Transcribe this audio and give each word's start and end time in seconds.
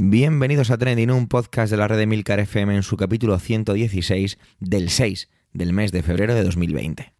Bienvenidos 0.00 0.70
a 0.70 0.78
Trending, 0.78 1.10
un 1.10 1.26
podcast 1.26 1.72
de 1.72 1.76
la 1.76 1.88
red 1.88 1.98
de 1.98 2.06
Milcar 2.06 2.38
FM 2.38 2.72
en 2.72 2.84
su 2.84 2.96
capítulo 2.96 3.36
116 3.36 4.38
del 4.60 4.90
6 4.90 5.28
del 5.52 5.72
mes 5.72 5.90
de 5.90 6.04
febrero 6.04 6.36
de 6.36 6.44
2020. 6.44 7.14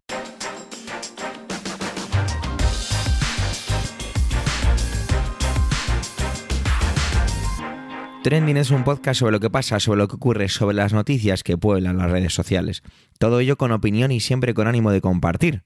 Trending 8.23 8.55
es 8.55 8.71
un 8.71 8.85
podcast 8.85 9.19
sobre 9.19 9.33
lo 9.33 9.41
que 9.41 9.49
pasa, 9.49 9.81
sobre 9.81 9.97
lo 9.97 10.07
que 10.07 10.15
ocurre, 10.15 10.47
sobre 10.47 10.77
las 10.77 10.93
noticias 10.93 11.43
que 11.43 11.57
pueblan 11.57 11.97
las 11.97 12.09
redes 12.09 12.33
sociales. 12.33 12.83
Todo 13.17 13.41
ello 13.41 13.57
con 13.57 13.73
opinión 13.73 14.13
y 14.13 14.21
siempre 14.21 14.53
con 14.53 14.67
ánimo 14.67 14.91
de 14.91 15.01
compartir. 15.01 15.63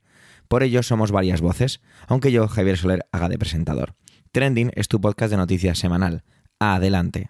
Por 0.48 0.64
ello 0.64 0.82
somos 0.82 1.12
varias 1.12 1.42
voces, 1.42 1.80
aunque 2.08 2.32
yo, 2.32 2.48
Javier 2.48 2.80
Soler, 2.80 3.06
haga 3.12 3.30
de 3.30 3.38
presentador. 3.38 3.94
Trending 4.32 4.72
es 4.74 4.88
tu 4.88 5.00
podcast 5.00 5.30
de 5.30 5.38
noticias 5.38 5.78
semanal 5.78 6.24
adelante. 6.72 7.30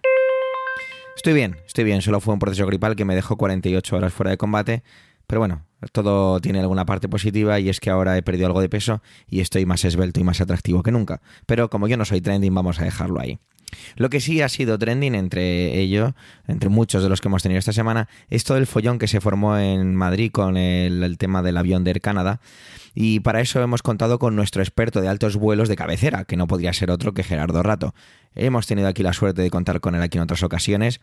Estoy 1.16 1.32
bien, 1.32 1.56
estoy 1.66 1.84
bien, 1.84 2.02
solo 2.02 2.20
fue 2.20 2.34
un 2.34 2.40
proceso 2.40 2.66
gripal 2.66 2.96
que 2.96 3.04
me 3.04 3.14
dejó 3.14 3.36
48 3.36 3.96
horas 3.96 4.12
fuera 4.12 4.30
de 4.30 4.36
combate, 4.36 4.82
pero 5.26 5.40
bueno, 5.40 5.64
todo 5.92 6.40
tiene 6.40 6.60
alguna 6.60 6.86
parte 6.86 7.08
positiva 7.08 7.60
y 7.60 7.68
es 7.68 7.80
que 7.80 7.90
ahora 7.90 8.16
he 8.16 8.22
perdido 8.22 8.46
algo 8.46 8.60
de 8.60 8.68
peso 8.68 9.02
y 9.28 9.40
estoy 9.40 9.66
más 9.66 9.84
esbelto 9.84 10.20
y 10.20 10.24
más 10.24 10.40
atractivo 10.40 10.82
que 10.82 10.92
nunca. 10.92 11.20
Pero 11.46 11.70
como 11.70 11.88
yo 11.88 11.96
no 11.96 12.04
soy 12.04 12.20
trending, 12.20 12.54
vamos 12.54 12.80
a 12.80 12.84
dejarlo 12.84 13.20
ahí. 13.20 13.38
Lo 13.96 14.10
que 14.10 14.20
sí 14.20 14.40
ha 14.40 14.48
sido 14.48 14.78
trending 14.78 15.14
entre 15.14 15.78
ello, 15.78 16.14
entre 16.46 16.68
muchos 16.68 17.02
de 17.02 17.08
los 17.08 17.20
que 17.20 17.28
hemos 17.28 17.42
tenido 17.42 17.58
esta 17.58 17.72
semana, 17.72 18.08
es 18.28 18.44
todo 18.44 18.58
el 18.58 18.66
follón 18.66 18.98
que 18.98 19.08
se 19.08 19.20
formó 19.20 19.58
en 19.58 19.94
Madrid 19.94 20.30
con 20.30 20.56
el, 20.56 21.16
tema 21.18 21.42
del 21.42 21.56
avión 21.56 21.84
de 21.84 21.90
Air 21.90 22.00
Canada. 22.00 22.40
Y 22.94 23.20
para 23.20 23.40
eso 23.40 23.60
hemos 23.60 23.82
contado 23.82 24.18
con 24.18 24.36
nuestro 24.36 24.62
experto 24.62 25.00
de 25.00 25.08
altos 25.08 25.36
vuelos 25.36 25.68
de 25.68 25.76
cabecera, 25.76 26.24
que 26.24 26.36
no 26.36 26.46
podría 26.46 26.72
ser 26.72 26.90
otro 26.90 27.12
que 27.12 27.24
Gerardo 27.24 27.62
Rato. 27.62 27.94
Hemos 28.36 28.66
tenido 28.66 28.88
aquí 28.88 29.02
la 29.02 29.12
suerte 29.12 29.42
de 29.42 29.50
contar 29.50 29.80
con 29.80 29.94
él 29.94 30.02
aquí 30.02 30.18
en 30.18 30.24
otras 30.24 30.42
ocasiones 30.42 31.00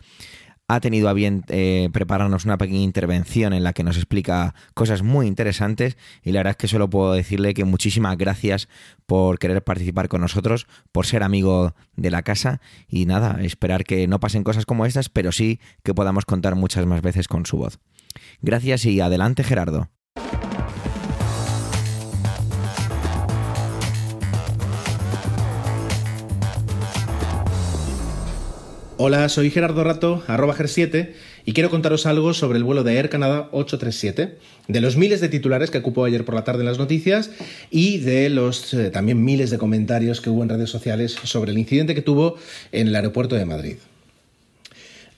ha 0.74 0.80
tenido 0.80 1.10
a 1.10 1.14
bien 1.14 1.44
eh, 1.50 1.90
prepararnos 1.92 2.46
una 2.46 2.58
pequeña 2.58 2.80
intervención 2.80 3.52
en 3.52 3.64
la 3.64 3.74
que 3.74 3.84
nos 3.84 3.98
explica 3.98 4.56
cosas 4.74 5.04
muy 5.04 5.28
interesantes 5.28 5.98
y 6.24 6.32
la 6.32 6.40
verdad 6.40 6.52
es 6.52 6.58
que 6.58 6.70
solo 6.70 6.90
puedo 6.90 7.12
decirle 7.12 7.54
que 7.54 7.66
muchísimas 7.66 8.18
gracias 8.18 8.70
por 9.06 9.38
querer 9.38 9.62
participar 9.64 10.08
con 10.08 10.22
nosotros, 10.22 10.68
por 10.94 11.06
ser 11.06 11.24
amigo 11.24 11.76
de 11.98 12.10
la 12.10 12.24
casa 12.24 12.62
y 12.88 13.06
nada, 13.06 13.40
esperar 13.42 13.84
que 13.84 14.08
no 14.08 14.22
pasen 14.22 14.44
cosas 14.44 14.66
como 14.66 14.86
estas, 14.86 15.10
pero 15.10 15.34
sí 15.34 15.60
que 15.84 15.94
podamos 15.94 16.24
contar 16.24 16.56
muchas 16.56 16.86
más 16.86 17.02
veces 17.02 17.28
con 17.28 17.46
su 17.46 17.58
voz. 17.58 17.80
Gracias 18.42 18.86
y 18.86 19.02
adelante 19.02 19.44
Gerardo. 19.44 19.90
Hola, 29.04 29.28
soy 29.30 29.50
Gerardo 29.50 29.84
Rato, 29.84 30.24
arroba 30.28 30.54
GER7, 30.54 31.10
y 31.44 31.54
quiero 31.54 31.72
contaros 31.72 32.06
algo 32.06 32.36
sobre 32.36 32.60
el 32.60 32.64
vuelo 32.64 32.84
de 32.84 32.98
Air 32.98 33.10
Canada 33.10 33.50
837, 33.52 34.38
de 34.68 34.80
los 34.80 34.96
miles 34.96 35.22
de 35.22 35.28
titulares 35.28 35.72
que 35.72 35.80
ocupó 35.80 36.06
ayer 36.06 36.24
por 36.24 36.36
la 36.36 36.44
tarde 36.44 36.60
en 36.60 36.68
las 36.68 36.78
noticias 36.78 37.32
y 37.72 37.98
de 37.98 38.30
los 38.30 38.76
eh, 38.76 38.92
también 38.92 39.24
miles 39.24 39.50
de 39.50 39.58
comentarios 39.58 40.22
que 40.22 40.30
hubo 40.30 40.44
en 40.44 40.50
redes 40.50 40.70
sociales 40.70 41.18
sobre 41.24 41.50
el 41.50 41.58
incidente 41.58 41.96
que 41.96 42.04
tuvo 42.04 42.36
en 42.72 42.90
el 42.90 42.96
aeropuerto 42.96 43.34
de 43.34 43.46
Madrid. 43.46 43.78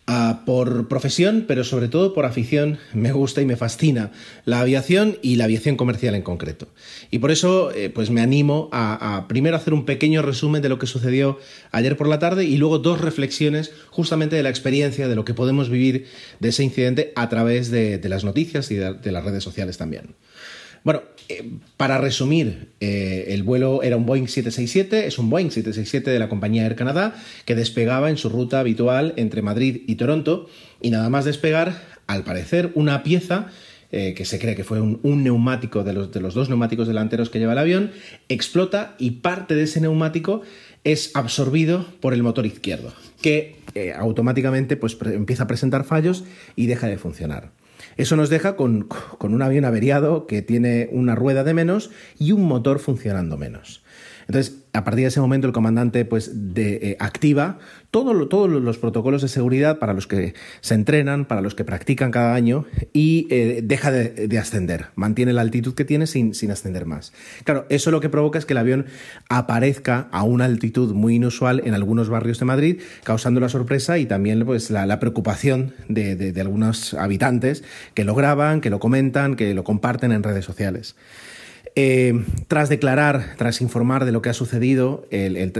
Ah, 0.05 0.41
por 0.45 0.89
profesión, 0.89 1.45
pero 1.47 1.63
sobre 1.63 1.87
todo 1.87 2.13
por 2.13 2.25
afición, 2.25 2.77
me 2.93 3.13
gusta 3.13 3.41
y 3.41 3.45
me 3.45 3.55
fascina 3.55 4.11
la 4.43 4.59
aviación 4.59 5.17
y 5.21 5.37
la 5.37 5.45
aviación 5.45 5.77
comercial 5.77 6.13
en 6.13 6.23
concreto. 6.23 6.67
Y 7.09 7.19
por 7.19 7.31
eso, 7.31 7.71
eh, 7.71 7.89
pues 7.89 8.09
me 8.09 8.19
animo 8.19 8.67
a, 8.73 9.27
primero 9.29 9.55
hacer 9.55 9.73
un 9.73 9.85
pequeño 9.85 10.21
resumen 10.21 10.61
de 10.61 10.67
lo 10.67 10.77
que 10.77 10.87
sucedió 10.87 11.39
ayer 11.71 11.95
por 11.95 12.09
la 12.09 12.19
tarde 12.19 12.43
y 12.43 12.57
luego 12.57 12.79
dos 12.79 12.99
reflexiones 12.99 13.71
justamente 13.91 14.35
de 14.35 14.43
la 14.43 14.49
experiencia, 14.49 15.07
de 15.07 15.15
lo 15.15 15.23
que 15.23 15.33
podemos 15.33 15.69
vivir 15.69 16.07
de 16.41 16.49
ese 16.49 16.65
incidente 16.65 17.13
a 17.15 17.29
través 17.29 17.71
de, 17.71 18.01
las 18.03 18.25
noticias 18.25 18.71
y 18.71 18.75
de 18.75 19.11
las 19.11 19.23
redes 19.23 19.43
sociales 19.43 19.77
también. 19.77 20.15
Bueno, 20.83 21.03
eh, 21.29 21.49
para 21.77 21.97
resumir, 21.97 22.69
eh, 22.79 23.25
el 23.29 23.43
vuelo 23.43 23.83
era 23.83 23.97
un 23.97 24.05
Boeing 24.05 24.27
767, 24.27 25.07
es 25.07 25.17
un 25.17 25.29
Boeing 25.29 25.49
767 25.49 26.11
de 26.11 26.19
la 26.19 26.29
compañía 26.29 26.65
Air 26.65 26.75
Canada 26.75 27.15
que 27.45 27.55
despegaba 27.55 28.09
en 28.09 28.17
su 28.17 28.29
ruta 28.29 28.59
habitual 28.59 29.13
entre 29.15 29.41
Madrid 29.41 29.81
y 29.87 29.95
Toronto 29.95 30.47
y 30.81 30.89
nada 30.89 31.09
más 31.09 31.25
despegar, 31.25 31.75
al 32.07 32.23
parecer, 32.23 32.71
una 32.75 33.03
pieza 33.03 33.47
eh, 33.91 34.13
que 34.15 34.25
se 34.25 34.39
cree 34.39 34.55
que 34.55 34.63
fue 34.63 34.81
un, 34.81 35.23
neumático 35.23 35.83
de 35.83 35.93
los, 35.93 36.11
de 36.11 36.19
los, 36.19 36.33
dos 36.33 36.49
neumáticos 36.49 36.87
delanteros 36.87 37.29
que 37.29 37.39
lleva 37.39 37.53
el 37.53 37.59
avión, 37.59 37.91
explota 38.27 38.95
y 38.97 39.11
parte 39.11 39.55
de 39.55 39.63
ese 39.63 39.79
neumático 39.81 40.41
es 40.83 41.11
absorbido 41.13 41.85
por 42.01 42.13
el 42.13 42.23
motor 42.23 42.45
izquierdo, 42.45 42.93
que 43.21 43.55
automáticamente 43.95 44.75
pues, 44.75 44.97
empieza 45.05 45.43
a 45.43 45.47
presentar 45.47 45.85
fallos 45.85 46.25
y 46.55 46.67
deja 46.67 46.87
de 46.87 46.97
funcionar. 46.97 47.51
Eso 47.97 48.15
nos 48.15 48.29
deja 48.29 48.55
con, 48.55 48.87
un 49.19 49.41
avión 49.41 49.65
averiado 49.65 50.27
que 50.27 50.41
tiene 50.41 50.89
una 50.91 51.15
rueda 51.15 51.43
de 51.43 51.53
menos 51.53 51.91
y 52.17 52.31
un 52.31 52.45
motor 52.45 52.79
funcionando 52.79 53.37
menos. 53.37 53.83
Entonces, 54.33 54.63
a 54.73 54.83
partir 54.83 55.03
de 55.03 55.09
ese 55.09 55.21
momento, 55.21 55.45
el 55.45 55.53
comandante 55.53 56.05
pues, 56.05 56.31
eh, 56.55 56.97
activa 56.99 57.59
todos 57.91 58.15
los 58.49 58.77
protocolos 58.79 59.21
de 59.21 59.27
seguridad 59.27 59.77
para 59.77 59.93
los 59.93 60.07
que 60.07 60.33
se 60.61 60.73
entrenan, 60.73 61.25
para 61.25 61.41
los 61.41 61.53
que 61.53 61.63
practican 61.63 62.09
cada 62.09 62.33
año 62.33 62.65
y 62.93 63.27
eh, 63.29 63.61
deja 63.63 63.91
de, 63.91 64.39
ascender, 64.39 64.87
mantiene 64.95 65.33
la 65.33 65.41
altitud 65.41 65.75
que 65.75 65.85
tiene 65.85 66.07
sin, 66.07 66.31
ascender 66.49 66.87
más. 66.87 67.13
Claro, 67.43 67.67
eso 67.69 67.91
lo 67.91 68.01
que 68.01 68.09
provoca 68.09 68.39
es 68.39 68.47
que 68.47 68.53
el 68.53 68.57
avión 68.57 68.87
aparezca 69.29 70.07
a 70.11 70.23
una 70.23 70.45
altitud 70.45 70.95
muy 70.95 71.13
inusual 71.13 71.61
en 71.63 71.75
algunos 71.75 72.09
barrios 72.09 72.39
de 72.39 72.45
Madrid, 72.45 72.81
causando 73.03 73.39
la 73.39 73.49
sorpresa 73.49 73.99
y 73.99 74.07
también 74.07 74.43
pues, 74.43 74.71
la, 74.71 74.99
preocupación 74.99 75.75
de 75.87 76.33
algunos 76.41 76.95
habitantes 76.95 77.63
que 77.93 78.03
lo 78.03 78.15
graban, 78.15 78.61
que 78.61 78.71
lo 78.71 78.79
comentan, 78.79 79.35
que 79.35 79.53
lo 79.53 79.63
comparten 79.63 80.11
en 80.11 80.23
redes 80.23 80.43
sociales. 80.43 80.95
Eh, 81.75 82.23
tras 82.47 82.69
declarar, 82.69 83.33
tras 83.37 83.59
informar 83.59 84.05
de 84.05 84.11
lo 84.11 84.21
que 84.21 84.29
ha 84.29 84.33
sucedido, 84.33 85.07
el, 85.09 85.51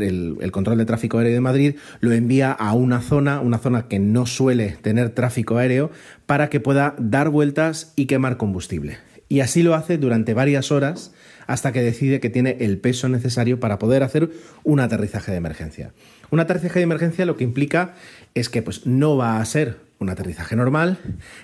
control 0.52 0.78
de 0.78 0.86
tráfico 0.86 1.18
aéreo 1.18 1.34
de 1.34 1.42
Madrid 1.42 1.76
lo 2.02 2.12
envía 2.12 2.52
a 2.52 2.74
una 2.74 3.02
zona, 3.02 3.40
una 3.40 3.58
zona 3.58 3.88
que 3.88 3.98
no 3.98 4.28
suele 4.28 4.78
tener 4.82 5.10
tráfico 5.10 5.58
aéreo, 5.58 5.90
para 6.28 6.50
que 6.50 6.60
pueda 6.60 6.96
dar 7.00 7.30
vueltas 7.30 7.94
y 7.96 8.06
quemar 8.06 8.38
combustible. 8.38 8.98
Y 9.28 9.40
así 9.40 9.64
lo 9.64 9.74
hace 9.74 9.98
durante 9.98 10.36
varias 10.36 10.72
horas 10.72 11.14
hasta 11.48 11.72
que 11.72 11.82
decide 11.82 12.20
que 12.20 12.30
tiene 12.30 12.58
el 12.60 12.78
peso 12.78 13.10
necesario 13.10 13.60
para 13.60 13.80
poder 13.80 14.04
hacer 14.04 14.30
un 14.64 14.80
aterrizaje 14.80 15.32
de 15.32 15.38
emergencia. 15.38 15.94
Un 16.30 16.40
aterrizaje 16.40 16.80
de 16.80 16.84
emergencia 16.84 17.26
lo 17.26 17.38
que 17.38 17.44
implica 17.44 17.96
es 18.36 18.50
que 18.50 18.62
pues, 18.62 18.86
no 18.86 19.18
va 19.18 19.40
a 19.40 19.46
ser 19.46 19.78
un 20.04 20.10
aterrizaje 20.10 20.56
normal, 20.56 21.00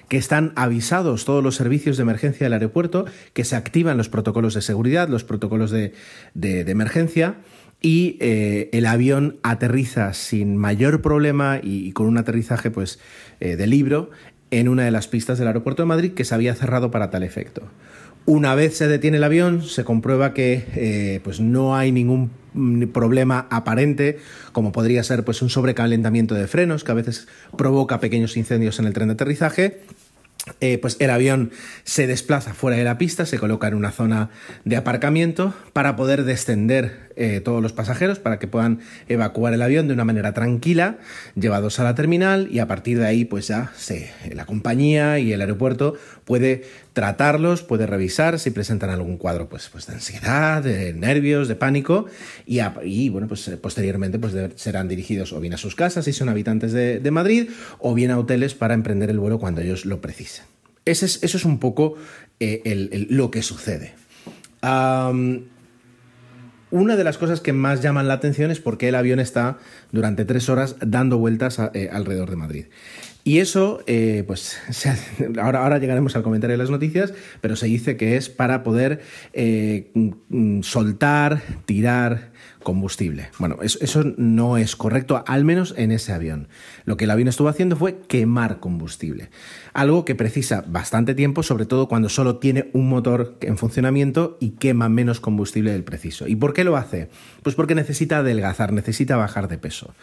que 0.07 0.17
están 0.17 0.53
avisados 0.55 1.25
todos 1.25 1.43
los 1.43 1.55
servicios 1.55 1.97
de 1.97 2.03
emergencia 2.03 2.45
del 2.45 2.53
aeropuerto, 2.53 3.05
que 3.33 3.43
se 3.43 3.55
activan 3.55 3.97
los 3.97 4.09
protocolos 4.09 4.53
de 4.53 4.61
seguridad, 4.61 5.09
los 5.09 5.23
protocolos 5.23 5.71
de, 5.71 5.93
emergencia, 6.35 7.35
y 7.81 8.17
eh, 8.19 8.69
el 8.73 8.85
avión 8.85 9.37
aterriza 9.41 10.13
sin 10.13 10.57
mayor 10.57 11.01
problema 11.01 11.59
y, 11.63 11.91
con 11.93 12.07
un 12.07 12.17
aterrizaje 12.17 12.71
pues, 12.71 12.99
eh, 13.39 13.55
de 13.55 13.67
libro 13.67 14.11
en 14.51 14.67
una 14.67 14.83
de 14.83 14.91
las 14.91 15.07
pistas 15.07 15.37
del 15.37 15.47
aeropuerto 15.47 15.83
de 15.83 15.87
Madrid 15.87 16.13
que 16.13 16.25
se 16.25 16.35
había 16.35 16.55
cerrado 16.55 16.91
para 16.91 17.09
tal 17.09 17.23
efecto. 17.23 17.63
Una 18.25 18.53
vez 18.53 18.77
se 18.77 18.87
detiene 18.87 19.17
el 19.17 19.23
avión, 19.23 19.63
se 19.63 19.83
comprueba 19.83 20.33
que 20.33 20.65
eh, 20.75 21.19
pues 21.23 21.39
no 21.39 21.75
hay 21.75 21.91
ningún 21.91 22.31
problema 22.91 23.47
aparente, 23.49 24.19
como 24.51 24.71
podría 24.71 25.03
ser 25.03 25.23
pues, 25.23 25.41
un 25.41 25.49
sobrecalentamiento 25.49 26.35
de 26.35 26.47
frenos, 26.47 26.83
que 26.83 26.91
a 26.91 26.95
veces 26.95 27.27
provoca 27.57 27.99
pequeños 27.99 28.37
incendios 28.37 28.79
en 28.79 28.85
el 28.85 28.93
tren 28.93 29.07
de 29.07 29.13
aterrizaje. 29.13 29.81
Eh, 30.61 30.77
pues 30.79 30.97
el 30.99 31.09
avión 31.09 31.51
se 31.83 32.07
desplaza 32.07 32.53
fuera 32.53 32.77
de 32.77 32.83
la 32.83 32.97
pista, 32.97 33.25
se 33.25 33.37
coloca 33.37 33.67
en 33.67 33.75
una 33.75 33.91
zona 33.91 34.29
de 34.65 34.77
aparcamiento 34.77 35.53
para 35.73 35.95
poder 35.95 36.23
descender 36.23 37.08
eh, 37.19 37.41
todos 37.41 37.61
los 37.61 37.73
pasajeros, 37.73 38.17
para 38.17 38.39
que 38.39 38.47
puedan 38.47 38.79
evacuar 39.09 39.53
el 39.53 39.61
avión 39.61 39.89
de 39.89 39.93
una 39.93 40.05
manera 40.05 40.33
tranquila, 40.33 40.99
llevados 41.35 41.77
a 41.81 41.83
la 41.83 41.93
terminal 41.93 42.47
y 42.49 42.59
a 42.59 42.67
partir 42.67 42.97
de 42.97 43.05
ahí 43.05 43.25
pues 43.25 43.49
ya 43.49 43.73
la 44.31 44.45
compañía 44.45 45.19
y 45.19 45.33
el 45.33 45.41
aeropuerto 45.41 45.95
puede 46.23 46.63
tratarlos, 46.93 47.61
puede 47.61 47.87
revisar 47.87 48.39
si 48.39 48.51
presentan 48.51 48.89
algún 48.89 49.17
cuadro 49.17 49.49
pues, 49.49 49.67
pues 49.67 49.85
de 49.87 49.95
ansiedad, 49.95 50.63
de 50.63 50.93
nervios, 50.93 51.49
de 51.49 51.55
pánico 51.55 52.05
y, 52.45 53.09
bueno 53.09 53.27
pues 53.27 53.49
posteriormente 53.61 54.17
pues 54.17 54.33
serán 54.55 54.87
dirigidos 54.87 55.33
o 55.33 55.41
bien 55.41 55.53
a 55.53 55.57
sus 55.57 55.75
casas 55.75 56.05
si 56.05 56.13
son 56.13 56.29
habitantes 56.29 56.71
de, 56.71 57.11
Madrid 57.11 57.49
o 57.79 57.93
bien 57.93 58.11
a 58.11 58.17
hoteles 58.17 58.53
para 58.53 58.73
emprender 58.73 59.09
el 59.09 59.19
vuelo 59.19 59.39
cuando 59.39 59.59
ellos 59.59 59.85
lo 59.85 59.99
precisen. 59.99 60.45
Ese 60.85 61.05
es, 61.05 61.21
eso 61.21 61.35
es 61.35 61.43
un 61.43 61.59
poco 61.59 61.95
eh, 62.39 63.07
lo 63.09 63.29
que 63.29 63.41
sucede. 63.41 63.93
Una 66.71 66.95
de 66.95 67.03
las 67.03 67.17
cosas 67.17 67.41
que 67.41 67.53
más 67.53 67.81
llaman 67.81 68.07
la 68.07 68.15
atención 68.15 68.51
es 68.51 68.59
por 68.59 68.77
qué 68.77 68.89
el 68.89 68.95
avión 68.95 69.19
está 69.19 69.57
durante 69.91 70.25
tres 70.25 70.49
horas 70.49 70.75
dando 70.79 71.17
vueltas 71.17 71.59
eh, 71.73 71.89
alrededor 71.91 72.29
de 72.29 72.35
Madrid. 72.35 72.65
Y 73.23 73.39
eso, 73.39 73.83
eh, 73.85 74.23
pues 74.25 74.57
ahora, 75.41 75.63
ahora 75.63 75.77
llegaremos 75.77 76.15
al 76.15 76.23
comentario 76.23 76.53
de 76.53 76.57
las 76.57 76.69
noticias, 76.69 77.13
pero 77.41 77.55
se 77.55 77.67
dice 77.67 77.97
que 77.97 78.17
es 78.17 78.29
para 78.29 78.63
poder 78.63 79.01
eh, 79.33 79.91
mm, 79.93 80.61
soltar, 80.61 81.41
tirar 81.65 82.31
combustible. 82.63 83.29
Bueno, 83.39 83.57
eso, 83.61 84.03
no 84.17 84.57
es 84.57 84.75
correcto, 84.75 85.23
al 85.27 85.45
menos 85.45 85.73
en 85.77 85.91
ese 85.91 86.13
avión. 86.13 86.47
Lo 86.85 86.97
que 86.97 87.05
el 87.05 87.11
avión 87.11 87.27
estuvo 87.27 87.47
haciendo 87.47 87.75
fue 87.75 87.99
quemar 88.07 88.59
combustible. 88.59 89.29
Algo 89.73 90.05
que 90.05 90.15
precisa 90.15 90.63
bastante 90.67 91.15
tiempo, 91.15 91.43
sobre 91.43 91.65
todo 91.65 91.87
cuando 91.87 92.09
solo 92.09 92.37
tiene 92.37 92.69
un 92.73 92.89
motor 92.89 93.37
en 93.41 93.57
funcionamiento 93.57 94.37
y 94.39 94.51
quema 94.51 94.89
menos 94.89 95.19
combustible 95.19 95.71
del 95.71 95.83
preciso. 95.83 96.27
¿Y 96.27 96.35
por 96.35 96.53
qué 96.53 96.63
lo 96.63 96.77
hace? 96.77 97.09
Pues 97.43 97.55
porque 97.55 97.75
necesita 97.75 98.19
adelgazar, 98.19 98.73
necesita 98.73 99.17
bajar 99.17 99.47
de 99.47 99.57
peso. 99.57 99.93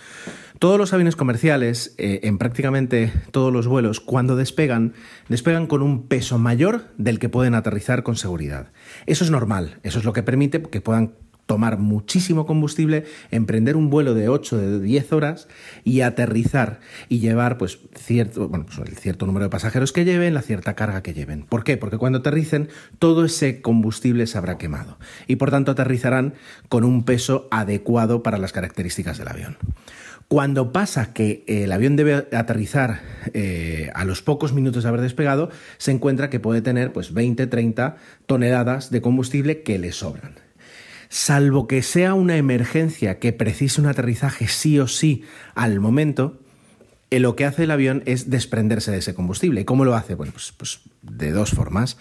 Todos 0.58 0.78
los 0.78 0.92
aviones 0.92 1.16
comerciales, 1.16 1.94
eh, 1.98 2.20
en 2.22 2.38
prácticamente 2.38 3.12
todos 3.30 3.52
los 3.52 3.66
vuelos, 3.66 4.00
cuando 4.00 4.36
despegan, 4.36 4.94
despegan 5.28 5.66
con 5.66 5.82
un 5.82 6.06
peso 6.06 6.38
mayor 6.38 6.88
del 6.96 7.18
que 7.18 7.28
pueden 7.28 7.54
aterrizar 7.54 8.02
con 8.02 8.16
seguridad. 8.16 8.72
Eso 9.04 9.24
es 9.24 9.30
normal, 9.30 9.78
eso 9.82 9.98
es 9.98 10.04
lo 10.04 10.12
que 10.12 10.22
permite 10.22 10.62
que 10.62 10.80
puedan 10.80 11.12
tomar 11.46 11.78
muchísimo 11.78 12.44
combustible, 12.44 13.04
emprender 13.30 13.76
un 13.76 13.88
vuelo 13.88 14.14
de 14.14 14.28
8, 14.28 14.58
de 14.58 14.80
10 14.80 15.12
horas 15.12 15.48
y 15.84 16.00
aterrizar 16.00 16.80
y 17.08 17.20
llevar 17.20 17.56
pues 17.56 17.78
cierto, 17.94 18.48
bueno, 18.48 18.66
pues, 18.66 18.78
el 18.88 18.96
cierto 18.96 19.26
número 19.26 19.44
de 19.44 19.50
pasajeros 19.50 19.92
que 19.92 20.04
lleven, 20.04 20.34
la 20.34 20.42
cierta 20.42 20.74
carga 20.74 21.02
que 21.02 21.14
lleven. 21.14 21.44
¿Por 21.44 21.64
qué? 21.64 21.76
Porque 21.76 21.98
cuando 21.98 22.18
aterricen 22.18 22.68
todo 22.98 23.24
ese 23.24 23.62
combustible 23.62 24.26
se 24.26 24.36
habrá 24.36 24.58
quemado 24.58 24.98
y 25.26 25.36
por 25.36 25.50
tanto 25.50 25.72
aterrizarán 25.72 26.34
con 26.68 26.84
un 26.84 27.04
peso 27.04 27.48
adecuado 27.50 28.22
para 28.22 28.38
las 28.38 28.52
características 28.52 29.18
del 29.18 29.28
avión. 29.28 29.56
Cuando 30.28 30.72
pasa 30.72 31.12
que 31.12 31.44
el 31.46 31.70
avión 31.70 31.94
debe 31.94 32.26
aterrizar 32.32 33.00
eh, 33.32 33.92
a 33.94 34.04
los 34.04 34.22
pocos 34.22 34.52
minutos 34.52 34.82
de 34.82 34.88
haber 34.88 35.00
despegado, 35.00 35.50
se 35.78 35.92
encuentra 35.92 36.30
que 36.30 36.40
puede 36.40 36.62
tener 36.62 36.92
pues 36.92 37.14
20, 37.14 37.46
30 37.46 37.96
toneladas 38.26 38.90
de 38.90 39.00
combustible 39.00 39.62
que 39.62 39.78
le 39.78 39.92
sobran 39.92 40.45
salvo 41.08 41.66
que 41.66 41.82
sea 41.82 42.14
una 42.14 42.36
emergencia 42.36 43.18
que 43.18 43.32
precise 43.32 43.80
un 43.80 43.86
aterrizaje 43.86 44.48
sí 44.48 44.78
o 44.78 44.86
sí 44.86 45.22
al 45.54 45.80
momento, 45.80 46.40
eh, 47.10 47.20
lo 47.20 47.36
que 47.36 47.44
hace 47.44 47.64
el 47.64 47.70
avión 47.70 48.02
es 48.06 48.30
desprenderse 48.30 48.90
de 48.90 48.98
ese 48.98 49.14
combustible. 49.14 49.60
¿Y 49.60 49.64
cómo 49.64 49.84
lo 49.84 49.94
hace? 49.94 50.14
Bueno, 50.14 50.32
pues, 50.32 50.52
pues 50.56 50.80
de 51.02 51.30
dos 51.30 51.50
formas 51.50 51.96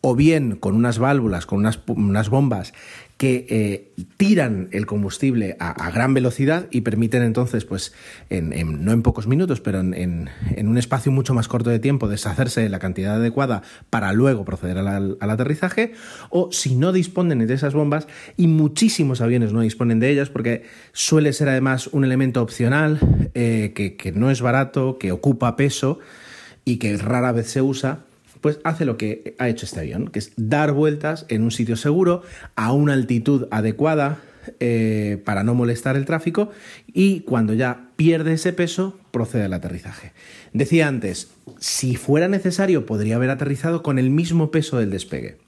o 0.00 0.14
bien 0.14 0.56
con 0.56 0.74
unas 0.74 0.98
válvulas, 0.98 1.46
con 1.46 1.58
unas, 1.58 2.28
bombas 2.28 2.72
que 3.18 3.46
eh, 3.50 4.04
tiran 4.16 4.68
el 4.70 4.86
combustible 4.86 5.56
a, 5.58 5.90
gran 5.90 6.14
velocidad 6.14 6.68
y 6.70 6.82
permiten 6.82 7.22
entonces, 7.22 7.64
pues, 7.64 7.92
no 8.30 8.92
en 8.92 9.02
pocos 9.02 9.26
minutos, 9.26 9.60
pero 9.60 9.80
en, 9.80 10.30
un 10.56 10.78
espacio 10.78 11.10
mucho 11.10 11.34
más 11.34 11.48
corto 11.48 11.68
de 11.68 11.80
tiempo, 11.80 12.06
deshacerse 12.06 12.60
de 12.60 12.68
la 12.68 12.78
cantidad 12.78 13.16
adecuada 13.16 13.62
para 13.90 14.12
luego 14.12 14.44
proceder 14.44 14.78
al, 14.78 15.18
aterrizaje, 15.20 15.94
o 16.30 16.52
si 16.52 16.76
no 16.76 16.92
disponen 16.92 17.44
de 17.44 17.52
esas 17.52 17.74
bombas, 17.74 18.06
y 18.36 18.46
muchísimos 18.46 19.20
aviones 19.20 19.52
no 19.52 19.62
disponen 19.62 19.98
de 19.98 20.10
ellas, 20.10 20.30
porque 20.30 20.62
suele 20.92 21.32
ser 21.32 21.48
además 21.48 21.88
un 21.88 22.04
elemento 22.04 22.40
opcional, 22.40 23.00
eh, 23.34 23.72
que 23.74 24.12
no 24.12 24.30
es 24.30 24.40
barato, 24.40 24.96
que 24.96 25.10
ocupa 25.10 25.56
peso 25.56 25.98
y 26.64 26.76
que 26.76 26.96
rara 26.96 27.32
vez 27.32 27.48
se 27.48 27.62
usa, 27.62 28.04
pues 28.40 28.60
hace 28.64 28.84
lo 28.84 28.96
que 28.96 29.34
ha 29.38 29.48
hecho 29.48 29.66
este 29.66 29.80
avión, 29.80 30.08
que 30.08 30.18
es 30.18 30.32
dar 30.36 30.72
vueltas 30.72 31.26
en 31.28 31.42
un 31.42 31.50
sitio 31.50 31.76
seguro, 31.76 32.22
a 32.56 32.72
una 32.72 32.92
altitud 32.92 33.46
adecuada 33.50 34.18
eh, 34.60 35.20
para 35.24 35.44
no 35.44 35.54
molestar 35.54 35.96
el 35.96 36.04
tráfico 36.04 36.50
y 36.86 37.20
cuando 37.20 37.54
ya 37.54 37.90
pierde 37.96 38.34
ese 38.34 38.52
peso 38.52 38.98
procede 39.10 39.44
al 39.44 39.52
aterrizaje. 39.52 40.12
Decía 40.52 40.88
antes, 40.88 41.28
si 41.58 41.96
fuera 41.96 42.28
necesario 42.28 42.86
podría 42.86 43.16
haber 43.16 43.30
aterrizado 43.30 43.82
con 43.82 43.98
el 43.98 44.10
mismo 44.10 44.50
peso 44.50 44.78
del 44.78 44.90
despegue. 44.90 45.38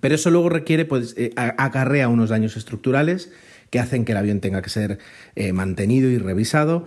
Pero 0.00 0.16
eso 0.16 0.30
luego 0.30 0.50
requiere, 0.50 0.84
pues, 0.84 1.14
eh, 1.16 1.32
acarrea 1.36 2.08
unos 2.08 2.28
daños 2.28 2.56
estructurales 2.56 3.30
que 3.70 3.78
hacen 3.78 4.04
que 4.04 4.12
el 4.12 4.18
avión 4.18 4.40
tenga 4.40 4.60
que 4.60 4.70
ser 4.70 4.98
eh, 5.34 5.52
mantenido 5.52 6.10
y 6.10 6.18
revisado. 6.18 6.84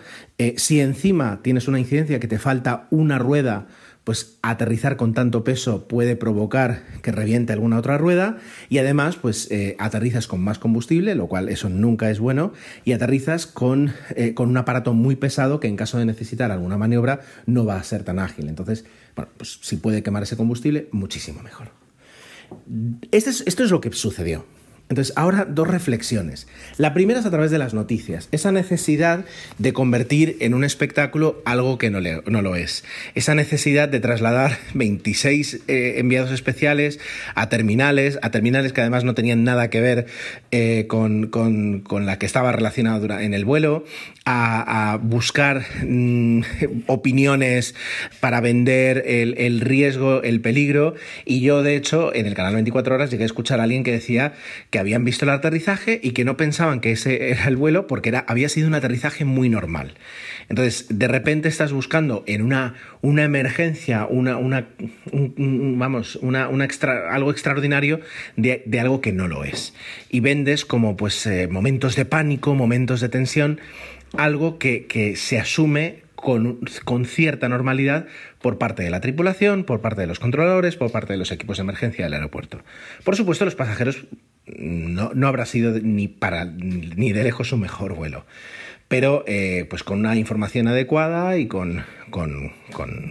si 0.57 0.79
encima 0.79 1.41
tienes 1.41 1.67
una 1.67 1.79
incidencia 1.79 2.19
que 2.19 2.27
te 2.27 2.37
falta 2.37 2.87
una 2.91 3.17
rueda 3.17 3.67
pues 4.07 4.37
aterrizar 4.41 4.95
con 4.95 5.13
tanto 5.13 5.43
peso 5.43 5.85
puede 5.89 6.15
provocar 6.15 6.81
que 7.01 7.11
reviente 7.11 7.51
alguna 7.51 7.77
otra 7.77 7.97
rueda 7.97 8.37
y 8.69 8.77
además 8.77 9.17
pues 9.17 9.51
eh, 9.51 9.75
aterrizas 9.79 10.27
con 10.27 10.39
más 10.39 10.59
combustible, 10.59 11.13
lo 11.13 11.27
cual 11.27 11.49
eso 11.49 11.67
nunca 11.67 12.09
es 12.09 12.17
bueno, 12.17 12.53
y 12.85 12.93
aterrizas 12.93 13.47
con, 13.47 13.91
eh, 14.15 14.33
con, 14.33 14.47
un 14.47 14.55
aparato 14.55 14.93
muy 14.93 15.17
pesado 15.17 15.59
que 15.59 15.67
en 15.67 15.75
caso 15.75 15.97
de 15.97 16.05
necesitar 16.05 16.53
alguna 16.53 16.77
maniobra 16.77 17.19
no 17.47 17.65
va 17.65 17.75
a 17.75 17.83
ser 17.83 18.05
tan 18.05 18.19
ágil. 18.19 18.47
Entonces, 18.47 18.85
bueno, 19.13 19.29
pues 19.35 19.59
si 19.61 19.75
puede 19.75 20.03
quemar 20.03 20.23
ese 20.23 20.37
combustible, 20.37 20.87
muchísimo 20.93 21.43
mejor. 21.43 21.71
Este 23.11 23.29
esto 23.29 23.63
es 23.65 23.71
lo 23.71 23.81
que 23.81 23.91
sucedió. 23.91 24.45
Entonces, 24.89 25.13
ahora 25.17 25.45
dos 25.45 25.67
reflexiones. 25.67 26.47
La 26.77 26.93
primera 26.93 27.19
es 27.19 27.25
a 27.25 27.29
través 27.29 27.51
de 27.51 27.57
las 27.57 27.73
noticias, 27.73 28.29
esa 28.31 28.53
necesidad 28.53 29.25
de 29.57 29.73
convertir 29.73 30.37
en 30.39 30.53
un 30.53 30.63
espectáculo 30.63 31.41
algo 31.43 31.77
que 31.77 31.89
no, 31.89 31.99
lo 32.41 32.55
es. 32.55 32.85
Esa 33.13 33.35
necesidad 33.35 33.89
de 33.89 33.99
trasladar 33.99 34.57
26 34.75 35.61
eh, 35.67 35.95
enviados 35.97 36.31
especiales 36.31 36.99
a 37.35 37.49
terminales, 37.49 38.17
a 38.21 38.31
terminales 38.31 38.71
que 38.71 38.79
además 38.79 39.03
no 39.03 39.13
tenían 39.13 39.43
nada 39.43 39.69
que 39.69 39.81
ver 39.81 40.05
eh, 40.51 40.85
con, 40.87 41.31
la 41.91 42.17
que 42.17 42.25
estaba 42.25 42.53
relacionada 42.53 43.23
en 43.23 43.33
el 43.33 43.43
vuelo, 43.43 43.83
a, 44.25 44.99
buscar 45.01 45.65
mm, 45.85 46.41
opiniones 46.87 47.75
para 48.21 48.39
vender 48.39 49.03
el, 49.05 49.35
el 49.37 49.59
riesgo, 49.59 50.23
el 50.23 50.39
peligro. 50.39 50.95
Y 51.25 51.41
yo, 51.41 51.61
de 51.61 51.75
hecho, 51.75 52.15
en 52.15 52.25
el 52.25 52.35
canal 52.35 52.53
24 52.53 52.95
Horas 52.95 53.11
llegué 53.11 53.23
a 53.23 53.25
escuchar 53.25 53.59
a 53.59 53.63
alguien 53.63 53.83
que 53.83 53.91
decía 53.91 54.33
que 54.69 54.76
habían 54.79 55.03
visto 55.03 55.25
el 55.25 55.31
aterrizaje 55.31 55.99
y 56.01 56.11
que 56.11 56.25
no 56.25 56.37
pensaban 56.37 56.79
que 56.79 56.91
ese 56.91 57.31
era 57.31 57.47
el 57.47 57.55
vuelo 57.55 57.87
porque 57.87 58.09
era, 58.09 58.25
había 58.27 58.49
sido 58.49 58.67
un 58.67 58.75
aterrizaje 58.75 59.25
muy 59.25 59.49
normal. 59.49 59.95
Entonces, 60.49 60.85
de 60.89 61.07
repente 61.07 61.49
estás 61.49 61.73
buscando 61.73 62.23
en 62.27 62.41
una, 62.41 62.75
una 63.01 63.23
emergencia, 63.23 64.05
una, 64.05 64.37
una 64.37 64.67
vamos, 65.11 66.15
una, 66.17 66.47
extra, 66.63 67.13
algo 67.13 67.31
extraordinario 67.31 67.99
de, 68.35 68.63
algo 68.79 69.01
que 69.01 69.11
no 69.11 69.27
lo 69.27 69.43
es. 69.43 69.73
Y 70.09 70.19
vendes 70.21 70.65
como 70.65 70.95
pues 70.95 71.25
eh, 71.25 71.47
momentos 71.47 71.95
de 71.95 72.05
pánico, 72.05 72.55
momentos 72.55 73.01
de 73.01 73.09
tensión, 73.09 73.59
algo 74.17 74.57
que, 74.57 74.85
que 74.87 75.15
se 75.15 75.39
asume 75.39 76.07
con, 76.15 76.59
con, 76.83 77.05
cierta 77.05 77.49
normalidad 77.49 78.07
por 78.41 78.57
parte 78.57 78.83
de 78.83 78.89
la 78.89 79.01
tripulación, 79.01 79.63
por 79.63 79.81
parte 79.81 80.01
de 80.01 80.07
los 80.07 80.19
controladores, 80.19 80.75
por 80.75 80.91
parte 80.91 81.13
de 81.13 81.19
los 81.19 81.31
equipos 81.31 81.57
de 81.57 81.63
emergencia 81.63 82.05
del 82.05 82.13
aeropuerto. 82.13 82.61
Por 83.03 83.15
supuesto, 83.15 83.45
los 83.45 83.55
pasajeros 83.55 84.07
no, 84.57 85.11
no 85.13 85.27
habrá 85.27 85.45
sido 85.45 85.79
ni, 85.79 86.07
para, 86.07 86.45
ni 86.45 87.11
de 87.11 87.23
lejos 87.23 87.49
su 87.49 87.57
mejor 87.57 87.95
vuelo. 87.95 88.25
Pero 88.87 89.25
eh, 89.27 89.65
pues 89.69 89.83
con 89.83 89.99
una 89.99 90.15
información 90.15 90.69
adecuada 90.69 91.37
y 91.37 91.47
con, 91.47 91.83
con, 92.09 92.53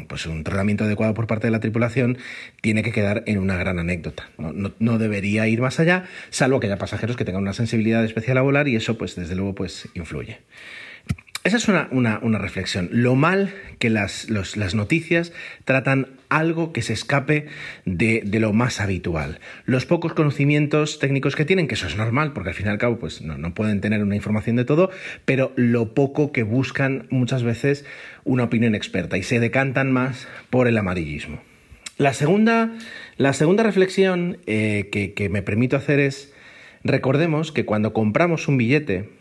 pues 0.08 0.25
un 0.25 0.42
tratamiento 0.42 0.84
adecuado 0.84 1.12
por 1.12 1.26
parte 1.26 1.49
de 1.49 1.50
la 1.50 1.60
tripulación, 1.60 2.16
tiene 2.62 2.82
que 2.82 2.92
quedar 2.92 3.25
en 3.26 3.38
una 3.38 3.56
gran 3.56 3.78
anécdota. 3.78 4.30
No, 4.38 4.52
no, 4.52 4.72
no, 4.78 4.99
debería 4.99 5.46
ir 5.49 5.60
más 5.60 5.78
allá, 5.78 6.04
salvo 6.30 6.60
que 6.60 6.66
haya 6.68 6.78
pasajeros 6.78 7.16
que 7.16 7.26
tengan 7.26 7.42
una 7.42 7.52
sensibilidad 7.52 8.02
especial 8.04 8.38
a 8.38 8.42
volar 8.42 8.68
y 8.68 8.76
eso, 8.76 8.96
pues 8.96 9.16
desde 9.16 9.34
luego, 9.34 9.54
pues 9.54 9.88
influye. 9.94 10.38
Esa 11.46 11.58
es 11.58 11.68
una, 11.68 12.38
reflexión. 12.40 12.88
Lo 12.90 13.14
mal 13.14 13.54
que 13.78 13.88
las, 13.88 14.26
noticias 14.74 15.32
tratan 15.64 16.08
algo 16.28 16.72
que 16.72 16.82
se 16.82 16.92
escape 16.92 17.46
de, 17.84 18.28
lo 18.40 18.52
más 18.52 18.80
habitual. 18.80 19.38
Los 19.64 19.86
pocos 19.86 20.12
conocimientos 20.12 20.98
técnicos 20.98 21.36
que 21.36 21.44
tienen, 21.44 21.68
que 21.68 21.74
eso 21.74 21.86
es 21.86 21.96
normal, 21.96 22.32
porque 22.32 22.48
al 22.48 22.56
fin 22.56 22.66
y 22.66 22.70
al 22.70 22.78
cabo 22.78 22.98
pues, 22.98 23.22
no, 23.22 23.54
pueden 23.54 23.80
tener 23.80 24.02
una 24.02 24.16
información 24.16 24.56
de 24.56 24.64
todo, 24.64 24.90
pero 25.24 25.52
lo 25.54 25.94
poco 25.94 26.32
que 26.32 26.42
buscan 26.42 27.06
muchas 27.10 27.44
veces 27.44 27.84
una 28.24 28.42
opinión 28.42 28.74
experta 28.74 29.16
y 29.16 29.22
se 29.22 29.38
decantan 29.38 29.92
más 29.92 30.26
por 30.50 30.66
el 30.66 30.76
amarillismo. 30.76 31.38
La 31.96 32.12
segunda, 32.12 32.72
la 33.18 33.32
segunda 33.34 33.62
reflexión 33.62 34.38
eh, 34.48 34.88
que, 34.90 35.12
que 35.12 35.28
me 35.28 35.42
permito 35.42 35.76
hacer 35.76 36.00
es, 36.00 36.34
recordemos 36.82 37.52
que 37.52 37.64
cuando 37.64 37.92
compramos 37.92 38.48
un 38.48 38.56
billete, 38.56 39.15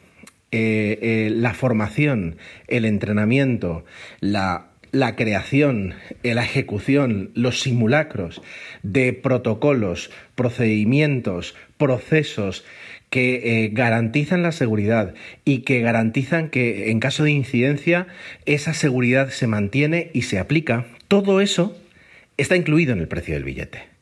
eh, 0.52 1.00
eh, 1.02 1.30
la 1.32 1.54
formación, 1.54 2.38
el 2.68 2.86
entrenamiento, 2.86 3.84
la, 4.20 4.70
creación, 5.18 5.96
eh, 6.24 6.34
la 6.34 6.44
ejecución, 6.44 7.32
los 7.34 7.60
simulacros 7.60 8.42
de 8.84 9.12
protocolos, 9.12 10.12
procedimientos, 10.36 11.56
procesos 11.78 12.64
que 13.10 13.70
garantizan 13.72 14.44
la 14.44 14.52
seguridad 14.52 15.14
y 15.46 15.60
que 15.60 15.82
garantizan 15.82 16.50
que 16.50 16.90
en 16.90 17.00
caso 17.00 17.24
de 17.24 17.32
incidencia 17.32 18.08
esa 18.46 18.74
seguridad 18.74 19.30
se 19.30 19.48
mantiene 19.48 20.10
y 20.14 20.24
se 20.24 20.40
aplica, 20.40 20.86
todo 21.08 21.40
eso 21.40 21.78
está 22.38 22.56
incluido 22.56 22.94
en 22.94 23.00
el 23.00 23.08
precio 23.08 23.36
del 23.36 23.44
billete. 23.44 23.95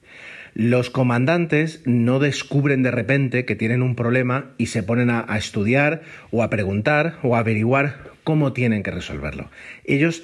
Los 0.54 0.92
comandantes 0.92 1.82
no 1.86 2.20
descubren 2.20 2.84
de 2.84 2.92
repente 2.92 3.44
que 3.46 3.56
tienen 3.56 3.82
un 3.82 3.96
problema 3.96 4.52
y 4.58 4.68
se 4.68 4.84
ponen 4.84 5.10
a, 5.10 5.26
estudiar 5.36 6.04
o 6.30 6.44
a 6.44 6.50
preguntar 6.50 7.18
o 7.24 7.36
a 7.36 7.40
averiguar 7.40 8.12
cómo 8.24 8.54
tienen 8.54 8.84
que 8.84 8.92
resolverlo. 8.92 9.50
Ellos 9.84 10.24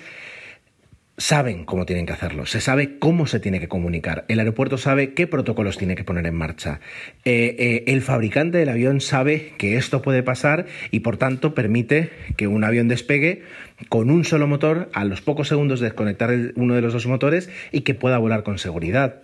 saben 1.18 1.66
cómo 1.66 1.86
tienen 1.86 2.06
que 2.06 2.14
hacerlo, 2.14 2.46
se 2.46 2.62
sabe 2.62 2.98
cómo 2.98 3.26
se 3.28 3.42
tiene 3.42 3.60
que 3.60 3.68
comunicar, 3.68 4.24
el 4.30 4.40
aeropuerto 4.40 4.78
sabe 4.78 5.14
qué 5.14 5.28
protocolos 5.28 5.78
tiene 5.78 5.96
que 5.96 6.06
poner 6.06 6.26
en 6.26 6.36
marcha, 6.36 6.80
eh, 7.26 7.58
eh, 7.60 7.84
el 7.88 8.02
fabricante 8.02 8.58
del 8.58 8.70
avión 8.70 9.02
sabe 9.02 9.52
que 9.58 9.76
esto 9.76 10.02
puede 10.02 10.24
pasar 10.24 10.68
y 10.92 11.02
por 11.02 11.18
tanto 11.18 11.54
permite 11.54 12.10
que 12.38 12.48
un 12.48 12.64
avión 12.64 12.88
despegue 12.88 13.44
con 13.90 14.12
un 14.12 14.24
solo 14.24 14.48
motor 14.48 14.90
a 14.94 15.04
los 15.04 15.20
pocos 15.20 15.50
segundos 15.50 15.82
desconectar 15.82 16.34
uno 16.56 16.76
de 16.76 16.82
los 16.82 16.94
dos 16.94 17.06
motores 17.06 17.50
y 17.74 17.82
que 17.82 17.96
pueda 17.96 18.18
volar 18.18 18.44
con 18.44 18.58
seguridad 18.58 19.22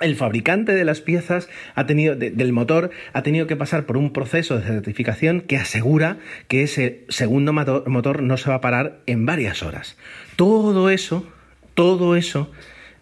el 0.00 0.16
fabricante 0.16 0.74
de 0.74 0.84
las 0.84 1.00
piezas 1.00 1.48
ha 1.74 1.86
tenido, 1.86 2.14
del 2.14 2.52
motor 2.52 2.90
ha 3.12 3.22
tenido 3.22 3.46
que 3.46 3.56
pasar 3.56 3.86
por 3.86 3.96
un 3.96 4.12
proceso 4.12 4.58
de 4.58 4.66
certificación 4.66 5.40
que 5.40 5.56
asegura 5.56 6.18
que 6.48 6.62
ese 6.62 7.04
segundo 7.08 7.52
motor 7.52 8.22
no 8.22 8.36
se 8.36 8.50
va 8.50 8.56
a 8.56 8.60
parar 8.60 9.00
en 9.06 9.26
varias 9.26 9.62
horas. 9.62 9.96
Todo 10.36 10.90
eso, 10.90 11.26
todo 11.74 12.16
eso, 12.16 12.50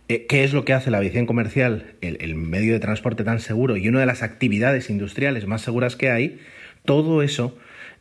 eh, 0.08 0.26
que 0.26 0.44
es 0.44 0.52
lo 0.52 0.64
que 0.64 0.72
hace 0.72 0.90
la 0.90 0.98
aviación 0.98 1.26
comercial, 1.26 1.94
el 2.00 2.34
medio 2.34 2.72
de 2.72 2.80
transporte 2.80 3.24
tan 3.24 3.40
seguro 3.40 3.76
y 3.76 3.88
una 3.88 4.00
de 4.00 4.06
las 4.06 4.22
actividades 4.22 4.90
industriales 4.90 5.46
más 5.46 5.62
seguras 5.62 5.96
que 5.96 6.10
hay, 6.10 6.40
todo 6.84 7.22
eso 7.22 7.56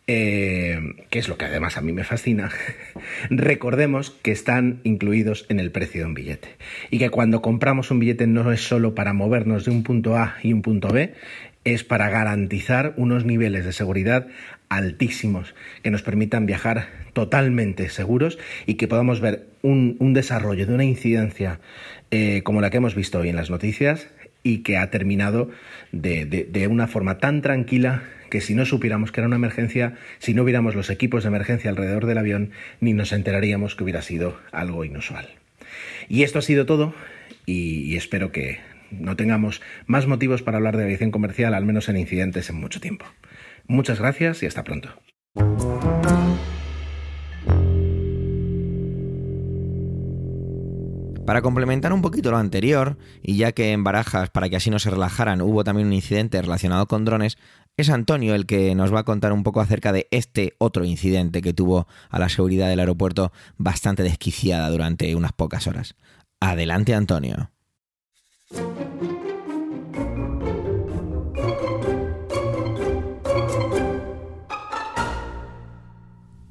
eh, 0.10 0.80
que 1.10 1.20
es 1.20 1.28
lo 1.28 1.38
que 1.38 1.46
además 1.46 1.76
a 1.76 1.82
mí 1.82 1.92
me 1.92 2.06
fascina, 2.06 2.50
recordemos 3.30 4.12
que 4.12 4.32
están 4.32 4.80
incluidos 4.86 5.46
en 5.50 5.60
el 5.60 5.70
precio 5.72 6.02
de 6.02 6.08
un 6.08 6.14
billete. 6.14 6.48
Y 6.90 6.98
que 6.98 7.10
cuando 7.10 7.42
compramos 7.42 7.92
un 7.92 8.00
billete 8.00 8.26
no 8.26 8.50
es 8.54 8.62
solo 8.62 8.96
para 8.96 9.12
movernos 9.12 9.66
de 9.66 9.72
un 9.72 9.84
punto 9.84 10.16
A 10.16 10.38
y 10.42 10.54
un 10.54 10.62
punto 10.62 10.88
B, 10.88 11.14
es 11.66 11.84
para 11.84 12.10
garantizar 12.10 12.94
unos 12.96 13.26
niveles 13.26 13.66
de 13.66 13.74
seguridad 13.74 14.28
altísimos 14.70 15.56
que 15.84 15.92
nos 15.92 16.04
permitan 16.04 16.46
viajar 16.46 16.88
totalmente 17.12 17.90
seguros 17.90 18.40
y 18.66 18.76
que 18.76 18.88
podamos 18.88 19.20
ver 19.20 19.48
un, 19.62 19.98
desarrollo 20.14 20.66
de 20.66 20.74
una 20.74 20.86
incidencia 20.86 21.60
eh, 22.12 22.44
como 22.44 22.62
la 22.62 22.70
que 22.70 22.78
hemos 22.78 22.96
visto 22.96 23.20
hoy 23.20 23.30
en 23.30 23.36
las 23.36 23.50
noticias 23.50 24.08
y 24.44 24.60
que 24.60 24.78
ha 24.78 24.90
terminado 24.90 25.50
de 25.92 26.68
una 26.70 26.88
forma 26.88 27.18
tan 27.18 27.42
tranquila 27.42 28.04
que 28.30 28.42
si 28.42 28.56
no 28.56 28.66
supiéramos 28.66 29.12
que 29.12 29.22
era 29.22 29.28
una 29.28 29.36
emergencia, 29.36 29.96
si 30.20 30.34
no 30.34 30.44
viéramos 30.44 30.76
los 30.76 30.90
equipos 30.90 31.24
de 31.24 31.30
emergencia 31.30 31.70
alrededor 31.70 32.06
del 32.06 32.18
avión, 32.18 32.52
ni 32.80 32.94
nos 32.94 33.12
enteraríamos 33.12 33.76
que 33.76 33.84
hubiera 33.84 34.02
sido 34.02 34.38
algo 34.52 34.86
inusual. 34.86 35.28
Y 36.10 36.24
esto 36.24 36.40
ha 36.40 36.42
sido 36.42 36.66
todo 36.66 36.94
y, 37.46 37.96
espero 37.96 38.32
que 38.32 38.60
no 38.92 39.16
tengamos 39.16 39.62
más 39.86 40.08
motivos 40.08 40.42
para 40.42 40.58
hablar 40.58 40.78
de 40.78 40.84
aviación 40.84 41.12
comercial, 41.12 41.54
al 41.54 41.66
menos 41.66 41.90
en 41.90 41.98
incidentes, 41.98 42.50
en 42.50 42.58
mucho 42.58 42.80
tiempo. 42.80 43.06
Muchas 43.68 44.00
gracias 44.00 44.44
y 44.44 44.46
hasta 44.46 44.64
pronto. 44.64 44.90
Para 51.26 51.42
complementar 51.42 51.92
un 51.92 52.02
poquito 52.02 52.32
lo 52.32 52.38
anterior, 52.38 52.98
y 53.22 53.36
ya 53.36 53.52
que 53.52 53.74
en 53.74 53.84
Barajas, 53.84 54.30
para 54.30 54.48
que 54.48 54.56
así 54.56 54.70
no 54.70 54.80
se 54.80 54.90
relajaran, 54.90 55.42
hubo 55.42 55.66
también 55.66 55.88
un 55.88 55.94
incidente 55.94 56.42
relacionado 56.42 56.88
con 56.88 57.04
drones, 57.04 57.38
es 57.78 57.92
Antonio 57.92 58.34
el 58.34 58.48
que 58.48 58.74
nos 58.74 58.92
va 58.92 59.02
a 59.02 59.06
contar 59.06 59.32
un 59.32 59.44
poco 59.44 59.62
acerca 59.62 59.94
de 59.94 60.08
este 60.10 60.56
otro 60.58 60.84
incidente 60.84 61.44
que 61.44 61.54
tuvo 61.54 61.88
a 62.10 62.18
la 62.18 62.28
seguridad 62.28 62.68
del 62.68 62.80
aeropuerto 62.80 63.32
bastante 63.58 64.02
desquiciada 64.02 64.68
durante 64.72 65.16
unas 65.16 65.32
pocas 65.32 65.68
horas. 65.68 65.96
Adelante, 66.40 66.96
Antonio. 66.96 67.52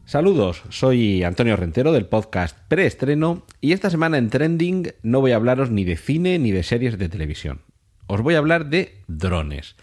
Saludos, 0.04 0.62
soy 0.68 1.25
Antonio 1.25 1.56
Rentero 1.56 1.90
del 1.90 2.06
podcast 2.06 2.56
Preestreno 2.68 3.45
y 3.61 3.73
esta 3.73 3.90
semana 3.90 4.18
en 4.18 4.30
Trending 4.30 4.92
no 5.02 5.21
voy 5.21 5.33
a 5.33 5.37
hablaros 5.37 5.71
ni 5.71 5.83
de 5.83 5.97
cine 5.97 6.38
ni 6.38 6.52
de 6.52 6.62
series 6.62 6.97
de 6.97 7.09
televisión. 7.09 7.62
Os 8.06 8.21
voy 8.21 8.37
a 8.37 8.38
hablar 8.38 8.66
de 8.66 9.02
drones. 9.09 9.75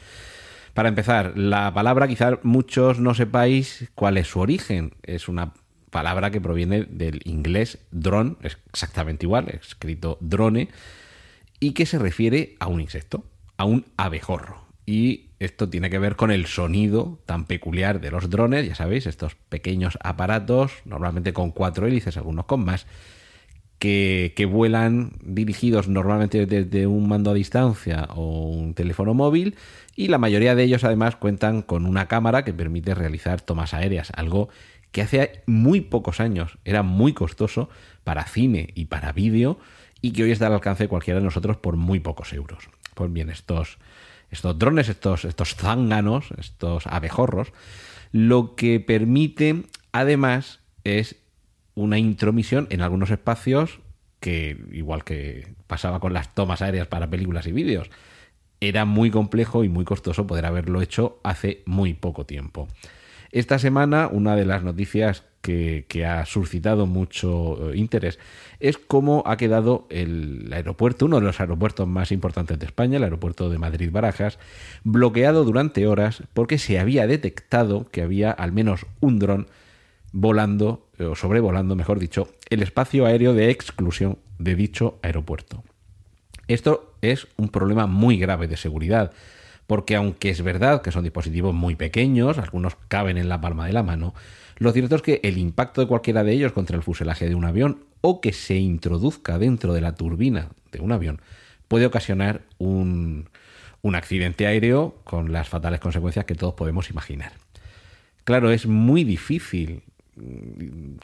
Para 0.73 0.89
empezar, 0.89 1.33
la 1.37 1.71
palabra 1.73 2.07
quizá 2.07 2.39
muchos 2.41 2.99
no 2.99 3.13
sepáis 3.13 3.89
cuál 3.93 4.17
es 4.17 4.27
su 4.27 4.39
origen. 4.39 4.93
Es 5.03 5.27
una 5.27 5.53
palabra 5.91 6.31
que 6.31 6.41
proviene 6.41 6.85
del 6.89 7.21
inglés 7.25 7.77
drone, 7.91 8.35
exactamente 8.41 9.27
igual, 9.27 9.49
escrito 9.49 10.17
drone, 10.19 10.69
y 11.59 11.73
que 11.73 11.85
se 11.85 11.99
refiere 11.99 12.55
a 12.59 12.67
un 12.67 12.81
insecto, 12.81 13.23
a 13.57 13.65
un 13.65 13.85
abejorro. 13.97 14.65
Y 14.85 15.29
esto 15.39 15.69
tiene 15.69 15.91
que 15.91 15.99
ver 15.99 16.15
con 16.15 16.31
el 16.31 16.47
sonido 16.47 17.19
tan 17.27 17.45
peculiar 17.45 18.01
de 18.01 18.09
los 18.09 18.31
drones, 18.31 18.67
ya 18.67 18.73
sabéis, 18.73 19.05
estos 19.05 19.35
pequeños 19.35 19.99
aparatos, 20.01 20.73
normalmente 20.85 21.33
con 21.33 21.51
cuatro 21.51 21.85
hélices, 21.85 22.17
algunos 22.17 22.45
con 22.45 22.65
más, 22.65 22.87
que, 23.79 24.47
vuelan 24.49 25.11
dirigidos 25.21 25.87
normalmente 25.87 26.45
desde 26.45 26.87
un 26.87 27.07
mando 27.07 27.31
a 27.31 27.33
distancia 27.33 28.07
o 28.15 28.49
un 28.49 28.73
teléfono 28.73 29.13
móvil 29.13 29.55
y 29.95 30.07
la 30.07 30.17
mayoría 30.17 30.55
de 30.55 30.63
ellos 30.63 30.83
además 30.83 31.15
cuentan 31.15 31.61
con 31.61 31.85
una 31.85 32.07
cámara 32.07 32.43
que 32.43 32.53
permite 32.53 32.95
realizar 32.95 33.41
tomas 33.41 33.73
aéreas, 33.73 34.11
algo 34.15 34.49
que 34.91 35.01
hace 35.01 35.43
muy 35.47 35.81
pocos 35.81 36.19
años 36.19 36.57
era 36.65 36.83
muy 36.83 37.13
costoso 37.13 37.69
para 38.03 38.25
cine 38.25 38.69
y 38.75 38.85
para 38.85 39.11
vídeo 39.11 39.59
y 40.01 40.11
que 40.11 40.23
hoy 40.23 40.31
está 40.31 40.47
al 40.47 40.53
alcance 40.53 40.83
de 40.83 40.89
cualquiera 40.89 41.19
de 41.19 41.25
nosotros 41.25 41.57
por 41.57 41.75
muy 41.77 41.99
pocos 41.99 42.33
euros. 42.33 42.69
Pues 42.93 43.11
bien, 43.11 43.29
estos 43.29 43.79
estos 44.33 44.57
drones, 44.57 44.89
estos, 44.89 45.25
estos 45.25 45.55
zánganos, 45.55 46.31
estos 46.39 46.87
abejorros, 46.87 47.53
lo 48.11 48.55
que 48.55 48.79
permite 48.79 49.63
además 49.91 50.59
es 50.83 51.15
una 51.75 51.97
intromisión 51.97 52.67
en 52.69 52.81
algunos 52.81 53.09
espacios 53.11 53.79
que, 54.19 54.57
igual 54.71 55.03
que 55.03 55.53
pasaba 55.67 55.99
con 55.99 56.13
las 56.13 56.33
tomas 56.33 56.61
aéreas 56.61 56.87
para 56.87 57.09
películas 57.09 57.47
y 57.47 57.51
vídeos, 57.51 57.89
era 58.61 58.85
muy 58.85 59.11
complejo 59.11 59.63
y 59.63 59.69
muy 59.69 59.83
costoso 59.83 60.25
poder 60.25 60.45
haberlo 60.45 60.81
hecho 60.81 61.19
hace 61.23 61.63
muy 61.65 61.93
poco 61.93 62.25
tiempo. 62.25 62.67
Esta 63.31 63.59
semana, 63.59 64.07
una 64.11 64.35
de 64.35 64.45
las 64.45 64.63
noticias 64.63 65.23
que, 65.41 66.05
ha 66.07 66.25
suscitado 66.25 66.85
mucho 66.85 67.71
eh, 67.71 67.77
interés 67.77 68.17
es 68.59 68.77
cómo 68.77 69.23
ha 69.25 69.35
quedado 69.35 69.87
el 69.89 70.49
aeropuerto, 70.53 71.05
uno 71.05 71.19
de 71.19 71.25
los 71.25 71.41
aeropuertos 71.41 71.85
más 71.87 72.11
importantes 72.11 72.57
de 72.59 72.65
España, 72.65 72.97
el 72.97 73.03
aeropuerto 73.03 73.49
de 73.49 73.57
Madrid-Barajas, 73.57 74.39
bloqueado 74.83 75.43
durante 75.43 75.85
horas 75.85 76.23
porque 76.33 76.57
se 76.57 76.79
había 76.79 77.07
detectado 77.07 77.85
que 77.91 78.01
había 78.01 78.31
al 78.31 78.53
menos 78.53 78.85
un 79.01 79.19
dron 79.19 79.47
volando, 80.13 80.87
eh, 80.97 81.03
o 81.03 81.15
sobrevolando, 81.15 81.75
mejor 81.75 81.99
dicho, 81.99 82.29
el 82.49 82.63
espacio 82.63 83.05
aéreo 83.05 83.33
de 83.33 83.49
exclusión 83.49 84.19
de 84.39 84.55
dicho 84.55 84.99
aeropuerto. 85.03 85.63
Esto 86.47 86.95
es 87.01 87.27
un 87.35 87.49
problema 87.49 87.87
muy 87.87 88.17
grave 88.17 88.47
de 88.47 88.55
seguridad, 88.55 89.11
porque 89.67 89.95
aunque 89.95 90.29
es 90.29 90.41
verdad 90.41 90.81
que 90.81 90.91
son 90.91 91.03
dispositivos 91.03 91.53
muy 91.53 91.75
pequeños, 91.75 92.37
algunos 92.37 92.77
caben 92.87 93.17
en 93.17 93.27
la 93.27 93.41
palma 93.41 93.65
de 93.65 93.73
la 93.73 93.83
mano, 93.83 94.13
lo 94.57 94.71
cierto 94.71 94.95
es 94.95 95.01
que 95.01 95.19
el 95.23 95.37
impacto 95.37 95.81
de 95.81 95.87
cualquiera 95.87 96.23
de 96.23 96.33
ellos 96.33 96.51
contra 96.51 96.77
el 96.77 96.83
fuselaje 96.83 97.27
de 97.27 97.35
un 97.35 97.45
avión 97.45 97.85
o 98.01 98.21
que 98.21 98.33
se 98.33 98.55
introduzca 98.55 99.37
dentro 99.37 99.73
de 99.73 99.81
la 99.81 99.95
turbina 99.95 100.49
de 100.71 100.79
un 100.79 100.91
avión 100.91 101.21
puede 101.67 101.85
ocasionar 101.85 102.41
un, 102.59 103.29
accidente 103.93 104.45
aéreo 104.45 104.95
con 105.03 105.31
las 105.31 105.49
fatales 105.49 105.79
consecuencias 105.79 106.25
que 106.25 106.35
todos 106.35 106.53
podemos 106.53 106.89
imaginar. 106.89 107.33
Claro, 108.25 108.51
es 108.51 108.67
muy 108.67 109.03
difícil 109.03 109.83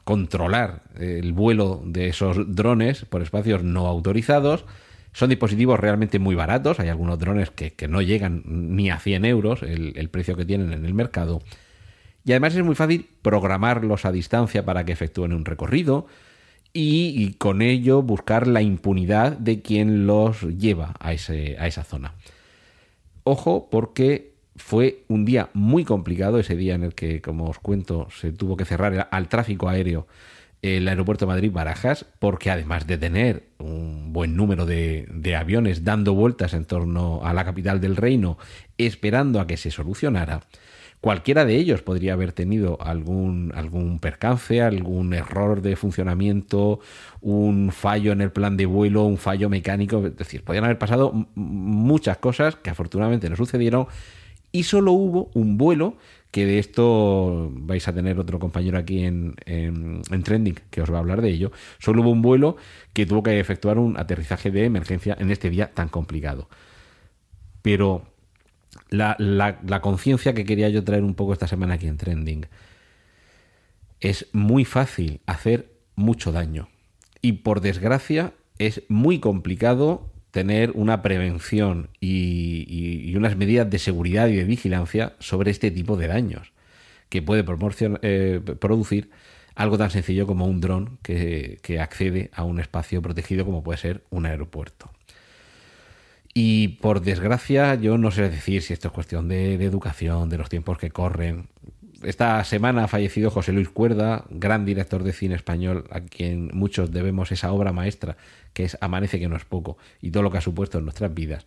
controlar 0.04 0.82
el 0.98 1.32
vuelo 1.32 1.82
de 1.84 2.08
esos 2.08 2.54
drones 2.54 3.04
por 3.04 3.22
espacios 3.22 3.62
no 3.62 3.86
autorizados. 3.86 4.64
Son 5.12 5.28
dispositivos 5.28 5.80
realmente 5.80 6.18
muy 6.18 6.34
baratos. 6.34 6.78
Hay 6.80 6.88
algunos 6.88 7.18
drones 7.18 7.50
que, 7.50 7.74
no 7.88 8.02
llegan 8.02 8.42
ni 8.46 8.90
a 8.90 8.98
100 8.98 9.24
euros 9.24 9.62
el 9.62 10.08
precio 10.10 10.36
que 10.36 10.44
tienen 10.44 10.72
en 10.72 10.84
el 10.84 10.94
mercado. 10.94 11.42
Y 12.24 12.32
además 12.32 12.54
es 12.54 12.64
muy 12.64 12.74
fácil 12.74 13.08
programarlos 13.22 14.04
a 14.04 14.12
distancia 14.12 14.64
para 14.64 14.84
que 14.84 14.92
efectúen 14.92 15.32
un 15.32 15.44
recorrido 15.44 16.06
y, 16.72 17.34
con 17.34 17.62
ello 17.62 18.02
buscar 18.02 18.46
la 18.46 18.62
impunidad 18.62 19.32
de 19.32 19.62
quien 19.62 20.06
los 20.06 20.42
lleva 20.42 20.94
a, 21.00 21.12
ese, 21.12 21.56
a 21.58 21.66
esa 21.66 21.82
zona. 21.82 22.14
Ojo 23.24 23.68
porque 23.70 24.29
fue 24.60 25.04
un 25.08 25.24
día 25.24 25.50
muy 25.54 25.84
complicado, 25.84 26.38
ese 26.38 26.54
día 26.54 26.74
en 26.74 26.84
el 26.84 26.94
que, 26.94 27.20
como 27.20 27.46
os 27.46 27.58
cuento, 27.58 28.08
se 28.10 28.32
tuvo 28.32 28.56
que 28.56 28.64
cerrar 28.64 29.08
al 29.10 29.28
tráfico 29.28 29.68
aéreo 29.68 30.06
el 30.62 30.86
aeropuerto 30.86 31.26
Madrid-Barajas, 31.26 32.04
porque 32.18 32.50
además 32.50 32.86
de 32.86 32.98
tener 32.98 33.44
un 33.58 34.12
buen 34.12 34.36
número 34.36 34.66
de, 34.66 35.08
de, 35.10 35.34
aviones 35.34 35.84
dando 35.84 36.12
vueltas 36.12 36.52
en 36.52 36.66
torno 36.66 37.22
a 37.24 37.32
la 37.32 37.46
capital 37.46 37.80
del 37.80 37.96
reino, 37.96 38.36
esperando 38.76 39.40
a 39.40 39.46
que 39.46 39.56
se 39.56 39.70
solucionara, 39.70 40.42
Cualquiera 41.00 41.46
de 41.46 41.56
ellos 41.56 41.80
podría 41.80 42.12
haber 42.12 42.32
tenido 42.32 42.76
algún, 42.82 43.52
algún 43.54 44.00
percance, 44.00 44.60
algún 44.60 45.14
error 45.14 45.62
de 45.62 45.74
funcionamiento, 45.74 46.80
un 47.22 47.72
fallo 47.72 48.12
en 48.12 48.20
el 48.20 48.30
plan 48.30 48.58
de 48.58 48.66
vuelo, 48.66 49.04
un 49.04 49.16
fallo 49.16 49.48
mecánico. 49.48 50.06
Es 50.06 50.16
decir, 50.18 50.44
podrían 50.44 50.64
haber 50.64 50.76
pasado 50.76 51.10
muchas 51.34 52.18
cosas 52.18 52.56
que 52.56 52.68
afortunadamente 52.68 53.30
no 53.30 53.36
sucedieron 53.36 53.86
y 54.52 54.64
solo 54.64 54.92
hubo 54.92 55.30
un 55.34 55.58
vuelo 55.58 55.96
que 56.30 56.46
de 56.46 56.58
esto 56.58 57.50
vais 57.52 57.86
a 57.88 57.92
tener 57.92 58.18
otro 58.18 58.38
compañero 58.38 58.78
aquí 58.78 59.04
en, 59.04 59.34
en, 59.46 60.22
Trending 60.22 60.58
que 60.70 60.80
os 60.80 60.90
va 60.92 60.96
a 60.96 61.00
hablar 61.00 61.22
de 61.22 61.30
ello. 61.30 61.50
Solo 61.78 62.02
hubo 62.02 62.10
un 62.10 62.22
vuelo 62.22 62.56
que 62.92 63.06
tuvo 63.06 63.22
que 63.22 63.38
efectuar 63.40 63.78
un 63.78 63.98
aterrizaje 63.98 64.50
de 64.50 64.64
emergencia 64.64 65.16
en 65.18 65.30
este 65.30 65.50
día 65.50 65.72
tan 65.72 65.88
complicado. 65.88 66.48
Pero 67.62 68.06
la, 68.90 69.16
la 69.18 69.80
conciencia 69.80 70.32
que 70.32 70.44
quería 70.44 70.68
yo 70.68 70.84
traer 70.84 71.02
un 71.02 71.14
poco 71.14 71.32
esta 71.32 71.48
semana 71.48 71.74
aquí 71.74 71.88
en 71.88 71.96
Trending 71.96 72.46
es 74.00 74.28
muy 74.32 74.64
fácil 74.64 75.20
hacer 75.26 75.72
mucho 75.96 76.32
daño. 76.32 76.68
Y 77.22 77.32
por 77.32 77.60
desgracia 77.60 78.32
es 78.58 78.82
muy 78.88 79.18
complicado 79.18 80.09
tener 80.30 80.72
una 80.74 81.02
prevención 81.02 81.90
y, 82.00 83.14
unas 83.16 83.36
medidas 83.36 83.68
de 83.68 83.78
seguridad 83.78 84.28
y 84.28 84.36
de 84.36 84.44
vigilancia 84.44 85.14
sobre 85.18 85.50
este 85.50 85.70
tipo 85.70 85.96
de 85.96 86.06
daños 86.06 86.52
que 87.08 87.20
puede 87.22 87.44
eh, 88.02 88.40
producir 88.60 89.10
algo 89.56 89.76
tan 89.76 89.90
sencillo 89.90 90.26
como 90.26 90.46
un 90.46 90.60
dron 90.60 90.98
que, 91.02 91.58
accede 91.80 92.30
a 92.32 92.44
un 92.44 92.60
espacio 92.60 93.02
protegido 93.02 93.44
como 93.44 93.62
puede 93.62 93.78
ser 93.78 94.04
un 94.10 94.26
aeropuerto. 94.26 94.90
Y 96.32 96.68
por 96.68 97.02
desgracia, 97.02 97.74
yo 97.74 97.98
no 97.98 98.12
sé 98.12 98.30
decir 98.30 98.62
si 98.62 98.72
esto 98.72 98.88
es 98.88 98.94
cuestión 98.94 99.28
de, 99.28 99.54
educación, 99.54 100.28
de 100.30 100.38
los 100.38 100.48
tiempos 100.48 100.78
que 100.78 100.90
corren 100.90 101.48
esta 102.02 102.42
semana 102.44 102.84
ha 102.84 102.88
fallecido 102.88 103.30
José 103.30 103.52
Luis 103.52 103.68
Cuerda, 103.68 104.24
gran 104.30 104.64
director 104.64 105.02
de 105.02 105.12
cine 105.12 105.34
español, 105.34 105.84
a 105.90 106.00
quien 106.00 106.50
muchos 106.54 106.90
debemos 106.90 107.30
esa 107.32 107.52
obra 107.52 107.72
maestra, 107.72 108.16
que 108.52 108.64
es 108.64 108.78
Amanece 108.80 109.18
que 109.18 109.28
no 109.28 109.36
es 109.36 109.44
poco, 109.44 109.76
y 110.00 110.10
todo 110.10 110.22
lo 110.22 110.30
que 110.30 110.38
ha 110.38 110.42
supuesto 110.42 110.78
en 110.78 110.84
nuestras 110.84 111.12
vidas. 111.12 111.46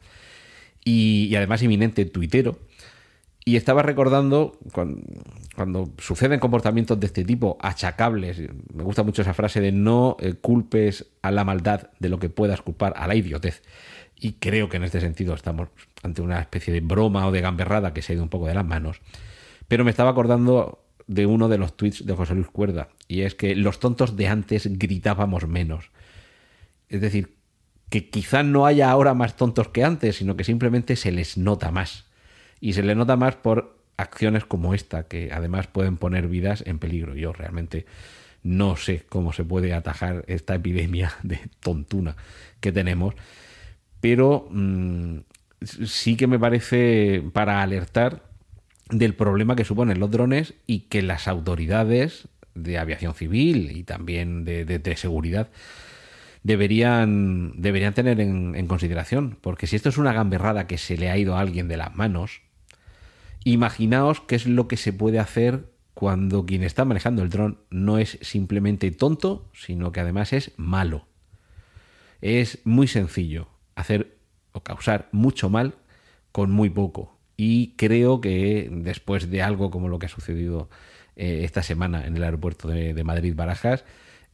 Y, 0.86 1.34
además 1.36 1.64
inminente 1.64 2.06
tuitero. 2.06 2.60
Y 3.46 3.58
estaba 3.58 3.82
recordando 3.82 4.58
cuando, 4.72 5.90
suceden 5.98 6.40
comportamientos 6.40 7.00
de 7.00 7.08
este 7.08 7.26
tipo, 7.26 7.58
achacables, 7.62 8.42
me 8.74 8.84
gusta 8.84 9.04
mucho 9.04 9.22
esa 9.22 9.34
frase 9.34 9.60
de 9.60 9.74
no 9.74 10.16
eh, 10.20 10.34
culpes 10.34 11.08
a 11.22 11.32
la 11.32 11.44
maldad 11.44 11.90
de 12.00 12.08
lo 12.08 12.20
que 12.20 12.30
puedas 12.30 12.62
culpar 12.62 12.94
a 12.96 13.08
la 13.08 13.16
idiotez. 13.16 13.62
Y 14.18 14.34
creo 14.34 14.70
que 14.70 14.78
en 14.78 14.86
este 14.86 15.02
sentido 15.02 15.34
estamos 15.34 15.68
ante 16.04 16.22
una 16.22 16.40
especie 16.40 16.74
de 16.74 16.80
broma 16.80 17.28
o 17.28 17.32
de 17.32 17.42
gamberrada 17.42 17.94
que 17.94 18.02
se 18.02 18.14
ha 18.14 18.16
ido 18.16 18.24
un 18.24 18.30
poco 18.30 18.48
de 18.48 18.54
las 18.54 18.66
manos. 18.66 19.02
Pero 19.68 19.84
me 19.84 19.92
estaba 19.92 20.12
acordando 20.12 20.86
de 21.08 21.26
uno 21.26 21.50
de 21.50 21.58
los 21.58 21.76
tweets 21.76 22.06
de 22.06 22.14
José 22.14 22.36
Luis 22.36 22.48
Cuerda, 22.48 22.90
y 23.08 23.22
es 23.22 23.36
que 23.36 23.56
los 23.56 23.80
tontos 23.80 24.16
de 24.16 24.28
antes 24.28 24.68
gritábamos 24.78 25.48
menos. 25.48 25.92
Es 26.90 27.02
decir, 27.02 27.36
que 27.90 28.10
quizá 28.10 28.44
no 28.44 28.66
haya 28.66 28.90
ahora 28.90 29.14
más 29.14 29.36
tontos 29.36 29.70
que 29.70 29.84
antes, 29.84 30.18
sino 30.18 30.36
que 30.36 30.44
simplemente 30.44 30.96
se 30.96 31.12
les 31.12 31.38
nota 31.38 31.72
más. 31.72 32.06
Y 32.60 32.74
se 32.74 32.84
les 32.84 32.96
nota 32.96 33.18
más 33.18 33.36
por 33.36 33.78
acciones 33.98 34.46
como 34.46 34.74
esta, 34.74 35.08
que 35.08 35.32
además 35.32 35.68
pueden 35.68 35.98
poner 35.98 36.28
vidas 36.28 36.64
en 36.66 36.80
peligro. 36.80 37.16
Yo 37.16 37.34
realmente 37.34 37.86
no 38.42 38.76
sé 38.76 39.06
cómo 39.08 39.32
se 39.32 39.44
puede 39.44 39.74
atajar 39.74 40.26
esta 40.28 40.56
epidemia 40.56 41.14
de 41.24 41.40
tontuna 41.60 42.16
que 42.60 42.72
tenemos, 42.72 43.16
pero 44.02 44.48
mm, 44.50 45.20
sí 45.62 46.16
que 46.18 46.28
me 46.28 46.40
parece 46.40 47.24
para 47.34 47.62
alertar 47.62 48.33
del 49.00 49.16
problema 49.16 49.56
que 49.56 49.66
suponen 49.66 50.00
los 50.00 50.12
drones 50.12 50.54
y 50.68 50.82
que 50.82 51.02
las 51.02 51.28
autoridades 51.28 52.28
de 52.56 52.78
aviación 52.78 53.14
civil 53.14 53.72
y 53.76 53.84
también 53.84 54.46
de, 54.46 54.96
seguridad 54.96 55.50
deberían, 56.44 57.62
deberían 57.62 57.94
tener 57.94 58.20
en, 58.20 58.56
en, 58.56 58.68
consideración. 58.68 59.38
Porque 59.42 59.68
si 59.68 59.76
esto 59.76 59.90
es 59.90 59.98
una 59.98 60.14
gamberrada 60.14 60.68
que 60.68 60.78
se 60.78 60.98
le 60.98 61.10
ha 61.10 61.18
ido 61.18 61.36
a 61.36 61.40
alguien 61.40 61.68
de 61.68 61.78
las 61.78 61.96
manos, 61.96 62.42
imaginaos 63.44 64.22
qué 64.22 64.36
es 64.36 64.46
lo 64.46 64.68
que 64.68 64.78
se 64.78 64.94
puede 64.94 65.20
hacer 65.20 65.74
cuando 65.94 66.46
quien 66.46 66.64
está 66.64 66.86
manejando 66.86 67.22
el 67.22 67.30
dron 67.30 67.60
no 67.70 67.98
es 67.98 68.18
simplemente 68.22 68.92
tonto, 68.92 69.50
sino 69.54 69.92
que 69.92 70.00
además 70.00 70.34
es 70.34 70.52
malo. 70.58 71.08
Es 72.22 72.60
muy 72.66 72.88
sencillo 72.88 73.48
hacer 73.76 74.18
o 74.54 74.64
causar 74.64 75.10
mucho 75.12 75.50
mal 75.50 75.76
con 76.32 76.52
muy 76.52 76.70
poco. 76.70 77.13
Y 77.38 77.74
creo 77.76 78.22
que 78.22 78.70
después 78.72 79.30
de 79.30 79.42
algo 79.42 79.72
como 79.72 79.88
lo 79.88 80.00
que 80.00 80.06
ha 80.06 80.10
sucedido 80.10 80.70
eh, 81.16 81.42
esta 81.44 81.64
semana 81.64 82.06
en 82.06 82.16
el 82.18 82.24
aeropuerto 82.24 82.68
de, 82.68 83.04
Madrid-Barajas, 83.04 83.86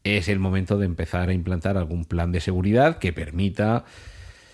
es 0.03 0.29
el 0.29 0.39
momento 0.39 0.77
de 0.77 0.85
empezar 0.85 1.29
a 1.29 1.33
implantar 1.33 1.77
algún 1.77 2.05
plan 2.05 2.31
de 2.31 2.39
seguridad 2.39 2.99
que 2.99 3.11
permita, 3.11 3.85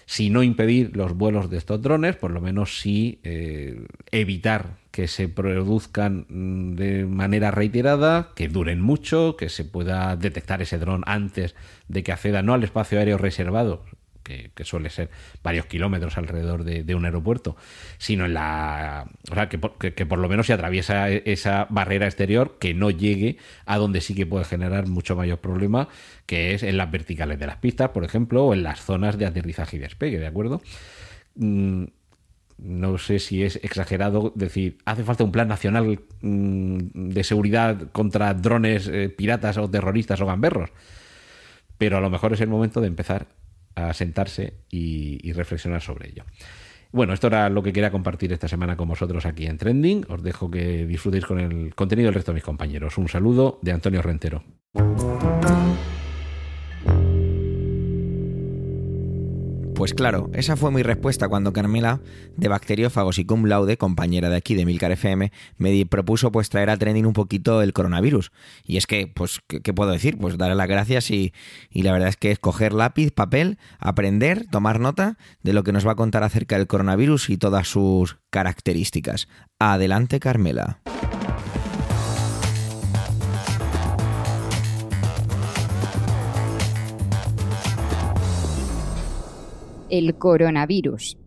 si 0.08 0.29
no 0.29 0.41
impedir 0.43 0.95
los 0.95 1.13
vuelos 1.13 1.49
de 1.49 1.58
estos 1.58 1.81
drones, 1.81 2.15
por 2.15 2.31
lo 2.31 2.41
menos 2.41 2.79
sí 2.79 3.19
eh, 3.23 3.86
evitar 4.12 4.77
que 4.91 5.08
se 5.08 5.27
produzcan 5.27 6.25
mm, 6.29 6.75
de 6.75 7.05
manera 7.05 7.51
reiterada, 7.51 8.31
que 8.36 8.47
duren 8.47 8.81
mucho, 8.81 9.36
que 9.38 9.49
se 9.49 9.65
pueda 9.65 10.15
detectar 10.15 10.62
ese 10.62 10.79
dron 10.79 11.03
antes 11.05 11.55
de 11.88 12.01
que 12.01 12.12
acceda 12.12 12.41
no 12.41 12.53
al 12.53 12.63
espacio 12.63 12.97
aéreo 12.97 13.17
reservado, 13.17 13.84
que, 14.25 14.63
suele 14.63 14.89
ser 14.89 15.09
varios 15.43 15.67
kilómetros 15.67 16.17
alrededor 16.17 16.63
de, 16.63 16.95
un 16.95 17.05
aeropuerto, 17.05 17.55
sino 17.97 18.25
en 18.25 18.33
la. 18.33 19.07
O 19.31 19.35
sea, 19.35 19.47
que 19.47 19.57
por, 19.57 20.19
lo 20.19 20.27
menos 20.27 20.47
se 20.47 20.53
atraviesa 20.53 21.09
e, 21.09 21.23
esa 21.25 21.67
barrera 21.69 22.07
exterior 22.07 22.57
que 22.59 22.73
no 22.73 22.89
llegue 22.89 23.38
a 23.65 23.77
donde 23.77 24.01
sí 24.01 24.15
que 24.15 24.25
puede 24.25 24.43
generar 24.43 24.88
mucho 24.88 25.15
mayor 25.15 25.39
problema, 25.39 25.88
que 26.25 26.53
es 26.53 26.63
en 26.63 26.77
las 26.77 26.91
verticales 26.91 27.39
de 27.39 27.47
las 27.47 27.57
pistas, 27.57 27.89
por 27.89 28.03
ejemplo, 28.03 28.45
o 28.45 28.53
en 28.53 28.63
las 28.63 28.81
zonas 28.81 29.17
de 29.17 29.27
aterrizaje 29.27 29.77
y 29.77 29.79
despegue, 29.79 30.19
¿de 30.19 30.27
acuerdo? 30.27 30.61
Mm, 31.35 31.85
no 32.57 32.97
sé 32.97 33.19
si 33.19 33.43
es 33.43 33.57
exagerado 33.57 34.31
decir, 34.35 34.77
hace 34.85 35.03
falta 35.03 35.23
un 35.23 35.31
plan 35.31 35.47
nacional 35.47 35.99
mm, 36.21 36.77
de 37.09 37.23
seguridad 37.23 37.91
contra 37.91 38.33
drones 38.33 38.88
eh, 38.88 39.09
piratas 39.09 39.57
o 39.57 39.69
terroristas 39.69 40.21
o 40.21 40.25
gamberros. 40.25 40.71
Pero 41.77 41.97
a 41.97 42.01
lo 42.01 42.09
mejor 42.09 42.33
es 42.33 42.41
el 42.41 42.47
momento 42.47 42.79
de 42.79 42.88
empezar 42.88 43.27
a 43.75 43.93
sentarse 43.93 44.53
y, 44.69 45.31
reflexionar 45.33 45.81
sobre 45.81 46.09
ello. 46.09 46.23
Bueno, 46.91 47.13
esto 47.13 47.27
era 47.27 47.49
lo 47.49 47.61
que 47.61 47.73
quería 47.73 47.91
compartir 47.91 48.31
esta 48.31 48.47
semana 48.47 48.77
con 48.77 48.88
vosotros 48.88 49.25
aquí 49.25 49.45
en 49.45 49.57
Trending. 49.57 50.05
Os 50.09 50.23
dejo 50.23 50.49
que 50.49 50.85
disfrutéis 50.85 51.25
con 51.25 51.39
el 51.39 51.75
contenido 51.75 52.07
del 52.07 52.15
resto 52.15 52.31
de 52.31 52.35
mis 52.35 52.43
compañeros. 52.43 52.97
Un 52.97 53.09
saludo 53.09 53.59
de 53.61 53.73
Antonio 53.73 54.01
Rentero. 54.01 54.43
Pues 59.75 59.93
claro, 59.93 60.29
esa 60.33 60.55
fue 60.55 60.71
mi 60.71 60.83
respuesta 60.83 61.27
cuando 61.27 61.51
Carmela, 61.51 61.99
de 62.38 62.47
Bacteriófagos 62.47 63.19
y 63.19 63.25
Cum 63.25 63.43
Laude, 63.43 63.77
compañera 63.77 64.29
de 64.29 64.38
aquí 64.38 64.55
de 64.55 64.65
Milcar 64.65 64.93
FM, 64.93 65.33
me 65.57 65.85
propuso 65.85 66.31
pues 66.31 66.47
traer 66.47 66.69
a 66.69 66.77
trending 66.77 67.05
un 67.05 67.11
poquito 67.11 67.61
el 67.61 67.73
coronavirus. 67.73 68.31
Y 68.63 68.77
es 68.77 68.88
que, 68.88 69.07
pues, 69.07 69.41
¿qué, 69.47 69.73
puedo 69.73 69.91
decir? 69.91 70.17
Pues 70.17 70.38
darle 70.38 70.55
las 70.55 70.69
gracias 70.69 71.11
y, 71.11 71.33
y, 71.69 71.83
la 71.83 71.91
verdad 71.91 72.07
es 72.07 72.15
que 72.15 72.31
es 72.31 72.39
coger 72.39 72.71
lápiz, 72.71 73.11
papel, 73.11 73.57
aprender, 73.77 74.45
tomar 74.49 74.79
nota 74.79 75.17
de 75.43 75.51
lo 75.51 75.63
que 75.63 75.73
nos 75.73 75.85
va 75.85 75.91
a 75.91 75.95
contar 75.95 76.23
acerca 76.23 76.57
del 76.57 76.67
coronavirus 76.67 77.29
y 77.29 77.38
todas 77.38 77.67
sus 77.67 78.17
características. 78.29 79.27
Adelante, 79.59 80.21
Carmela. 80.21 80.79
El 89.97 90.17
coronavirus. 90.17 91.17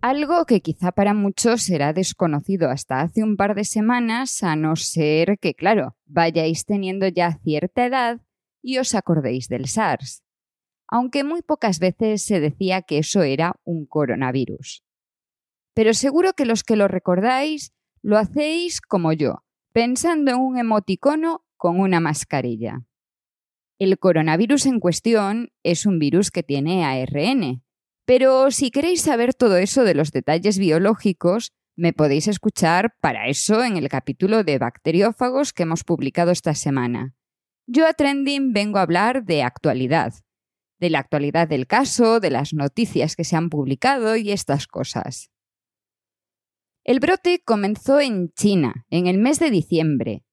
Algo 0.00 0.46
que 0.46 0.60
quizá 0.60 0.92
para 0.92 1.12
muchos 1.12 1.62
será 1.62 1.92
desconocido 1.92 2.70
hasta 2.70 3.00
hace 3.00 3.24
un 3.24 3.36
par 3.36 3.56
de 3.56 3.64
semanas, 3.64 4.44
a 4.44 4.54
no 4.54 4.76
ser 4.76 5.38
que, 5.40 5.54
claro, 5.54 5.96
vayáis 6.06 6.64
teniendo 6.64 7.08
ya 7.08 7.38
cierta 7.42 7.86
edad 7.86 8.20
y 8.62 8.78
os 8.78 8.94
acordéis 8.94 9.48
del 9.48 9.66
SARS, 9.66 10.22
aunque 10.86 11.24
muy 11.24 11.42
pocas 11.42 11.80
veces 11.80 12.22
se 12.22 12.38
decía 12.38 12.82
que 12.82 12.98
eso 12.98 13.22
era 13.22 13.56
un 13.64 13.86
coronavirus. 13.86 14.84
Pero 15.74 15.92
seguro 15.94 16.32
que 16.34 16.46
los 16.46 16.62
que 16.62 16.76
lo 16.76 16.86
recordáis 16.86 17.72
lo 18.00 18.18
hacéis 18.18 18.80
como 18.80 19.12
yo, 19.12 19.42
pensando 19.72 20.30
en 20.30 20.38
un 20.38 20.58
emoticono 20.58 21.44
con 21.56 21.80
una 21.80 21.98
mascarilla. 21.98 22.84
El 23.80 23.98
coronavirus 23.98 24.66
en 24.66 24.80
cuestión 24.80 25.50
es 25.62 25.86
un 25.86 25.98
virus 25.98 26.30
que 26.30 26.42
tiene 26.42 26.84
ARN, 26.84 27.62
pero 28.08 28.50
si 28.50 28.70
queréis 28.70 29.02
saber 29.02 29.34
todo 29.34 29.58
eso 29.58 29.84
de 29.84 29.92
los 29.92 30.12
detalles 30.12 30.58
biológicos, 30.58 31.52
me 31.76 31.92
podéis 31.92 32.26
escuchar 32.26 32.96
para 33.02 33.28
eso 33.28 33.62
en 33.62 33.76
el 33.76 33.90
capítulo 33.90 34.44
de 34.44 34.56
bacteriófagos 34.56 35.52
que 35.52 35.64
hemos 35.64 35.84
publicado 35.84 36.30
esta 36.30 36.54
semana. 36.54 37.14
Yo 37.66 37.86
a 37.86 37.92
Trending 37.92 38.54
vengo 38.54 38.78
a 38.78 38.82
hablar 38.82 39.24
de 39.24 39.42
actualidad, 39.42 40.14
de 40.80 40.88
la 40.88 41.00
actualidad 41.00 41.48
del 41.48 41.66
caso, 41.66 42.18
de 42.18 42.30
las 42.30 42.54
noticias 42.54 43.14
que 43.14 43.24
se 43.24 43.36
han 43.36 43.50
publicado 43.50 44.16
y 44.16 44.32
estas 44.32 44.66
cosas. 44.66 45.30
El 46.84 47.00
brote 47.00 47.42
comenzó 47.44 48.00
en 48.00 48.30
China, 48.30 48.86
en 48.88 49.06
el 49.06 49.18
mes 49.18 49.38
de 49.38 49.50
diciembre, 49.50 50.24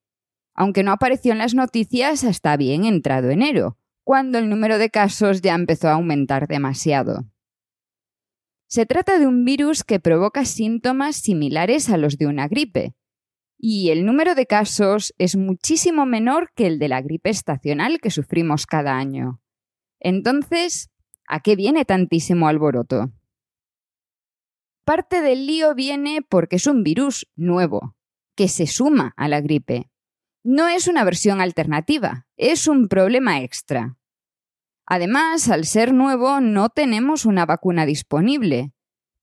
aunque 0.53 0.83
no 0.83 0.93
apareció 0.93 1.33
en 1.33 1.39
las 1.39 1.55
noticias 1.55 2.23
hasta 2.23 2.55
bien 2.55 2.85
entrado 2.85 3.31
enero, 3.31 3.77
cuando 4.05 4.37
el 4.37 4.47
número 4.47 4.77
de 4.77 4.89
casos 4.89 5.41
ya 5.41 5.55
empezó 5.55 5.89
a 5.89 5.95
aumentar 5.95 6.47
demasiado. 6.47 7.25
Se 8.67 8.85
trata 8.85 9.19
de 9.19 9.27
un 9.27 9.45
virus 9.45 9.83
que 9.83 9.99
provoca 9.99 10.45
síntomas 10.45 11.17
similares 11.17 11.89
a 11.89 11.97
los 11.97 12.17
de 12.17 12.27
una 12.27 12.47
gripe, 12.47 12.95
y 13.57 13.89
el 13.89 14.05
número 14.05 14.35
de 14.35 14.45
casos 14.47 15.13
es 15.17 15.35
muchísimo 15.35 16.05
menor 16.05 16.51
que 16.55 16.67
el 16.67 16.77
de 16.79 16.89
la 16.89 17.01
gripe 17.01 17.29
estacional 17.29 17.99
que 17.99 18.11
sufrimos 18.11 18.65
cada 18.65 18.97
año. 18.97 19.41
Entonces, 19.99 20.91
¿a 21.27 21.39
qué 21.39 21.55
viene 21.55 21.85
tantísimo 21.85 22.47
alboroto? 22.47 23.11
Parte 24.83 25.21
del 25.21 25.47
lío 25.47 25.73
viene 25.73 26.21
porque 26.21 26.57
es 26.57 26.67
un 26.67 26.83
virus 26.83 27.27
nuevo, 27.35 27.95
que 28.35 28.47
se 28.47 28.67
suma 28.67 29.13
a 29.17 29.27
la 29.27 29.41
gripe. 29.41 29.89
No 30.43 30.67
es 30.67 30.87
una 30.87 31.03
versión 31.03 31.41
alternativa, 31.41 32.27
es 32.37 32.67
un 32.67 32.87
problema 32.87 33.41
extra. 33.41 33.97
Además, 34.85 35.49
al 35.49 35.65
ser 35.65 35.93
nuevo, 35.93 36.41
no 36.41 36.69
tenemos 36.69 37.25
una 37.25 37.45
vacuna 37.45 37.85
disponible, 37.85 38.71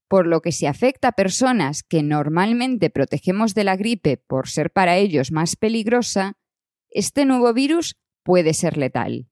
por 0.09 0.27
lo 0.27 0.43
que 0.43 0.53
si 0.53 0.67
afecta 0.67 1.09
a 1.09 1.13
personas 1.13 1.83
que 1.83 2.03
normalmente 2.03 2.91
protegemos 2.91 3.55
de 3.55 3.65
la 3.65 3.77
gripe 3.77 4.17
por 4.17 4.49
ser 4.49 4.71
para 4.71 4.97
ellos 4.97 5.33
más 5.33 5.57
peligrosa, 5.57 6.35
este 6.91 7.25
nuevo 7.25 7.53
virus 7.55 7.97
puede 8.23 8.55
ser 8.55 8.77
letal. 8.77 9.29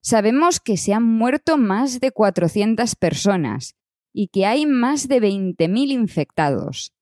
Sabemos 0.00 0.60
que 0.60 0.76
se 0.76 0.92
han 0.92 1.02
muerto 1.02 1.56
más 1.56 1.98
de 1.98 2.12
400 2.12 2.94
personas 2.94 3.74
y 4.12 4.28
que 4.28 4.46
hay 4.46 4.66
más 4.66 5.08
de 5.08 5.20
20.000 5.20 5.90
infectados. 5.90 6.92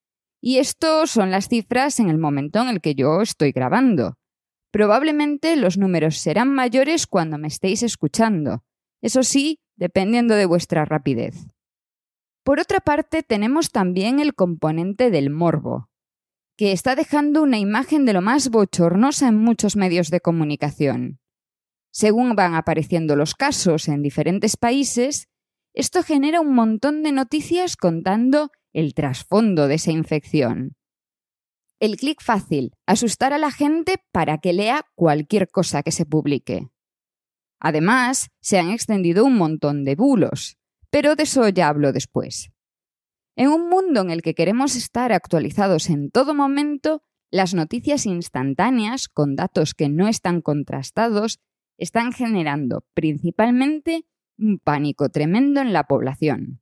Y 0.41 0.59
esto 0.59 1.07
son 1.07 1.31
las 1.31 1.49
cifras 1.49 2.01
en 2.01 2.09
el 2.09 2.19
momento 2.19 2.63
en 2.63 2.69
el 2.69 2.81
que 2.81 2.95
yo 2.95 3.21
estoy 3.21 3.53
grabando. 3.53 4.17
Probablemente 4.73 5.55
los 5.57 5.77
números 5.77 6.17
serán 6.17 6.53
mayores 6.53 7.07
cuando 7.07 7.37
me 7.37 7.49
estéis 7.49 7.83
escuchando, 7.83 8.65
eso 9.03 9.23
sí, 9.23 9.61
dependiendo 9.77 10.35
de 10.35 10.47
vuestra 10.47 10.87
rapidez. 10.87 11.47
Por 12.43 12.59
otra 12.59 12.81
parte, 12.81 13.23
tenemos 13.23 13.71
también 13.71 14.19
el 14.19 14.35
componente 14.35 15.11
del 15.11 15.29
morbo, 15.29 15.91
que 16.57 16.73
está 16.73 16.97
dejando 16.97 17.43
una 17.43 17.59
imagen 17.59 18.07
de 18.07 18.15
lo 18.15 18.23
más 18.23 18.49
bochornosa 18.49 19.29
en 19.29 19.37
muchos 19.37 19.77
medios 19.77 20.09
de 20.09 20.21
comunicación. 20.21 21.21
Según 21.91 22.35
van 22.35 22.55
apareciendo 22.55 23.15
los 23.15 23.35
casos 23.35 23.89
en 23.89 24.03
diferentes 24.03 24.57
países, 24.57 25.29
esto 25.75 26.03
genera 26.03 26.41
un 26.41 26.55
montón 26.55 27.03
de 27.03 27.13
noticias 27.13 27.77
contando 27.77 28.51
el 28.73 28.95
trasfondo 28.95 29.69
de 29.69 29.75
esa 29.75 29.93
infección. 29.93 30.77
El 31.83 31.97
clic 31.97 32.23
fácil, 32.23 32.77
asustar 32.87 33.33
a 33.33 33.39
la 33.39 33.51
gente 33.51 33.97
para 34.13 34.39
que 34.39 34.53
lea 34.53 34.87
cualquier 34.95 35.49
cosa 35.49 35.83
que 35.83 35.91
se 35.91 36.07
publique. 36.07 36.69
Además, 37.59 38.31
se 38.41 38.61
han 38.61 38.71
extendido 38.71 39.25
un 39.25 39.37
montón 39.37 39.83
de 39.83 39.97
bulos, 39.97 40.59
pero 40.91 41.17
de 41.17 41.25
eso 41.25 41.49
ya 41.49 41.67
hablo 41.67 41.93
después. 41.93 42.53
En 43.35 43.49
un 43.49 43.69
mundo 43.69 44.01
en 44.01 44.13
el 44.13 44.23
que 44.23 44.37
queremos 44.37 44.77
estar 44.77 45.13
actualizados 45.13 45.91
en 45.91 46.13
todo 46.13 46.35
momento, 46.35 47.03
las 47.33 47.53
noticias 47.53 48.07
instantáneas, 48.07 49.09
con 49.09 49.35
datos 49.35 49.75
que 49.75 49.89
no 49.89 50.07
están 50.07 50.41
contrastados, 50.41 51.41
están 51.79 52.13
generando 52.13 52.87
principalmente 52.95 54.07
un 54.39 54.61
pánico 54.61 55.09
tremendo 55.09 55.61
en 55.61 55.73
la 55.73 55.89
población. 55.89 56.61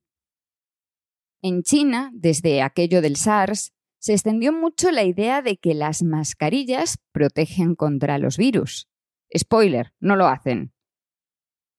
En 1.43 1.63
China, 1.63 2.11
desde 2.15 2.63
aquello 2.63 3.03
del 3.03 3.17
SARS, 3.17 3.75
se 4.01 4.15
extendió 4.15 4.53
mucho 4.53 4.91
la 4.91 5.05
idea 5.05 5.43
de 5.43 5.59
que 5.59 5.75
las 5.75 6.03
mascarillas 6.03 6.99
protegen 7.13 7.75
contra 7.75 8.19
los 8.19 8.39
virus. 8.39 8.89
Spoiler, 9.37 9.93
no 10.01 10.17
lo 10.17 10.27
hacen. 10.27 10.73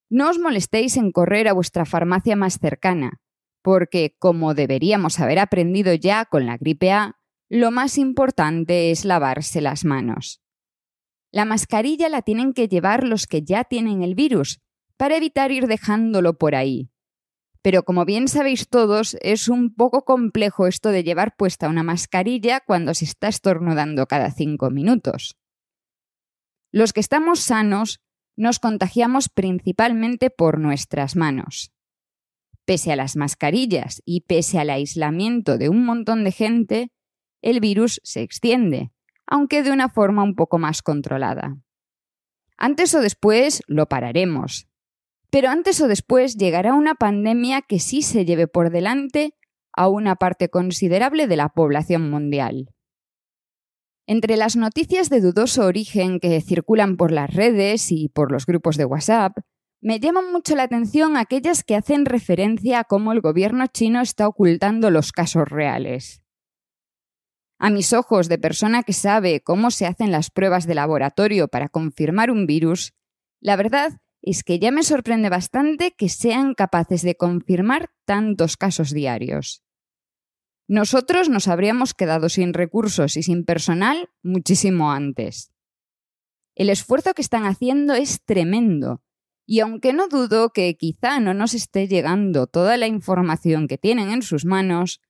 No 0.09 0.29
os 0.29 0.39
molestéis 0.39 0.97
en 0.97 1.11
correr 1.11 1.47
a 1.47 1.53
vuestra 1.53 1.85
farmacia 1.85 2.35
más 2.35 2.59
cercana, 2.59 3.19
porque, 3.63 4.15
como 4.19 4.53
deberíamos 4.53 5.19
haber 5.19 5.39
aprendido 5.39 5.93
ya 5.93 6.25
con 6.25 6.45
la 6.45 6.57
gripe 6.57 6.91
A, 6.91 7.17
lo 7.49 7.71
más 7.71 7.97
importante 7.97 8.91
es 8.91 9.03
lavarse 9.03 9.59
las 9.59 9.83
manos. 9.83 10.41
La 11.31 11.45
mascarilla 11.45 12.07
la 12.07 12.21
tienen 12.21 12.53
que 12.53 12.67
llevar 12.67 13.03
los 13.03 13.25
que 13.25 13.41
ya 13.41 13.63
tienen 13.63 14.03
el 14.03 14.15
virus, 14.15 14.61
para 14.95 15.17
evitar 15.17 15.51
ir 15.51 15.65
dejándolo 15.65 16.37
por 16.37 16.53
ahí, 16.53 16.90
pero 17.61 17.83
como 17.83 18.05
bien 18.05 18.27
sabéis 18.27 18.67
todos, 18.67 19.15
es 19.21 19.47
un 19.47 19.73
poco 19.73 20.03
complejo 20.03 20.67
esto 20.67 20.89
de 20.89 21.03
llevar 21.03 21.35
puesta 21.35 21.69
una 21.69 21.83
mascarilla 21.83 22.59
cuando 22.59 22.93
se 22.93 23.05
está 23.05 23.27
estornudando 23.27 24.07
cada 24.07 24.31
cinco 24.31 24.71
minutos. 24.71 25.37
Los 26.71 26.93
que 26.93 27.01
estamos 27.01 27.41
sanos 27.41 28.01
nos 28.35 28.59
contagiamos 28.59 29.29
principalmente 29.29 30.29
por 30.29 30.59
nuestras 30.59 31.15
manos. 31.15 31.71
Pese 32.65 32.91
a 32.91 32.95
las 32.95 33.15
mascarillas 33.15 34.01
y 34.05 34.21
pese 34.21 34.59
al 34.59 34.69
aislamiento 34.69 35.57
de 35.57 35.69
un 35.69 35.85
montón 35.85 36.23
de 36.23 36.31
gente, 36.31 36.91
el 37.41 37.59
virus 37.59 37.99
se 38.03 38.21
extiende, 38.21 38.91
aunque 39.27 39.63
de 39.63 39.71
una 39.71 39.89
forma 39.89 40.23
un 40.23 40.35
poco 40.35 40.57
más 40.57 40.81
controlada. 40.81 41.57
Antes 42.57 42.93
o 42.95 43.01
después 43.01 43.63
lo 43.67 43.87
pararemos, 43.87 44.67
pero 45.31 45.49
antes 45.49 45.81
o 45.81 45.87
después 45.87 46.37
llegará 46.37 46.73
una 46.73 46.93
pandemia 46.93 47.61
que 47.61 47.79
sí 47.79 48.01
se 48.01 48.25
lleve 48.25 48.47
por 48.47 48.69
delante 48.69 49.33
a 49.73 49.87
una 49.87 50.17
parte 50.17 50.49
considerable 50.49 51.25
de 51.27 51.37
la 51.37 51.49
población 51.49 52.09
mundial. 52.09 52.69
Entre 54.05 54.35
las 54.35 54.57
noticias 54.57 55.09
de 55.09 55.21
dudoso 55.21 55.65
origen 55.65 56.19
que 56.19 56.41
circulan 56.41 56.97
por 56.97 57.11
las 57.11 57.33
redes 57.33 57.91
y 57.91 58.09
por 58.09 58.31
los 58.31 58.45
grupos 58.45 58.75
de 58.75 58.83
WhatsApp, 58.83 59.37
me 59.79 59.99
llaman 59.99 60.31
mucho 60.31 60.55
la 60.55 60.63
atención 60.63 61.15
aquellas 61.15 61.63
que 61.63 61.75
hacen 61.75 62.05
referencia 62.05 62.79
a 62.79 62.83
cómo 62.83 63.13
el 63.13 63.21
gobierno 63.21 63.65
chino 63.67 64.01
está 64.01 64.27
ocultando 64.27 64.91
los 64.91 65.13
casos 65.13 65.47
reales. 65.47 66.21
A 67.57 67.69
mis 67.69 67.93
ojos 67.93 68.27
de 68.27 68.37
persona 68.37 68.83
que 68.83 68.93
sabe 68.93 69.41
cómo 69.41 69.71
se 69.71 69.85
hacen 69.85 70.11
las 70.11 70.29
pruebas 70.29 70.67
de 70.67 70.75
laboratorio 70.75 71.47
para 71.47 71.69
confirmar 71.69 72.31
un 72.31 72.47
virus, 72.47 72.93
la 73.39 73.55
verdad 73.55 74.01
es 74.21 74.43
que 74.43 74.59
ya 74.59 74.71
me 74.71 74.83
sorprende 74.83 75.29
bastante 75.29 75.91
que 75.91 76.09
sean 76.09 76.53
capaces 76.53 77.01
de 77.01 77.15
confirmar 77.15 77.91
tantos 78.05 78.55
casos 78.55 78.91
diarios. 78.91 79.63
Nosotros 80.67 81.27
nos 81.27 81.47
habríamos 81.47 81.93
quedado 81.93 82.29
sin 82.29 82.53
recursos 82.53 83.17
y 83.17 83.23
sin 83.23 83.43
personal 83.45 84.09
muchísimo 84.21 84.91
antes. 84.91 85.51
El 86.55 86.69
esfuerzo 86.69 87.13
que 87.13 87.21
están 87.21 87.45
haciendo 87.45 87.93
es 87.93 88.23
tremendo, 88.23 89.01
y 89.47 89.59
aunque 89.59 89.91
no 89.91 90.07
dudo 90.07 90.51
que 90.51 90.77
quizá 90.77 91.19
no 91.19 91.33
nos 91.33 91.53
esté 91.53 91.87
llegando 91.87 92.45
toda 92.47 92.77
la 92.77 92.87
información 92.87 93.67
que 93.67 93.77
tienen 93.77 94.11
en 94.11 94.21
sus 94.21 94.45
manos, 94.45 95.01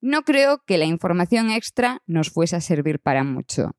no 0.00 0.22
creo 0.22 0.62
que 0.66 0.76
la 0.76 0.84
información 0.84 1.50
extra 1.50 2.02
nos 2.06 2.30
fuese 2.30 2.56
a 2.56 2.60
servir 2.60 3.00
para 3.00 3.24
mucho. 3.24 3.76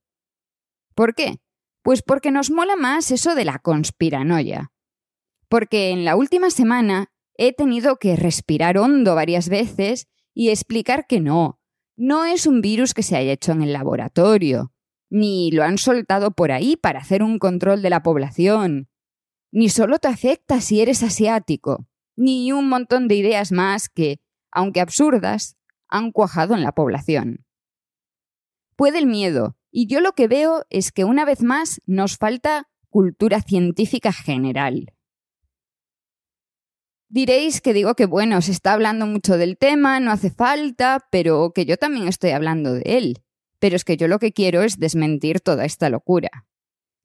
¿Por 0.95 1.13
qué? 1.13 1.39
Pues 1.83 2.01
porque 2.01 2.31
nos 2.31 2.49
mola 2.49 2.75
más 2.75 3.11
eso 3.11 3.35
de 3.35 3.45
la 3.45 3.59
conspiranoia 3.59 4.71
porque 5.49 5.91
en 5.91 6.05
la 6.05 6.15
última 6.15 6.49
semana 6.49 7.11
he 7.35 7.53
tenido 7.53 7.97
que 7.97 8.15
respirar 8.15 8.77
hondo 8.77 9.15
varias 9.15 9.49
veces 9.49 10.07
y 10.33 10.49
explicar 10.49 11.05
que 11.07 11.19
no, 11.19 11.59
no 11.95 12.25
es 12.25 12.45
un 12.45 12.61
virus 12.61 12.93
que 12.93 13.03
se 13.03 13.15
haya 13.15 13.31
hecho 13.31 13.51
en 13.51 13.61
el 13.61 13.73
laboratorio, 13.73 14.71
ni 15.09 15.51
lo 15.51 15.63
han 15.63 15.77
soltado 15.77 16.31
por 16.31 16.51
ahí 16.51 16.75
para 16.75 16.99
hacer 16.99 17.23
un 17.23 17.39
control 17.39 17.81
de 17.81 17.89
la 17.89 18.03
población, 18.03 18.89
ni 19.51 19.69
solo 19.69 19.99
te 19.99 20.07
afecta 20.07 20.61
si 20.61 20.81
eres 20.81 21.03
asiático, 21.03 21.87
ni 22.15 22.51
un 22.51 22.69
montón 22.69 23.07
de 23.07 23.15
ideas 23.15 23.51
más 23.51 23.89
que, 23.89 24.19
aunque 24.51 24.81
absurdas, 24.81 25.57
han 25.87 26.11
cuajado 26.11 26.53
en 26.55 26.63
la 26.63 26.73
población. 26.73 27.45
Puede 28.75 28.99
el 28.99 29.07
miedo, 29.07 29.57
y 29.71 29.87
yo 29.87 30.01
lo 30.01 30.13
que 30.13 30.27
veo 30.27 30.65
es 30.69 30.91
que 30.91 31.03
una 31.03 31.25
vez 31.25 31.41
más 31.41 31.81
nos 31.85 32.17
falta 32.17 32.69
cultura 32.89 33.41
científica 33.41 34.11
general. 34.11 34.93
Diréis 37.09 37.61
que 37.61 37.73
digo 37.73 37.95
que 37.95 38.05
bueno, 38.05 38.41
se 38.41 38.51
está 38.51 38.73
hablando 38.73 39.05
mucho 39.05 39.37
del 39.37 39.57
tema, 39.57 39.99
no 39.99 40.11
hace 40.11 40.29
falta, 40.29 41.07
pero 41.09 41.53
que 41.53 41.65
yo 41.65 41.77
también 41.77 42.07
estoy 42.07 42.31
hablando 42.31 42.73
de 42.73 42.83
él. 42.85 43.23
Pero 43.59 43.75
es 43.75 43.85
que 43.85 43.97
yo 43.97 44.07
lo 44.07 44.19
que 44.19 44.33
quiero 44.33 44.61
es 44.61 44.77
desmentir 44.77 45.39
toda 45.39 45.65
esta 45.65 45.89
locura. 45.89 46.45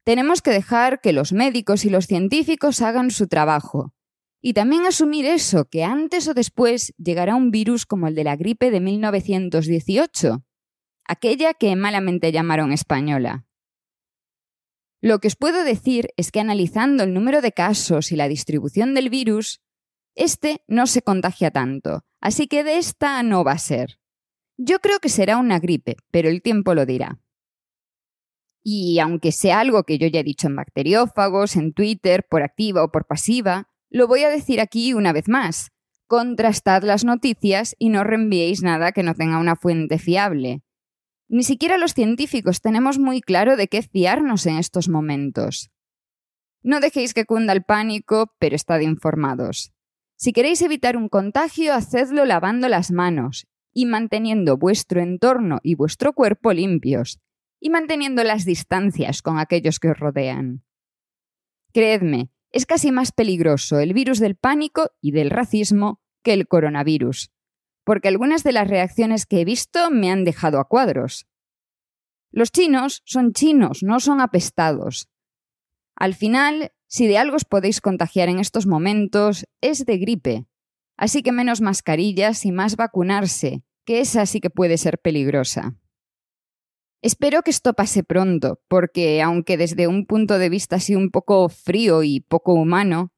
Tenemos 0.05 0.43
que 0.43 0.51
dejar 0.51 1.01
que 1.01 1.13
los 1.13 1.33
médicos 1.33 1.85
y 1.85 1.91
los 1.91 2.07
científicos 2.07 2.83
hagan 2.83 3.11
su 3.11 3.29
trabajo. 3.29 3.95
Y 4.41 4.55
también 4.55 4.85
asumir 4.85 5.25
eso, 5.25 5.67
que 5.67 5.85
antes 5.85 6.27
o 6.27 6.35
después 6.35 6.93
llegará 6.99 7.37
un 7.37 7.53
virus 7.53 7.87
como 7.87 8.09
el 8.09 8.17
de 8.17 8.25
la 8.25 8.35
gripe 8.35 8.73
de 8.73 8.81
1918, 8.81 10.45
aquella 11.05 11.55
que 11.55 11.77
malamente 11.77 12.33
llamaron 12.33 12.73
española. 12.73 13.47
Lo 15.01 15.21
que 15.21 15.29
os 15.29 15.37
puedo 15.37 15.63
decir 15.63 16.09
es 16.17 16.33
que 16.33 16.41
analizando 16.41 17.05
el 17.05 17.15
número 17.15 17.41
de 17.41 17.53
casos 17.53 18.11
y 18.11 18.17
la 18.17 18.27
distribución 18.27 18.95
del 18.95 19.11
virus, 19.11 19.61
este 20.15 20.63
no 20.69 20.87
se 20.87 21.03
contagia 21.03 21.51
tanto, 21.51 22.05
así 22.21 22.47
que 22.47 22.65
de 22.65 22.79
esta 22.79 23.23
no 23.23 23.45
va 23.45 23.53
a 23.53 23.59
ser. 23.59 23.99
Yo 24.57 24.81
creo 24.81 25.01
que 25.01 25.09
será 25.09 25.39
una 25.39 25.59
gripe, 25.59 25.97
pero 26.11 26.29
el 26.29 26.43
tiempo 26.43 26.75
lo 26.75 26.87
dirá. 26.87 27.21
Y 28.63 28.99
aunque 29.01 29.33
sea 29.33 29.61
algo 29.61 29.83
que 29.85 29.99
yo 29.99 30.07
ya 30.07 30.21
he 30.21 30.25
dicho 30.25 30.47
en 30.47 30.57
bacteriófagos, 30.57 31.57
en 31.57 31.73
Twitter, 31.73 32.27
por 32.29 32.43
activa 32.43 32.85
o 32.85 32.93
por 32.93 33.07
pasiva, 33.07 33.69
lo 33.91 34.07
voy 34.07 34.23
a 34.23 34.31
decir 34.31 34.61
aquí 34.61 34.95
una 34.95 35.13
vez 35.13 35.29
más. 35.29 35.71
contrastad 36.07 36.83
las 36.83 37.05
noticias 37.05 37.75
y 37.79 37.89
no 37.89 38.05
reenviéis 38.05 38.63
nada 38.63 38.93
que 38.93 39.03
no 39.03 39.15
tenga 39.15 39.39
una 39.39 39.57
fuente 39.57 39.99
fiable. 39.99 40.63
Ni 41.29 41.43
siquiera 41.43 41.79
los 41.79 41.95
científicos 41.95 42.61
tenemos 42.61 42.99
muy 42.99 43.23
claro 43.23 43.57
de 43.57 43.67
qué 43.67 43.81
fiarnos 43.81 44.45
en 44.45 44.59
estos 44.59 44.91
momentos. 44.91 45.71
No 46.63 46.81
dejéis 46.81 47.15
que 47.15 47.25
cunda 47.25 47.55
el 47.55 47.65
pánico, 47.65 48.35
pero 48.39 48.55
estad 48.55 48.81
informados. 48.81 49.72
Si 50.23 50.33
queréis 50.33 50.63
evitar 50.63 50.97
un 50.97 51.09
contagio, 51.09 51.75
hacedlo 51.75 52.25
lavando 52.25 52.69
las 52.69 52.93
manos 52.93 53.49
y 53.75 53.87
manteniendo 53.87 54.57
vuestro 54.57 55.01
entorno 55.01 55.59
y 55.65 55.75
vuestro 55.75 56.13
cuerpo 56.13 56.53
limpios, 56.53 57.19
y 57.59 57.71
manteniendo 57.71 58.23
las 58.23 58.45
distancias 58.45 59.21
con 59.21 59.41
aquellos 59.41 59.81
que 59.81 59.89
os 59.89 59.99
rodean. 59.99 60.63
Creedme, 61.73 62.31
es 62.53 62.67
casi 62.67 62.93
más 62.93 63.11
peligroso 63.11 63.81
el 63.81 63.95
virus 63.95 64.21
del 64.21 64.37
pánico 64.37 64.93
y 65.01 65.11
del 65.11 65.29
racismo 65.29 66.01
que 66.23 66.35
el 66.35 66.47
coronavirus, 66.47 67.33
porque 67.83 68.07
algunas 68.07 68.45
de 68.45 68.53
las 68.53 68.69
reacciones 68.69 69.27
que 69.27 69.41
he 69.41 69.45
visto 69.45 69.91
me 69.91 70.13
han 70.13 70.23
dejado 70.23 70.61
a 70.61 70.69
cuadros. 70.69 71.27
Los 72.31 72.53
chinos 72.53 73.03
son 73.05 73.33
chinos, 73.33 73.83
no 73.83 73.99
son 73.99 74.21
apestados. 74.21 75.09
Al 75.97 76.15
final, 76.15 76.71
si 76.93 77.07
de 77.07 77.17
algo 77.17 77.37
os 77.37 77.47
podéis 77.47 77.81
contagiar 77.81 78.29
en 78.29 78.39
estos 78.39 78.67
momentos, 78.67 79.47
es 79.63 79.87
de 79.87 79.97
gripe. 79.97 80.45
Así 80.99 81.23
que 81.23 81.33
menos 81.33 81.63
mascarillas 81.63 82.45
y 82.45 82.53
más 82.53 82.77
vacunarse, 82.77 83.63
que 83.87 84.01
esa 84.01 84.27
sí 84.27 84.41
que 84.41 84.51
puede 84.51 84.77
ser 84.77 84.99
peligrosa. 84.99 85.75
Espero 87.01 87.41
que 87.41 87.51
esto 87.51 87.73
pase 87.73 88.05
pronto, 88.05 88.61
porque 88.69 89.23
aunque 89.23 89.57
desde 89.57 89.87
un 89.87 90.05
punto 90.05 90.39
de 90.39 90.51
vista 90.51 90.77
así 90.77 90.95
un 90.95 91.11
poco 91.11 91.49
frío 91.49 92.03
y 92.03 92.21
poco 92.21 92.53
humano, 92.53 93.11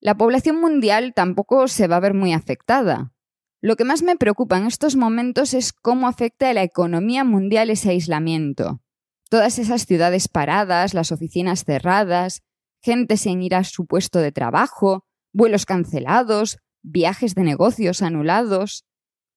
la 0.00 0.16
población 0.16 0.60
mundial 0.60 1.12
tampoco 1.12 1.66
se 1.66 1.88
va 1.88 1.96
a 1.96 2.00
ver 2.00 2.14
muy 2.14 2.32
afectada. 2.32 3.12
Lo 3.60 3.74
que 3.74 3.82
más 3.82 4.04
me 4.04 4.14
preocupa 4.14 4.58
en 4.58 4.66
estos 4.66 4.94
momentos 4.94 5.54
es 5.54 5.72
cómo 5.72 6.06
afecta 6.06 6.50
a 6.50 6.54
la 6.54 6.62
economía 6.62 7.24
mundial 7.24 7.68
ese 7.70 7.90
aislamiento. 7.90 8.80
Todas 9.28 9.58
esas 9.58 9.86
ciudades 9.86 10.28
paradas, 10.28 10.94
las 10.94 11.10
oficinas 11.10 11.64
cerradas, 11.64 12.42
gente 12.82 13.16
sin 13.16 13.42
ir 13.42 13.54
a 13.54 13.64
su 13.64 13.86
puesto 13.86 14.20
de 14.20 14.32
trabajo, 14.32 15.04
vuelos 15.32 15.66
cancelados, 15.66 16.58
viajes 16.82 17.34
de 17.34 17.42
negocios 17.42 18.02
anulados 18.02 18.84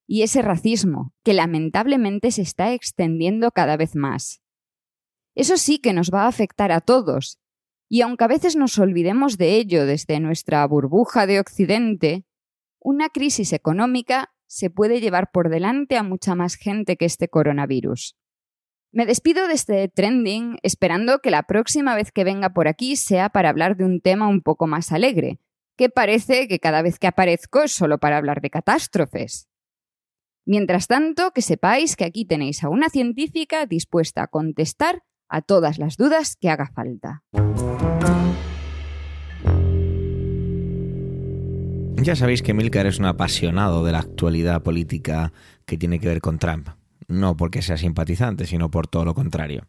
y 0.08 0.24
ese 0.24 0.42
racismo 0.42 1.14
que 1.24 1.34
lamentablemente 1.34 2.32
se 2.32 2.42
está 2.42 2.74
extendiendo 2.74 3.52
cada 3.52 3.78
vez 3.78 3.96
más. 3.96 4.42
Eso 5.36 5.58
sí 5.58 5.80
que 5.80 5.94
nos 5.94 6.12
va 6.12 6.24
a 6.24 6.28
afectar 6.28 6.72
a 6.72 6.82
todos, 6.82 7.40
y 7.90 8.02
aunque 8.02 8.24
a 8.24 8.28
veces 8.28 8.56
nos 8.56 8.78
olvidemos 8.80 9.38
de 9.38 9.56
ello 9.56 9.86
desde 9.86 10.20
nuestra 10.20 10.66
burbuja 10.66 11.28
de 11.28 11.40
Occidente, 11.40 12.26
una 12.80 13.10
crisis 13.10 13.54
económica 13.54 14.34
se 14.48 14.70
puede 14.70 15.00
llevar 15.00 15.32
por 15.32 15.50
delante 15.50 15.98
a 15.98 16.04
mucha 16.04 16.36
más 16.36 16.56
gente 16.56 16.98
que 16.98 17.06
este 17.06 17.30
coronavirus. 17.30 18.16
Me 18.94 19.06
despido 19.06 19.48
de 19.48 19.54
este 19.54 19.88
trending 19.88 20.58
esperando 20.64 21.20
que 21.20 21.32
la 21.32 21.44
próxima 21.44 21.96
vez 21.96 22.12
que 22.12 22.26
venga 22.26 22.50
por 22.50 22.68
aquí 22.68 22.98
sea 22.98 23.30
para 23.30 23.48
hablar 23.48 23.78
de 23.78 23.86
un 23.86 24.02
tema 24.02 24.28
un 24.28 24.42
poco 24.42 24.68
más 24.68 24.92
alegre, 24.92 25.40
que 25.78 25.90
parece 25.90 26.50
que 26.50 26.60
cada 26.60 26.82
vez 26.82 27.00
que 27.00 27.08
aparezco 27.08 27.64
es 27.64 27.72
solo 27.72 28.00
para 28.00 28.18
hablar 28.18 28.42
de 28.42 28.50
catástrofes. 28.50 29.48
Mientras 30.46 30.88
tanto, 30.88 31.32
que 31.32 31.42
sepáis 31.42 31.96
que 31.96 32.04
aquí 32.04 32.26
tenéis 32.26 32.66
a 32.66 32.70
una 32.70 32.90
científica 32.90 33.66
dispuesta 33.66 34.24
a 34.24 34.28
contestar 34.28 35.04
a 35.30 35.42
todas 35.42 35.80
las 35.80 35.96
dudas 35.96 36.36
que 36.36 36.50
haga 36.50 36.68
falta. 36.68 37.24
Ya 41.96 42.18
sabéis 42.18 42.42
que 42.42 42.54
Milcar 42.54 42.88
es 42.88 43.00
un 43.00 43.06
apasionado 43.06 43.86
de 43.86 43.94
la 43.94 44.00
actualidad 44.00 44.64
política 44.64 45.32
que 45.66 45.78
tiene 45.78 46.00
que 46.00 46.10
ver 46.10 46.20
con 46.20 46.40
Trump. 46.40 46.81
No 47.12 47.36
porque 47.36 47.62
sea 47.62 47.78
simpatizante, 47.78 48.48
sino 48.48 48.72
por 48.72 48.88
todo 48.88 49.06
lo 49.06 49.14
contrario. 49.14 49.68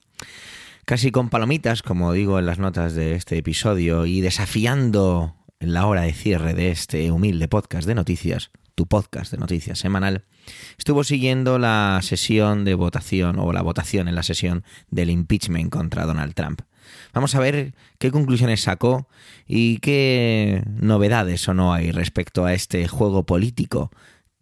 Casi 0.85 1.11
con 1.11 1.29
palomitas, 1.29 1.83
como 1.83 2.13
digo 2.13 2.39
en 2.39 2.47
las 2.47 2.59
notas 2.59 2.95
de 2.95 3.15
este 3.15 3.37
episodio, 3.39 4.07
y 4.07 4.21
desafiando 4.21 5.37
la 5.59 5.87
hora 5.87 6.03
de 6.03 6.13
cierre 6.13 6.55
de 6.55 6.71
este 6.71 7.11
humilde 7.11 7.49
podcast 7.49 7.87
de 7.87 7.95
noticias, 7.95 8.51
tu 8.75 8.87
podcast 8.87 9.33
de 9.33 9.39
noticias 9.39 9.79
semanal, 9.79 10.25
estuvo 10.79 11.05
siguiendo 11.05 11.59
la 11.59 12.01
sesión 12.03 12.65
de 12.65 12.75
votación 12.75 13.39
o 13.39 13.53
la 13.53 13.63
votación 13.63 14.09
en 14.09 14.15
la 14.15 14.23
sesión 14.23 14.65
del 14.91 15.11
impeachment 15.11 15.71
contra 15.71 16.07
Donald 16.07 16.35
Trump. 16.35 16.63
Vamos 17.13 17.35
a 17.35 17.41
ver 17.41 17.75
qué 17.99 18.11
conclusiones 18.11 18.63
sacó 18.63 19.09
y 19.47 19.79
qué 19.79 20.63
novedades 20.67 21.49
o 21.49 21.55
no 21.55 21.73
hay 21.73 21.93
respecto 21.93 22.45
a 22.45 22.55
este 22.55 22.89
juego 22.89 23.25
político 23.25 23.91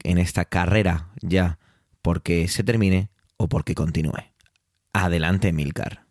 en 0.02 0.18
esta 0.18 0.44
carrera 0.44 1.08
ya 1.20 1.58
porque 2.02 2.48
se 2.48 2.64
termine 2.64 3.10
o 3.36 3.48
porque 3.48 3.74
continúe. 3.74 4.32
Adelante, 4.92 5.52
Milcar. 5.52 6.06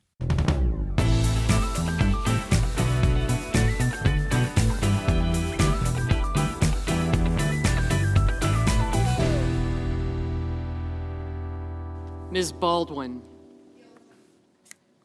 Ms. 12.32 12.54
Baldwin. 12.54 13.22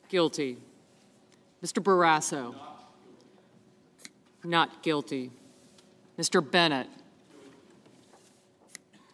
Guilty. 0.08 0.58
Mr. 1.62 1.82
Barrasso. 1.82 2.54
Not 4.44 4.82
guilty. 4.82 5.30
Mr. 6.18 6.42
Bennett. 6.42 6.88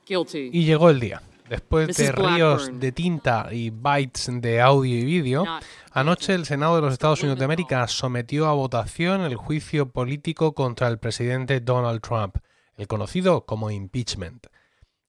Guilty. 0.04 0.50
Y 0.52 0.64
llegó 0.64 0.90
el 0.90 0.98
día. 0.98 1.22
Después 1.50 1.96
de 1.96 2.12
ríos 2.12 2.70
de 2.78 2.92
tinta 2.92 3.48
y 3.50 3.70
bytes 3.70 4.30
de 4.40 4.60
audio 4.60 4.96
y 4.96 5.04
vídeo, 5.04 5.44
anoche 5.90 6.32
el 6.32 6.46
Senado 6.46 6.76
de 6.76 6.82
los 6.82 6.92
Estados 6.92 7.22
Unidos 7.22 7.40
de 7.40 7.44
América 7.44 7.88
sometió 7.88 8.46
a 8.46 8.52
votación 8.52 9.22
el 9.22 9.34
juicio 9.34 9.90
político 9.90 10.54
contra 10.54 10.86
el 10.86 11.00
presidente 11.00 11.58
Donald 11.58 12.02
Trump, 12.02 12.36
el 12.76 12.86
conocido 12.86 13.46
como 13.46 13.72
impeachment. 13.72 14.46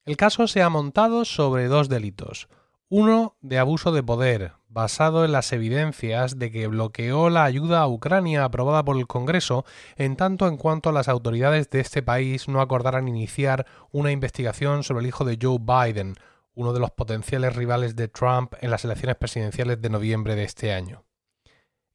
El 0.03 0.17
caso 0.17 0.47
se 0.47 0.63
ha 0.63 0.69
montado 0.69 1.25
sobre 1.25 1.67
dos 1.67 1.89
delitos. 1.89 2.47
Uno 2.89 3.35
de 3.41 3.59
abuso 3.59 3.91
de 3.91 4.01
poder, 4.01 4.53
basado 4.67 5.25
en 5.25 5.33
las 5.33 5.53
evidencias 5.53 6.39
de 6.39 6.49
que 6.49 6.65
bloqueó 6.65 7.29
la 7.29 7.43
ayuda 7.43 7.81
a 7.81 7.87
Ucrania 7.87 8.45
aprobada 8.45 8.83
por 8.83 8.97
el 8.97 9.05
Congreso, 9.05 9.63
en 9.95 10.15
tanto 10.15 10.47
en 10.47 10.57
cuanto 10.57 10.91
las 10.91 11.07
autoridades 11.07 11.69
de 11.69 11.81
este 11.81 12.01
país 12.01 12.47
no 12.47 12.61
acordaran 12.61 13.07
iniciar 13.07 13.67
una 13.91 14.11
investigación 14.11 14.83
sobre 14.83 15.01
el 15.01 15.07
hijo 15.07 15.23
de 15.23 15.37
Joe 15.39 15.59
Biden, 15.59 16.15
uno 16.53 16.73
de 16.73 16.79
los 16.79 16.91
potenciales 16.91 17.55
rivales 17.55 17.95
de 17.95 18.07
Trump 18.07 18.53
en 18.61 18.71
las 18.71 18.85
elecciones 18.85 19.17
presidenciales 19.17 19.81
de 19.81 19.89
noviembre 19.89 20.35
de 20.35 20.43
este 20.43 20.73
año. 20.73 21.05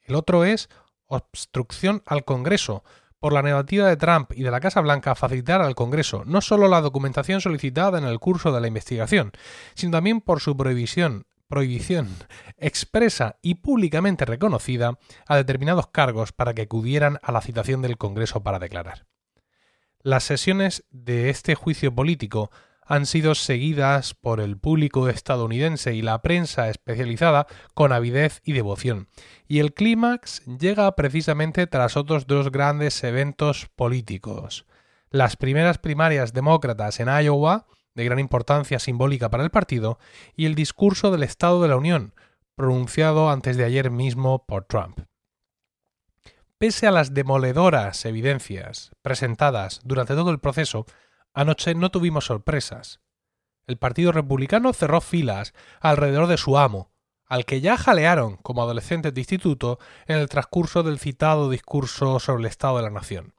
El 0.02 0.14
otro 0.14 0.44
es 0.44 0.68
obstrucción 1.06 2.02
al 2.06 2.24
Congreso, 2.24 2.84
por 3.18 3.32
la 3.32 3.42
negativa 3.42 3.88
de 3.88 3.96
Trump 3.96 4.32
y 4.34 4.42
de 4.42 4.50
la 4.50 4.60
Casa 4.60 4.80
Blanca 4.80 5.12
a 5.12 5.14
facilitar 5.14 5.60
al 5.60 5.74
Congreso 5.74 6.22
no 6.26 6.40
solo 6.40 6.68
la 6.68 6.80
documentación 6.80 7.40
solicitada 7.40 7.98
en 7.98 8.04
el 8.04 8.18
curso 8.18 8.52
de 8.52 8.60
la 8.60 8.68
investigación, 8.68 9.32
sino 9.74 9.92
también 9.92 10.20
por 10.20 10.40
su 10.40 10.56
prohibición, 10.56 11.26
prohibición 11.48 12.08
expresa 12.56 13.38
y 13.42 13.56
públicamente 13.56 14.24
reconocida 14.24 14.98
a 15.26 15.36
determinados 15.36 15.88
cargos 15.88 16.32
para 16.32 16.54
que 16.54 16.62
acudieran 16.62 17.18
a 17.22 17.32
la 17.32 17.40
citación 17.40 17.82
del 17.82 17.96
Congreso 17.96 18.42
para 18.42 18.58
declarar. 18.58 19.06
Las 20.00 20.24
sesiones 20.24 20.84
de 20.90 21.30
este 21.30 21.54
juicio 21.54 21.94
político 21.94 22.50
han 22.86 23.04
sido 23.04 23.34
seguidas 23.34 24.14
por 24.14 24.40
el 24.40 24.56
público 24.56 25.08
estadounidense 25.08 25.94
y 25.94 26.02
la 26.02 26.22
prensa 26.22 26.70
especializada 26.70 27.46
con 27.74 27.92
avidez 27.92 28.40
y 28.44 28.52
devoción, 28.52 29.08
y 29.48 29.58
el 29.58 29.74
clímax 29.74 30.44
llega 30.46 30.94
precisamente 30.94 31.66
tras 31.66 31.96
otros 31.96 32.26
dos 32.26 32.50
grandes 32.50 33.02
eventos 33.04 33.68
políticos. 33.74 34.66
Las 35.10 35.36
primeras 35.36 35.78
primarias 35.78 36.32
demócratas 36.32 37.00
en 37.00 37.08
Iowa, 37.08 37.66
de 37.94 38.04
gran 38.04 38.18
importancia 38.18 38.78
simbólica 38.78 39.30
para 39.30 39.42
el 39.42 39.50
partido, 39.50 39.98
y 40.36 40.46
el 40.46 40.54
discurso 40.54 41.10
del 41.10 41.22
Estado 41.22 41.62
de 41.62 41.68
la 41.68 41.76
Unión, 41.76 42.14
pronunciado 42.54 43.30
antes 43.30 43.56
de 43.56 43.64
ayer 43.64 43.90
mismo 43.90 44.44
por 44.46 44.64
Trump. 44.64 45.00
Pese 46.58 46.86
a 46.86 46.90
las 46.90 47.12
demoledoras 47.12 48.06
evidencias 48.06 48.90
presentadas 49.02 49.80
durante 49.84 50.14
todo 50.14 50.30
el 50.30 50.38
proceso, 50.38 50.86
Anoche 51.36 51.74
no 51.74 51.90
tuvimos 51.90 52.24
sorpresas. 52.24 53.00
El 53.66 53.76
Partido 53.76 54.10
Republicano 54.10 54.72
cerró 54.72 55.02
filas 55.02 55.52
alrededor 55.82 56.28
de 56.28 56.38
su 56.38 56.56
amo, 56.56 56.92
al 57.26 57.44
que 57.44 57.60
ya 57.60 57.76
jalearon 57.76 58.36
como 58.38 58.62
adolescentes 58.62 59.12
de 59.12 59.20
instituto 59.20 59.78
en 60.06 60.16
el 60.16 60.30
transcurso 60.30 60.82
del 60.82 60.98
citado 60.98 61.50
discurso 61.50 62.20
sobre 62.20 62.40
el 62.40 62.46
Estado 62.46 62.78
de 62.78 62.84
la 62.84 62.90
Nación. 62.90 63.34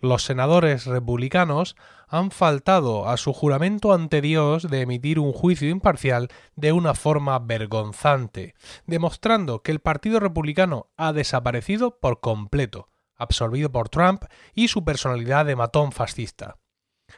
Los 0.00 0.22
senadores 0.22 0.84
republicanos 0.84 1.76
han 2.08 2.30
faltado 2.30 3.08
a 3.08 3.16
su 3.16 3.32
juramento 3.32 3.94
ante 3.94 4.20
Dios 4.20 4.68
de 4.68 4.82
emitir 4.82 5.18
un 5.18 5.32
juicio 5.32 5.70
imparcial 5.70 6.28
de 6.56 6.72
una 6.72 6.92
forma 6.92 7.38
vergonzante, 7.38 8.54
demostrando 8.84 9.62
que 9.62 9.72
el 9.72 9.80
Partido 9.80 10.20
Republicano 10.20 10.90
ha 10.98 11.14
desaparecido 11.14 11.98
por 12.00 12.20
completo, 12.20 12.90
absorbido 13.16 13.72
por 13.72 13.88
Trump 13.88 14.24
y 14.52 14.68
su 14.68 14.84
personalidad 14.84 15.46
de 15.46 15.56
matón 15.56 15.90
fascista. 15.90 16.58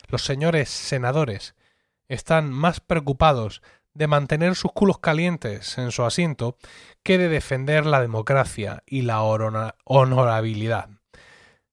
Los 0.09 0.25
señores 0.25 0.69
senadores 0.69 1.55
están 2.09 2.51
más 2.51 2.81
preocupados 2.81 3.63
de 3.95 4.07
mantener 4.07 4.55
sus 4.55 4.73
culos 4.73 4.99
calientes 4.99 5.79
en 5.79 5.91
su 5.91 6.05
asiento 6.05 6.59
que 7.03 7.19
de 7.19 7.29
defender 7.29 7.87
la 7.87 8.01
democracia 8.01 8.83
y 8.87 9.03
la 9.03 9.23
honorabilidad. 9.23 10.91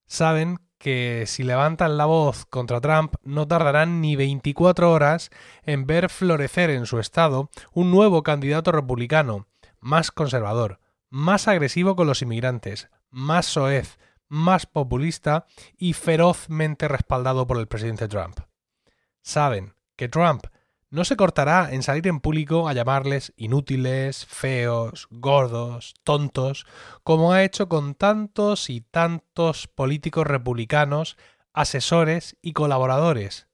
Saben 0.06 0.58
que 0.78 1.24
si 1.26 1.44
levantan 1.44 1.96
la 1.96 2.06
voz 2.06 2.44
contra 2.46 2.80
Trump 2.80 3.14
no 3.22 3.46
tardarán 3.48 4.00
ni 4.00 4.16
24 4.16 4.90
horas 4.90 5.30
en 5.62 5.86
ver 5.86 6.10
florecer 6.10 6.70
en 6.70 6.86
su 6.86 6.98
estado 6.98 7.50
un 7.72 7.90
nuevo 7.90 8.22
candidato 8.22 8.72
republicano, 8.72 9.46
más 9.80 10.10
conservador, 10.10 10.80
más 11.10 11.48
agresivo 11.48 11.96
con 11.96 12.06
los 12.06 12.22
inmigrantes, 12.22 12.90
más 13.10 13.46
soez, 13.46 13.98
más 14.28 14.66
populista 14.66 15.46
y 15.76 15.92
ferozmente 15.92 16.88
respaldado 16.88 17.46
por 17.46 17.58
el 17.58 17.68
presidente 17.68 18.08
Trump. 18.08 18.40
Saben 19.22 19.74
que 19.96 20.08
Trump 20.08 20.46
no 20.90 21.04
se 21.04 21.16
cortará 21.16 21.72
en 21.72 21.82
salir 21.82 22.06
en 22.06 22.20
público 22.20 22.68
a 22.68 22.72
llamarles 22.72 23.32
inútiles, 23.36 24.26
feos, 24.26 25.08
gordos, 25.10 25.94
tontos, 26.04 26.66
como 27.02 27.32
ha 27.32 27.42
hecho 27.42 27.68
con 27.68 27.96
tantos 27.96 28.70
y 28.70 28.80
tantos 28.80 29.66
políticos 29.66 30.24
republicanos, 30.26 31.16
asesores 31.52 32.36
y 32.42 32.52
colaboradores, 32.52 33.48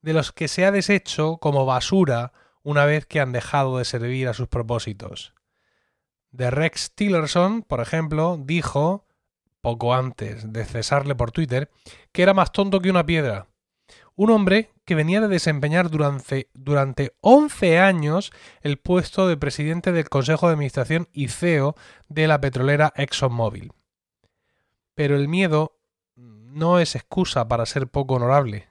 de 0.00 0.14
los 0.14 0.32
que 0.32 0.48
se 0.48 0.64
ha 0.64 0.70
deshecho 0.70 1.36
como 1.36 1.66
basura 1.66 2.32
una 2.62 2.84
vez 2.84 3.06
que 3.06 3.20
han 3.20 3.32
dejado 3.32 3.78
de 3.78 3.84
servir 3.84 4.28
a 4.28 4.34
sus 4.34 4.48
propósitos. 4.48 5.34
De 6.30 6.50
Rex 6.50 6.92
Tillerson, 6.94 7.62
por 7.62 7.80
ejemplo, 7.80 8.38
dijo, 8.40 9.05
poco 9.66 9.94
antes 9.94 10.52
de 10.52 10.64
cesarle 10.64 11.16
por 11.16 11.32
Twitter, 11.32 11.72
que 12.12 12.22
era 12.22 12.34
más 12.34 12.52
tonto 12.52 12.78
que 12.78 12.88
una 12.88 13.04
piedra. 13.04 13.48
Un 14.14 14.30
hombre 14.30 14.70
que 14.84 14.94
venía 14.94 15.20
de 15.20 15.26
desempeñar 15.26 15.90
durante, 15.90 16.50
durante 16.54 17.16
11 17.20 17.80
años 17.80 18.30
el 18.60 18.76
puesto 18.78 19.26
de 19.26 19.36
presidente 19.36 19.90
del 19.90 20.08
Consejo 20.08 20.46
de 20.46 20.52
Administración 20.52 21.08
y 21.12 21.26
CEO 21.26 21.74
de 22.08 22.28
la 22.28 22.40
petrolera 22.40 22.92
ExxonMobil. 22.94 23.72
Pero 24.94 25.16
el 25.16 25.26
miedo 25.26 25.80
no 26.14 26.78
es 26.78 26.94
excusa 26.94 27.48
para 27.48 27.66
ser 27.66 27.88
poco 27.88 28.14
honorable. 28.14 28.68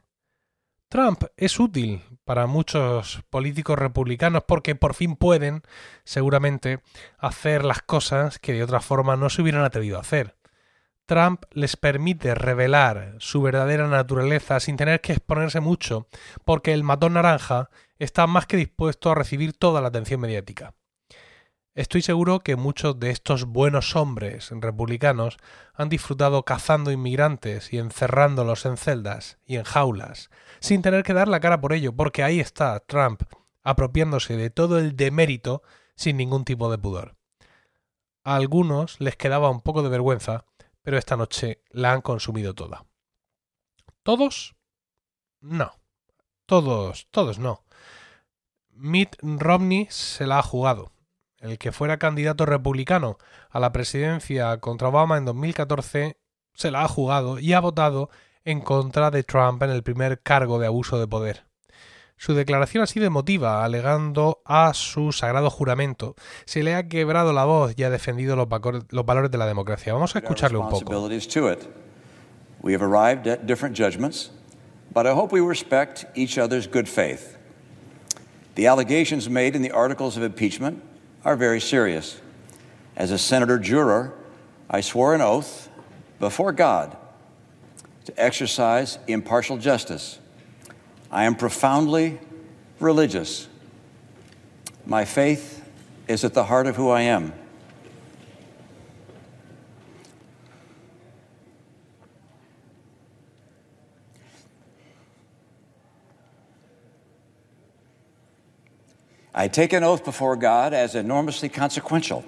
Trump 0.88 1.26
es 1.36 1.60
útil 1.60 2.04
para 2.24 2.48
muchos 2.48 3.22
políticos 3.30 3.78
republicanos 3.78 4.46
porque 4.48 4.76
por 4.76 4.94
fin 4.94 5.18
pueden, 5.18 5.62
seguramente, 6.06 6.80
hacer 7.18 7.66
las 7.66 7.82
cosas 7.82 8.40
que 8.40 8.54
de 8.54 8.64
otra 8.64 8.80
forma 8.80 9.18
no 9.18 9.30
se 9.30 9.42
hubieran 9.42 9.66
atrevido 9.66 9.98
a 9.98 10.02
hacer. 10.02 10.38
Trump 11.06 11.44
les 11.52 11.78
permite 11.78 12.34
revelar 12.34 13.16
su 13.20 13.42
verdadera 13.42 13.88
naturaleza 13.88 14.60
sin 14.60 14.76
tener 14.76 15.02
que 15.02 15.14
exponerse 15.14 15.60
mucho, 15.60 16.08
porque 16.46 16.74
el 16.74 16.84
matón 16.84 17.14
naranja 17.14 17.70
está 18.00 18.26
más 18.28 18.48
que 18.48 18.58
dispuesto 18.58 19.12
a 19.12 19.16
recibir 19.16 19.54
toda 19.54 19.82
la 19.82 19.90
atención 19.90 20.20
mediática. 20.20 20.74
Estoy 21.76 22.02
seguro 22.02 22.40
que 22.40 22.56
muchos 22.56 23.00
de 23.00 23.10
estos 23.10 23.44
buenos 23.44 23.98
hombres 23.98 24.50
republicanos 24.50 25.38
han 25.74 25.90
disfrutado 25.90 26.44
cazando 26.44 26.90
inmigrantes 26.90 27.74
y 27.74 27.80
encerrándolos 27.80 28.66
en 28.66 28.78
celdas 28.78 29.40
y 29.46 29.58
en 29.58 29.66
jaulas, 29.66 30.30
sin 30.60 30.82
tener 30.82 31.04
que 31.04 31.14
dar 31.14 31.28
la 31.28 31.42
cara 31.42 31.60
por 31.60 31.74
ello, 31.74 31.94
porque 31.94 32.24
ahí 32.24 32.40
está 32.40 32.80
Trump 32.80 33.24
apropiándose 33.62 34.38
de 34.38 34.50
todo 34.50 34.80
el 34.80 34.96
demérito 34.96 35.64
sin 35.96 36.16
ningún 36.18 36.46
tipo 36.46 36.72
de 36.72 36.78
pudor. 36.78 37.18
A 38.24 38.36
algunos 38.36 39.00
les 39.02 39.18
quedaba 39.18 39.50
un 39.50 39.62
poco 39.62 39.84
de 39.84 39.90
vergüenza 39.90 40.46
pero 40.86 41.00
esta 41.00 41.18
noche 41.18 41.64
la 41.72 41.92
han 41.92 42.02
consumido 42.02 42.54
toda. 42.54 42.86
¿Todos? 44.04 44.56
No. 45.42 45.72
Todos, 46.46 47.08
todos 47.10 47.40
no. 47.40 47.66
Mitt 48.70 49.16
Romney 49.24 49.88
se 49.90 50.28
la 50.28 50.38
ha 50.38 50.44
jugado. 50.44 50.92
El 51.40 51.58
que 51.58 51.72
fuera 51.72 51.98
candidato 51.98 52.46
republicano 52.46 53.18
a 53.50 53.60
la 53.60 53.72
presidencia 53.72 54.60
contra 54.60 54.90
Obama 54.90 55.18
en 55.18 55.26
2014 55.26 56.20
se 56.54 56.72
la 56.72 56.84
ha 56.84 56.88
jugado 56.88 57.40
y 57.40 57.54
ha 57.54 57.62
votado 57.62 58.12
en 58.44 58.62
contra 58.62 59.10
de 59.10 59.24
Trump 59.24 59.64
en 59.64 59.72
el 59.72 59.82
primer 59.82 60.22
cargo 60.22 60.60
de 60.60 60.68
abuso 60.68 61.00
de 61.00 61.08
poder. 61.08 61.48
Su 62.18 62.34
declaración 62.34 62.84
ha 62.84 62.88
sido 62.88 63.06
emotiva, 63.06 63.64
alegando 63.64 64.42
a 64.46 64.74
su 64.74 65.12
sagrado 65.12 65.50
juramento. 65.50 66.16
Se 66.46 66.64
le 66.64 66.76
ha 66.76 66.88
quebrado 66.88 67.34
la 67.34 67.46
voz 67.46 67.74
y 67.78 67.84
ha 67.84 67.90
defendido 67.90 68.36
los, 68.36 68.48
los 68.90 69.06
valores 69.06 69.32
de 69.32 69.38
la 69.38 69.46
democracia. 69.46 69.94
Vamos 69.94 70.16
a 70.16 70.20
escucharle 70.20 70.58
un 70.58 70.70
poco. 70.70 71.10
We 72.62 72.74
have 72.74 72.82
arrived 72.82 73.28
at 73.28 73.46
different 73.46 73.78
judgments, 73.78 74.32
but 74.92 75.06
I 75.06 75.12
hope 75.12 75.32
we 75.32 75.40
respect 75.40 76.06
each 76.16 76.40
other's 76.40 76.68
good 76.68 76.88
faith. 76.88 77.38
The 78.56 78.66
allegations 78.66 79.30
made 79.30 79.56
in 79.56 79.62
the 79.62 79.72
articles 79.72 80.18
of 80.18 80.24
impeachment 80.24 80.82
are 81.24 81.36
very 81.36 81.60
serious. 81.60 82.22
As 82.96 83.12
a 83.12 83.18
senator 83.20 83.60
juror, 83.60 84.14
I 84.70 84.82
swore 84.82 85.14
an 85.14 85.22
oath 85.22 85.70
before 86.20 86.54
God 86.54 86.98
to 88.06 88.14
exercise 88.18 88.98
impartial 89.08 89.58
justice 89.58 90.20
I 91.16 91.24
am 91.24 91.36
profoundly 91.36 92.20
religious. 92.82 93.48
My 94.86 95.06
faith 95.06 95.66
is 96.10 96.26
at 96.26 96.34
the 96.34 96.44
heart 96.44 96.68
of 96.68 96.76
who 96.76 96.90
I 96.90 97.04
am. 97.04 97.32
I 109.34 109.48
take 109.48 109.72
an 109.72 109.86
oath 109.86 110.04
before 110.04 110.36
God 110.36 110.74
as 110.74 110.96
enormously 110.96 111.48
consequential. 111.48 112.26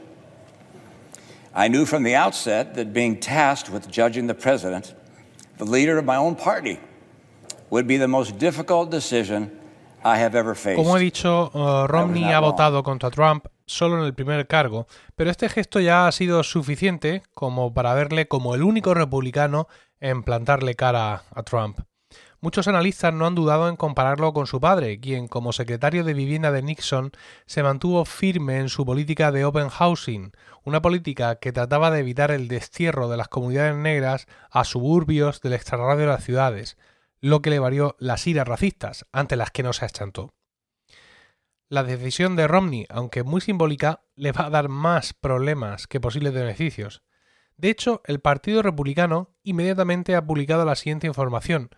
I 1.54 1.68
knew 1.68 1.86
from 1.86 2.04
the 2.04 2.16
outset 2.16 2.76
that 2.76 2.94
being 2.94 3.20
tasked 3.20 3.70
with 3.70 3.92
judging 3.92 4.28
the 4.28 4.34
president, 4.34 4.94
the 5.58 5.66
leader 5.66 5.98
of 5.98 6.06
my 6.06 6.16
own 6.16 6.36
party, 6.38 6.80
Como 10.76 10.98
he 10.98 11.02
dicho, 11.02 11.52
uh, 11.54 11.88
Romney 11.88 12.32
ha 12.32 12.40
votado 12.40 12.82
contra 12.84 13.12
Trump 13.12 13.48
solo 13.66 14.00
en 14.00 14.06
el 14.06 14.14
primer 14.14 14.48
cargo, 14.48 14.88
pero 15.16 15.30
este 15.30 15.50
gesto 15.50 15.80
ya 15.80 16.08
ha 16.08 16.12
sido 16.12 16.44
suficiente 16.44 17.24
como 17.34 17.74
para 17.74 17.94
verle 17.94 18.28
como 18.28 18.56
el 18.56 18.64
único 18.64 18.94
republicano 18.94 19.68
en 20.00 20.24
plantarle 20.24 20.76
cara 20.76 21.24
a 21.34 21.44
Trump. 21.44 21.80
Muchos 22.40 22.68
analistas 22.68 23.14
no 23.14 23.26
han 23.26 23.34
dudado 23.34 23.68
en 23.68 23.76
compararlo 23.76 24.32
con 24.32 24.46
su 24.46 24.62
padre, 24.62 25.00
quien 25.00 25.28
como 25.28 25.54
secretario 25.54 26.04
de 26.04 26.14
vivienda 26.14 26.52
de 26.52 26.62
Nixon 26.62 27.12
se 27.48 27.64
mantuvo 27.64 28.06
firme 28.06 28.60
en 28.60 28.70
su 28.70 28.86
política 28.86 29.32
de 29.32 29.44
open 29.44 29.70
housing, 29.70 30.32
una 30.64 30.82
política 30.82 31.38
que 31.38 31.52
trataba 31.52 31.90
de 31.90 32.00
evitar 32.00 32.30
el 32.30 32.48
destierro 32.48 33.10
de 33.10 33.18
las 33.18 33.28
comunidades 33.28 33.76
negras 33.76 34.28
a 34.52 34.64
suburbios 34.64 35.42
del 35.42 35.54
extrarradio 35.54 36.02
de 36.02 36.12
las 36.12 36.24
ciudades, 36.24 36.78
lo 37.22 37.42
que 37.42 37.50
le 37.50 37.60
varió 37.60 37.96
las 38.00 38.26
iras 38.28 38.48
racistas, 38.48 39.06
ante 39.12 39.36
las 39.36 39.52
que 39.52 39.64
no 39.64 39.74
se 39.74 39.86
achantó. 39.86 40.34
La 41.70 41.84
decisión 41.84 42.36
de 42.36 42.48
Romney, 42.48 42.86
aunque 42.90 43.24
muy 43.24 43.42
simbólica, 43.42 44.02
le 44.16 44.32
va 44.32 44.46
a 44.46 44.50
dar 44.50 44.70
más 44.70 45.14
problemas 45.14 45.88
que 45.88 46.00
posibles 46.00 46.34
beneficios. 46.34 47.04
De 47.58 47.70
hecho, 47.70 48.02
el 48.06 48.22
Partido 48.22 48.62
Republicano 48.62 49.36
inmediatamente 49.44 50.16
ha 50.16 50.26
publicado 50.26 50.64
la 50.64 50.76
siguiente 50.76 51.08
información, 51.08 51.70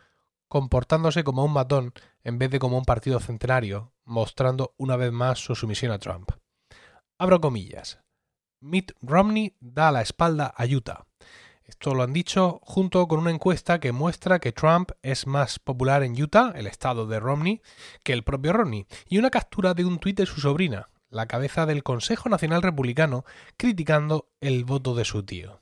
comportándose 0.47 1.23
como 1.23 1.45
un 1.45 1.53
matón 1.53 1.93
en 2.23 2.37
vez 2.37 2.51
de 2.51 2.59
como 2.59 2.77
un 2.77 2.85
partido 2.85 3.19
centenario, 3.19 3.93
mostrando 4.03 4.75
una 4.77 4.95
vez 4.95 5.11
más 5.11 5.39
su 5.39 5.55
sumisión 5.55 5.91
a 5.91 5.99
Trump. 5.99 6.31
Abro 7.17 7.39
comillas. 7.41 7.99
Mitt 8.59 8.91
Romney 9.01 9.55
da 9.59 9.91
la 9.91 10.01
espalda 10.01 10.53
a 10.55 10.65
Utah. 10.65 11.05
Esto 11.69 11.93
lo 11.93 12.01
han 12.01 12.13
dicho 12.13 12.59
junto 12.63 13.07
con 13.07 13.19
una 13.19 13.29
encuesta 13.29 13.79
que 13.79 13.91
muestra 13.91 14.39
que 14.39 14.51
Trump 14.51 14.89
es 15.03 15.27
más 15.27 15.59
popular 15.59 16.01
en 16.01 16.19
Utah, 16.19 16.51
el 16.55 16.65
estado 16.65 17.05
de 17.05 17.19
Romney, 17.19 17.61
que 18.03 18.11
el 18.11 18.23
propio 18.23 18.53
Romney, 18.53 18.87
y 19.07 19.19
una 19.19 19.29
captura 19.29 19.75
de 19.75 19.85
un 19.85 19.99
tuit 19.99 20.17
de 20.17 20.25
su 20.25 20.41
sobrina, 20.41 20.89
la 21.11 21.27
cabeza 21.27 21.67
del 21.67 21.83
Consejo 21.83 22.27
Nacional 22.27 22.63
Republicano, 22.63 23.23
criticando 23.55 24.31
el 24.41 24.65
voto 24.65 24.95
de 24.95 25.05
su 25.05 25.21
tío. 25.21 25.61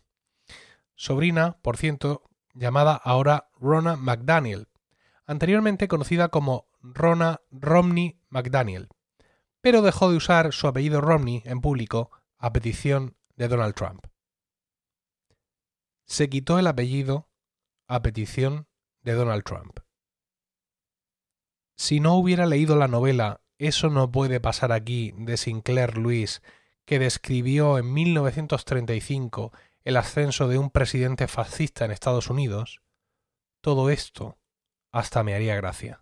Sobrina, 0.96 1.58
por 1.62 1.76
cierto, 1.76 2.24
llamada 2.54 2.96
ahora 2.96 3.50
Rona 3.60 3.98
McDaniel, 3.98 4.70
anteriormente 5.26 5.90
conocida 5.90 6.30
como 6.30 6.68
Rona 6.82 7.42
Romney 7.52 8.18
McDaniel, 8.30 8.88
pero 9.60 9.82
dejó 9.82 10.10
de 10.10 10.16
usar 10.16 10.54
su 10.54 10.68
apellido 10.68 11.02
Romney 11.02 11.44
en 11.46 11.60
público 11.60 12.12
a 12.38 12.54
petición 12.54 13.18
de 13.36 13.50
Donald 13.50 13.76
Trump 13.76 14.08
se 16.08 16.30
quitó 16.30 16.58
el 16.58 16.68
apellido 16.68 17.30
a 17.88 18.02
petición 18.02 18.68
de 19.04 19.14
Donald 19.14 19.44
Trump. 19.44 19.80
Si 21.78 22.00
no 22.00 22.16
hubiera 22.16 22.46
leído 22.46 22.76
la 22.76 22.88
novela 22.88 23.42
Eso 23.60 23.90
no 23.90 24.12
puede 24.12 24.40
pasar 24.40 24.72
aquí 24.72 25.14
de 25.18 25.36
Sinclair 25.36 25.98
Lewis, 25.98 26.44
que 26.86 27.00
describió 27.00 27.80
en 27.80 27.92
1935 27.92 29.52
el 29.84 29.98
ascenso 29.98 30.48
de 30.48 30.60
un 30.60 30.70
presidente 30.70 31.28
fascista 31.28 31.84
en 31.84 31.92
Estados 31.92 32.30
Unidos, 32.30 32.82
todo 33.62 33.90
esto 33.90 34.38
hasta 34.92 35.24
me 35.24 35.34
haría 35.34 35.56
gracia. 35.56 36.02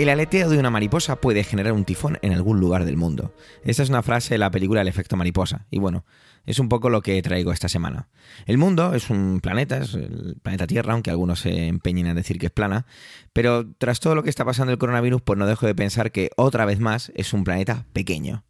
El 0.00 0.08
aleteo 0.08 0.48
de 0.48 0.58
una 0.58 0.70
mariposa 0.70 1.16
puede 1.16 1.44
generar 1.44 1.74
un 1.74 1.84
tifón 1.84 2.18
en 2.22 2.32
algún 2.32 2.58
lugar 2.58 2.86
del 2.86 2.96
mundo. 2.96 3.34
Esta 3.64 3.82
es 3.82 3.90
una 3.90 4.02
frase 4.02 4.32
de 4.32 4.38
la 4.38 4.50
película 4.50 4.80
El 4.80 4.88
efecto 4.88 5.14
mariposa. 5.14 5.66
Y 5.70 5.78
bueno, 5.78 6.06
es 6.46 6.58
un 6.58 6.70
poco 6.70 6.88
lo 6.88 7.02
que 7.02 7.20
traigo 7.20 7.52
esta 7.52 7.68
semana. 7.68 8.08
El 8.46 8.56
mundo 8.56 8.94
es 8.94 9.10
un 9.10 9.40
planeta, 9.42 9.76
es 9.76 9.92
el 9.92 10.38
planeta 10.42 10.66
Tierra, 10.66 10.94
aunque 10.94 11.10
algunos 11.10 11.40
se 11.40 11.66
empeñen 11.66 12.06
en 12.06 12.16
decir 12.16 12.38
que 12.38 12.46
es 12.46 12.52
plana. 12.52 12.86
Pero 13.34 13.70
tras 13.76 14.00
todo 14.00 14.14
lo 14.14 14.22
que 14.22 14.30
está 14.30 14.42
pasando 14.46 14.72
el 14.72 14.78
coronavirus, 14.78 15.20
pues 15.20 15.38
no 15.38 15.46
dejo 15.46 15.66
de 15.66 15.74
pensar 15.74 16.12
que 16.12 16.30
otra 16.38 16.64
vez 16.64 16.80
más 16.80 17.12
es 17.14 17.34
un 17.34 17.44
planeta 17.44 17.84
pequeño. 17.92 18.42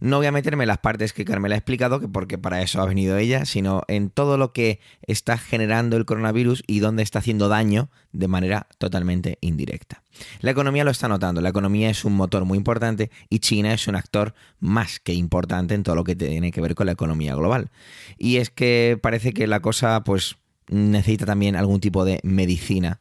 No 0.00 0.18
voy 0.18 0.26
a 0.26 0.32
meterme 0.32 0.64
en 0.64 0.68
las 0.68 0.78
partes 0.78 1.12
que 1.12 1.24
Carmela 1.24 1.56
ha 1.56 1.58
explicado, 1.58 1.98
que 1.98 2.06
porque 2.06 2.38
para 2.38 2.62
eso 2.62 2.80
ha 2.80 2.86
venido 2.86 3.16
ella, 3.16 3.44
sino 3.44 3.82
en 3.88 4.10
todo 4.10 4.38
lo 4.38 4.52
que 4.52 4.80
está 5.02 5.38
generando 5.38 5.96
el 5.96 6.04
coronavirus 6.04 6.62
y 6.66 6.78
dónde 6.78 7.02
está 7.02 7.18
haciendo 7.18 7.48
daño 7.48 7.90
de 8.12 8.28
manera 8.28 8.68
totalmente 8.78 9.38
indirecta. 9.40 10.02
La 10.40 10.52
economía 10.52 10.84
lo 10.84 10.92
está 10.92 11.08
notando, 11.08 11.40
la 11.40 11.48
economía 11.48 11.90
es 11.90 12.04
un 12.04 12.14
motor 12.14 12.44
muy 12.44 12.58
importante 12.58 13.10
y 13.28 13.40
China 13.40 13.74
es 13.74 13.88
un 13.88 13.96
actor 13.96 14.34
más 14.60 15.00
que 15.00 15.14
importante 15.14 15.74
en 15.74 15.82
todo 15.82 15.96
lo 15.96 16.04
que 16.04 16.14
tiene 16.14 16.52
que 16.52 16.60
ver 16.60 16.74
con 16.76 16.86
la 16.86 16.92
economía 16.92 17.34
global. 17.34 17.70
Y 18.18 18.36
es 18.36 18.50
que 18.50 18.98
parece 19.00 19.32
que 19.32 19.46
la 19.46 19.60
cosa 19.60 20.02
pues 20.04 20.36
necesita 20.68 21.26
también 21.26 21.56
algún 21.56 21.80
tipo 21.80 22.04
de 22.04 22.20
medicina 22.22 23.00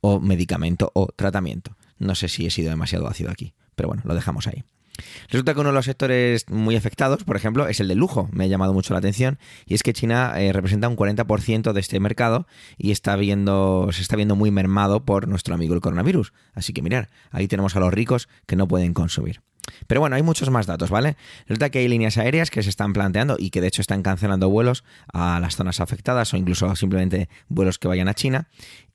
o 0.00 0.20
medicamento 0.20 0.90
o 0.94 1.08
tratamiento. 1.14 1.76
No 1.98 2.14
sé 2.14 2.28
si 2.28 2.46
he 2.46 2.50
sido 2.50 2.70
demasiado 2.70 3.08
ácido 3.08 3.30
aquí, 3.30 3.54
pero 3.74 3.88
bueno, 3.88 4.02
lo 4.06 4.14
dejamos 4.14 4.46
ahí. 4.46 4.64
Resulta 5.28 5.54
que 5.54 5.60
uno 5.60 5.70
de 5.70 5.74
los 5.74 5.84
sectores 5.84 6.44
muy 6.48 6.76
afectados, 6.76 7.24
por 7.24 7.36
ejemplo, 7.36 7.68
es 7.68 7.80
el 7.80 7.88
del 7.88 7.98
lujo. 7.98 8.28
Me 8.32 8.44
ha 8.44 8.46
llamado 8.46 8.72
mucho 8.72 8.92
la 8.94 8.98
atención. 8.98 9.38
Y 9.66 9.74
es 9.74 9.82
que 9.82 9.92
China 9.92 10.32
eh, 10.36 10.52
representa 10.52 10.88
un 10.88 10.96
40% 10.96 11.72
de 11.72 11.80
este 11.80 12.00
mercado 12.00 12.46
y 12.76 12.90
está 12.90 13.16
viendo, 13.16 13.88
se 13.92 14.02
está 14.02 14.16
viendo 14.16 14.36
muy 14.36 14.50
mermado 14.50 15.04
por 15.04 15.28
nuestro 15.28 15.54
amigo 15.54 15.74
el 15.74 15.80
coronavirus. 15.80 16.32
Así 16.54 16.72
que 16.72 16.82
mirar, 16.82 17.08
ahí 17.30 17.48
tenemos 17.48 17.76
a 17.76 17.80
los 17.80 17.92
ricos 17.92 18.28
que 18.46 18.56
no 18.56 18.68
pueden 18.68 18.94
consumir. 18.94 19.40
Pero 19.86 20.00
bueno, 20.00 20.16
hay 20.16 20.22
muchos 20.22 20.50
más 20.50 20.66
datos, 20.66 20.90
¿vale? 20.90 21.16
Resulta 21.46 21.70
que 21.70 21.78
hay 21.78 21.88
líneas 21.88 22.18
aéreas 22.18 22.50
que 22.50 22.62
se 22.62 22.70
están 22.70 22.92
planteando 22.92 23.36
y 23.38 23.50
que 23.50 23.60
de 23.60 23.68
hecho 23.68 23.82
están 23.82 24.02
cancelando 24.02 24.48
vuelos 24.48 24.84
a 25.12 25.40
las 25.40 25.56
zonas 25.56 25.80
afectadas 25.80 26.32
o 26.32 26.36
incluso 26.36 26.74
simplemente 26.76 27.28
vuelos 27.48 27.78
que 27.78 27.88
vayan 27.88 28.08
a 28.08 28.14
China. 28.14 28.48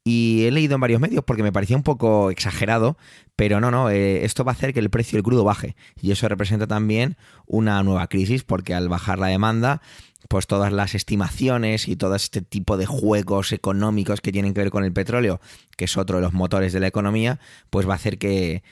Y 0.05 0.45
he 0.45 0.51
leído 0.51 0.75
en 0.75 0.81
varios 0.81 0.99
medios 0.99 1.23
porque 1.23 1.43
me 1.43 1.53
parecía 1.53 1.77
un 1.77 1.83
poco 1.83 2.29
exagerado, 2.29 2.97
pero 3.37 3.61
no, 3.61 3.71
no, 3.71 3.89
eh, 3.89 4.25
esto 4.25 4.43
va 4.43 4.51
a 4.51 4.55
hacer 4.55 4.73
que 4.73 4.81
el 4.81 4.89
precio 4.89 5.15
del 5.15 5.23
crudo 5.23 5.45
baje. 5.45 5.75
Y 6.01 6.11
eso 6.11 6.27
representa 6.27 6.67
también 6.67 7.15
una 7.45 7.81
nueva 7.83 8.07
crisis 8.07 8.43
porque 8.43 8.73
al 8.73 8.89
bajar 8.89 9.17
la 9.17 9.27
demanda, 9.27 9.81
pues 10.27 10.45
todas 10.45 10.73
las 10.73 10.93
estimaciones 10.93 11.87
y 11.87 11.95
todo 11.95 12.15
este 12.15 12.41
tipo 12.41 12.75
de 12.75 12.85
juegos 12.85 13.53
económicos 13.53 14.19
que 14.19 14.33
tienen 14.33 14.53
que 14.53 14.61
ver 14.61 14.71
con 14.71 14.83
el 14.83 14.91
petróleo, 14.91 15.39
que 15.77 15.85
es 15.85 15.95
otro 15.95 16.17
de 16.17 16.23
los 16.23 16.33
motores 16.33 16.73
de 16.73 16.81
la 16.81 16.87
economía, 16.87 17.39
pues 17.69 17.87
va 17.87 17.93
a 17.93 17.95
hacer 17.95 18.17
que, 18.17 18.63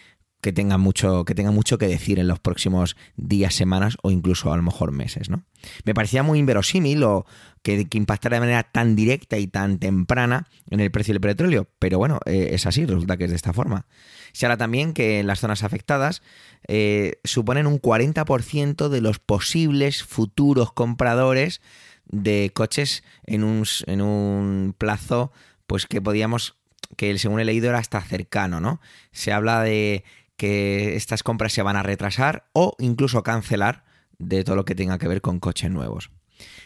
que 0.42 0.52
tenga 0.52 0.78
mucho 0.78 1.24
que 1.24 1.36
tenga 1.36 1.52
mucho 1.52 1.78
que 1.78 1.88
decir 1.88 2.20
en 2.20 2.28
los 2.28 2.40
próximos 2.40 2.98
días, 3.16 3.54
semanas 3.54 3.98
o 4.02 4.12
incluso 4.12 4.52
a 4.52 4.58
lo 4.58 4.64
mejor 4.64 4.92
meses, 4.92 5.30
¿no? 5.30 5.44
Me 5.86 5.94
parecía 5.94 6.24
muy 6.24 6.40
inverosímil 6.40 7.04
o 7.04 7.26
que, 7.62 7.88
impactara 7.94 8.38
de 8.38 8.42
manera 8.42 8.64
tan 8.64 8.96
directa 8.96 9.38
y 9.38 9.48
tan 9.48 9.78
temprana 9.78 10.48
en 10.70 10.80
el 10.80 10.92
precio 10.92 11.14
del 11.14 11.22
petróleo, 11.22 11.68
pero 11.80 12.00
bueno, 12.00 12.20
eh, 12.26 12.50
es 12.52 12.66
así, 12.66 12.86
resulta 12.86 13.18
que 13.18 13.26
es 13.26 13.30
de 13.30 13.36
esta 13.36 13.54
forma. 13.54 13.86
Se 14.34 14.46
habla 14.46 14.58
también 14.58 14.94
que 14.94 15.20
en 15.20 15.28
las 15.28 15.40
zonas 15.40 15.64
afectadas 15.64 16.22
eh, 16.68 17.20
suponen 17.24 17.68
un 17.68 17.80
40% 17.80 18.90
de 18.90 19.02
los 19.02 19.20
posibles 19.20 20.04
futuros 20.04 20.74
compradores 20.74 21.62
de 22.06 22.52
coches 22.54 23.04
en 23.26 23.44
un, 23.44 23.66
en 23.86 24.02
un 24.02 24.76
plazo 24.78 25.32
pues 25.68 25.86
que 25.86 26.02
podíamos 26.02 26.56
que 26.98 27.18
según 27.18 27.40
he 27.40 27.46
leído 27.46 27.70
era 27.70 27.80
hasta 27.80 28.02
cercano, 28.02 28.60
¿no? 28.60 28.82
Se 29.12 29.32
habla 29.32 29.62
de 29.64 30.04
que 30.42 30.96
estas 30.96 31.22
compras 31.22 31.54
se 31.54 31.62
van 31.62 31.76
a 31.76 31.84
retrasar 31.84 32.50
o 32.52 32.76
incluso 32.80 33.22
cancelar 33.22 33.84
de 34.18 34.44
todo 34.44 34.56
lo 34.56 34.66
que 34.66 34.74
tenga 34.74 34.98
que 34.98 35.08
ver 35.08 35.22
con 35.22 35.40
coches 35.40 35.70
nuevos. 35.70 36.10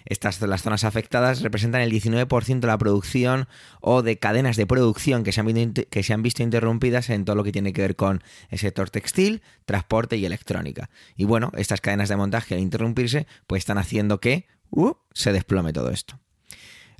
Estas 0.05 0.39
las 0.39 0.61
zonas 0.61 0.85
afectadas 0.85 1.41
representan 1.41 1.81
el 1.81 1.91
19% 1.91 2.61
de 2.61 2.67
la 2.67 2.77
producción 2.77 3.49
o 3.81 4.01
de 4.01 4.17
cadenas 4.17 4.55
de 4.55 4.65
producción 4.65 5.25
que 5.25 5.33
se, 5.33 5.41
han, 5.41 5.73
que 5.73 6.03
se 6.03 6.13
han 6.13 6.23
visto 6.23 6.41
interrumpidas 6.41 7.09
en 7.09 7.25
todo 7.25 7.35
lo 7.35 7.43
que 7.43 7.51
tiene 7.51 7.73
que 7.73 7.81
ver 7.81 7.97
con 7.97 8.23
el 8.47 8.59
sector 8.59 8.89
textil, 8.89 9.41
transporte 9.65 10.15
y 10.15 10.25
electrónica. 10.25 10.89
Y 11.17 11.25
bueno, 11.25 11.51
estas 11.57 11.81
cadenas 11.81 12.07
de 12.07 12.15
montaje 12.15 12.55
al 12.55 12.61
interrumpirse, 12.61 13.27
pues 13.45 13.59
están 13.59 13.77
haciendo 13.77 14.21
que 14.21 14.47
uh, 14.69 14.93
se 15.11 15.33
desplome 15.33 15.73
todo 15.73 15.89
esto. 15.89 16.17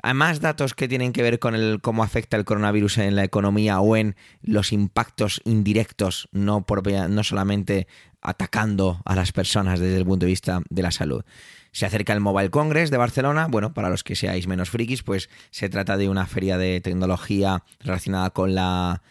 Hay 0.05 0.13
más 0.13 0.39
datos 0.39 0.75
que 0.75 0.87
tienen 0.87 1.13
que 1.13 1.23
ver 1.23 1.39
con 1.39 1.55
el, 1.55 1.81
cómo 1.81 2.03
afecta 2.03 2.37
el 2.37 2.45
coronavirus 2.45 2.99
en 2.99 3.15
la 3.15 3.23
economía 3.23 3.79
o 3.79 3.95
en 3.95 4.15
los 4.43 4.71
impactos 4.71 5.41
indirectos, 5.45 6.29
no, 6.31 6.63
no 7.09 7.23
solamente 7.23 7.87
atacando 8.21 9.01
a 9.03 9.15
las 9.15 9.31
personas 9.31 9.79
desde 9.79 9.97
el 9.97 10.05
punto 10.05 10.27
de 10.27 10.29
vista 10.29 10.61
de 10.69 10.83
la 10.83 10.91
salud. 10.91 11.23
Se 11.71 11.87
acerca 11.87 12.13
el 12.13 12.19
Mobile 12.19 12.51
Congress 12.51 12.91
de 12.91 12.97
Barcelona. 12.97 13.47
Bueno, 13.49 13.73
para 13.73 13.89
los 13.89 14.03
que 14.03 14.15
seáis 14.15 14.45
menos 14.45 14.69
frikis, 14.69 15.01
pues 15.01 15.27
se 15.49 15.69
trata 15.69 15.97
de 15.97 16.07
una 16.07 16.27
feria 16.27 16.59
de 16.59 16.81
tecnología 16.81 17.63
relacionada 17.79 18.29
con 18.29 18.53
la, 18.53 19.01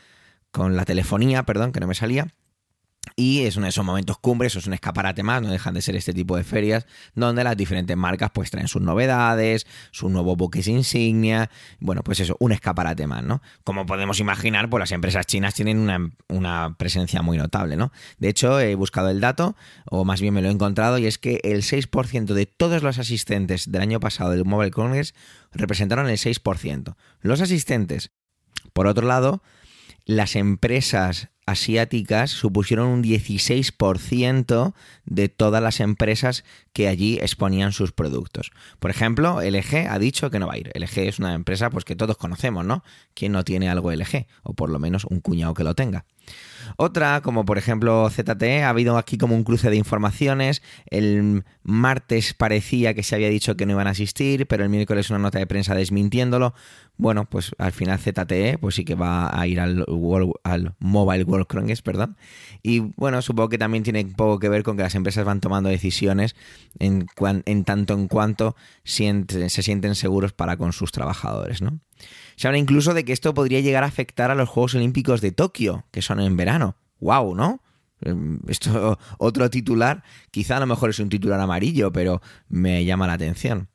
con 0.52 0.76
la 0.76 0.84
telefonía, 0.84 1.42
perdón, 1.42 1.72
que 1.72 1.80
no 1.80 1.88
me 1.88 1.96
salía 1.96 2.28
y 3.16 3.42
es 3.42 3.56
uno 3.56 3.66
de 3.66 3.70
esos 3.70 3.84
momentos 3.84 4.18
cumbres, 4.18 4.56
es 4.56 4.66
un 4.66 4.72
escaparate 4.72 5.22
más, 5.22 5.40
no 5.40 5.50
dejan 5.50 5.74
de 5.74 5.82
ser 5.82 5.94
este 5.94 6.12
tipo 6.12 6.36
de 6.36 6.42
ferias, 6.42 6.86
donde 7.14 7.44
las 7.44 7.56
diferentes 7.56 7.96
marcas 7.96 8.30
pues 8.34 8.50
traen 8.50 8.66
sus 8.66 8.82
novedades, 8.82 9.66
sus 9.92 10.10
nuevos 10.10 10.36
buques 10.36 10.66
insignia, 10.66 11.48
bueno, 11.78 12.02
pues 12.02 12.20
eso, 12.20 12.36
un 12.40 12.52
escaparate 12.52 13.06
más, 13.06 13.22
¿no? 13.22 13.40
Como 13.62 13.86
podemos 13.86 14.18
imaginar, 14.18 14.68
pues 14.68 14.80
las 14.80 14.92
empresas 14.92 15.26
chinas 15.26 15.54
tienen 15.54 15.78
una, 15.78 16.10
una 16.28 16.74
presencia 16.76 17.22
muy 17.22 17.38
notable, 17.38 17.76
¿no? 17.76 17.92
De 18.18 18.28
hecho, 18.28 18.58
he 18.58 18.74
buscado 18.74 19.10
el 19.10 19.20
dato, 19.20 19.54
o 19.86 20.04
más 20.04 20.20
bien 20.20 20.34
me 20.34 20.42
lo 20.42 20.48
he 20.48 20.52
encontrado, 20.52 20.98
y 20.98 21.06
es 21.06 21.18
que 21.18 21.40
el 21.44 21.62
6% 21.62 22.34
de 22.34 22.46
todos 22.46 22.82
los 22.82 22.98
asistentes 22.98 23.70
del 23.70 23.82
año 23.82 24.00
pasado 24.00 24.30
del 24.30 24.44
Mobile 24.44 24.72
Congress 24.72 25.14
representaron 25.52 26.08
el 26.08 26.18
6%. 26.18 26.96
Los 27.20 27.40
asistentes. 27.40 28.10
Por 28.72 28.88
otro 28.88 29.06
lado, 29.06 29.42
las 30.04 30.34
empresas 30.34 31.28
asiáticas 31.46 32.30
supusieron 32.30 32.88
un 32.88 33.02
16% 33.02 34.74
de 35.04 35.28
todas 35.28 35.62
las 35.62 35.80
empresas 35.80 36.44
que 36.72 36.88
allí 36.88 37.18
exponían 37.20 37.72
sus 37.72 37.92
productos. 37.92 38.52
Por 38.78 38.90
ejemplo, 38.90 39.40
LG 39.42 39.88
ha 39.88 39.98
dicho 39.98 40.30
que 40.30 40.38
no 40.38 40.46
va 40.46 40.54
a 40.54 40.58
ir. 40.58 40.70
LG 40.74 40.98
es 41.00 41.18
una 41.18 41.34
empresa 41.34 41.70
pues 41.70 41.84
que 41.84 41.96
todos 41.96 42.16
conocemos, 42.16 42.64
¿no? 42.64 42.84
¿Quién 43.14 43.32
no 43.32 43.44
tiene 43.44 43.68
algo 43.68 43.92
LG? 43.92 44.26
O 44.42 44.54
por 44.54 44.70
lo 44.70 44.78
menos 44.78 45.04
un 45.04 45.20
cuñado 45.20 45.54
que 45.54 45.64
lo 45.64 45.74
tenga. 45.74 46.04
Otra, 46.76 47.20
como 47.22 47.44
por 47.44 47.58
ejemplo 47.58 48.08
ZTE, 48.10 48.62
ha 48.62 48.68
habido 48.68 48.98
aquí 48.98 49.18
como 49.18 49.34
un 49.34 49.44
cruce 49.44 49.70
de 49.70 49.76
informaciones. 49.76 50.62
El 50.86 51.44
martes 51.62 52.34
parecía 52.34 52.94
que 52.94 53.02
se 53.02 53.14
había 53.14 53.28
dicho 53.28 53.56
que 53.56 53.66
no 53.66 53.72
iban 53.72 53.86
a 53.86 53.90
asistir, 53.90 54.46
pero 54.46 54.64
el 54.64 54.70
miércoles 54.70 55.10
una 55.10 55.18
nota 55.18 55.38
de 55.38 55.46
prensa 55.46 55.74
desmintiéndolo. 55.74 56.54
Bueno, 56.96 57.24
pues 57.28 57.50
al 57.58 57.72
final 57.72 57.98
ZTE, 57.98 58.58
pues 58.58 58.76
sí 58.76 58.84
que 58.84 58.94
va 58.94 59.38
a 59.38 59.46
ir 59.48 59.58
al, 59.58 59.84
al 60.44 60.74
Mobile 60.78 61.24
World 61.24 61.46
Congress, 61.46 61.82
perdón. 61.82 62.16
Y 62.62 62.78
bueno, 62.78 63.20
supongo 63.20 63.48
que 63.48 63.58
también 63.58 63.82
tiene 63.82 64.04
poco 64.06 64.38
que 64.38 64.48
ver 64.48 64.62
con 64.62 64.76
que 64.76 64.84
las 64.84 64.94
empresas 64.94 65.24
van 65.24 65.40
tomando 65.40 65.68
decisiones 65.68 66.36
en, 66.78 67.06
en 67.46 67.64
tanto 67.64 67.94
en 67.94 68.06
cuanto 68.06 68.54
se 68.84 69.48
sienten 69.48 69.94
seguros 69.96 70.32
para 70.32 70.56
con 70.56 70.72
sus 70.72 70.92
trabajadores, 70.92 71.62
¿no? 71.62 71.80
Se 72.36 72.48
habla 72.48 72.58
incluso 72.58 72.94
de 72.94 73.04
que 73.04 73.12
esto 73.12 73.34
podría 73.34 73.60
llegar 73.60 73.84
a 73.84 73.88
afectar 73.88 74.30
a 74.30 74.34
los 74.34 74.48
Juegos 74.48 74.74
Olímpicos 74.74 75.20
de 75.20 75.32
Tokio, 75.32 75.86
que 75.90 76.02
son 76.02 76.20
en 76.20 76.36
verano. 76.36 76.76
¡Wow! 77.00 77.34
¿No? 77.34 77.62
Em, 78.00 78.40
esto, 78.48 78.98
otro 79.18 79.50
titular, 79.50 80.02
quizá 80.30 80.56
a 80.56 80.60
lo 80.60 80.66
mejor 80.66 80.90
es 80.90 80.98
un 80.98 81.08
titular 81.08 81.40
amarillo, 81.40 81.92
pero 81.92 82.20
me 82.48 82.84
llama 82.84 83.06
la 83.06 83.14
atención. 83.14 83.68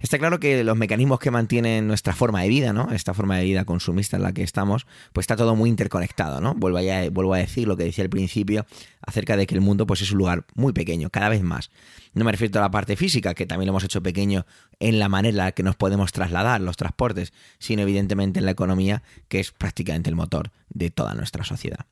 Está 0.00 0.18
claro 0.18 0.40
que 0.40 0.64
los 0.64 0.76
mecanismos 0.76 1.18
que 1.18 1.30
mantienen 1.30 1.86
nuestra 1.86 2.14
forma 2.14 2.42
de 2.42 2.48
vida, 2.48 2.72
¿no? 2.72 2.90
Esta 2.92 3.14
forma 3.14 3.36
de 3.36 3.44
vida 3.44 3.64
consumista 3.64 4.16
en 4.16 4.22
la 4.22 4.32
que 4.32 4.42
estamos, 4.42 4.86
pues 5.12 5.24
está 5.24 5.36
todo 5.36 5.56
muy 5.56 5.70
interconectado, 5.70 6.40
¿no? 6.40 6.54
Vuelvo 6.54 7.34
a, 7.34 7.38
decir 7.38 7.68
lo 7.68 7.76
que 7.76 7.84
decía 7.84 8.04
al 8.04 8.10
principio 8.10 8.66
acerca 9.00 9.36
de 9.36 9.46
que 9.46 9.54
el 9.54 9.60
mundo 9.60 9.86
pues 9.86 10.02
es 10.02 10.12
un 10.12 10.18
lugar 10.18 10.44
muy 10.54 10.72
pequeño, 10.72 11.10
cada 11.10 11.28
vez 11.28 11.42
más. 11.42 11.70
No 12.14 12.24
me 12.24 12.32
refiero 12.32 12.60
a 12.60 12.62
la 12.62 12.70
parte 12.70 12.96
física, 12.96 13.34
que 13.34 13.46
también 13.46 13.66
lo 13.66 13.72
hemos 13.72 13.84
hecho 13.84 14.02
pequeño 14.02 14.46
en 14.80 14.98
la 14.98 15.08
manera 15.08 15.30
en 15.30 15.36
la 15.36 15.52
que 15.52 15.62
nos 15.62 15.76
podemos 15.76 16.12
trasladar, 16.12 16.60
los 16.60 16.76
transportes, 16.76 17.32
sino 17.58 17.82
evidentemente 17.82 18.38
en 18.38 18.44
la 18.44 18.52
economía, 18.52 19.02
que 19.28 19.40
es 19.40 19.52
prácticamente 19.52 20.10
el 20.10 20.16
motor 20.16 20.50
de 20.68 20.90
toda 20.90 21.14
nuestra 21.14 21.44
sociedad. 21.44 21.86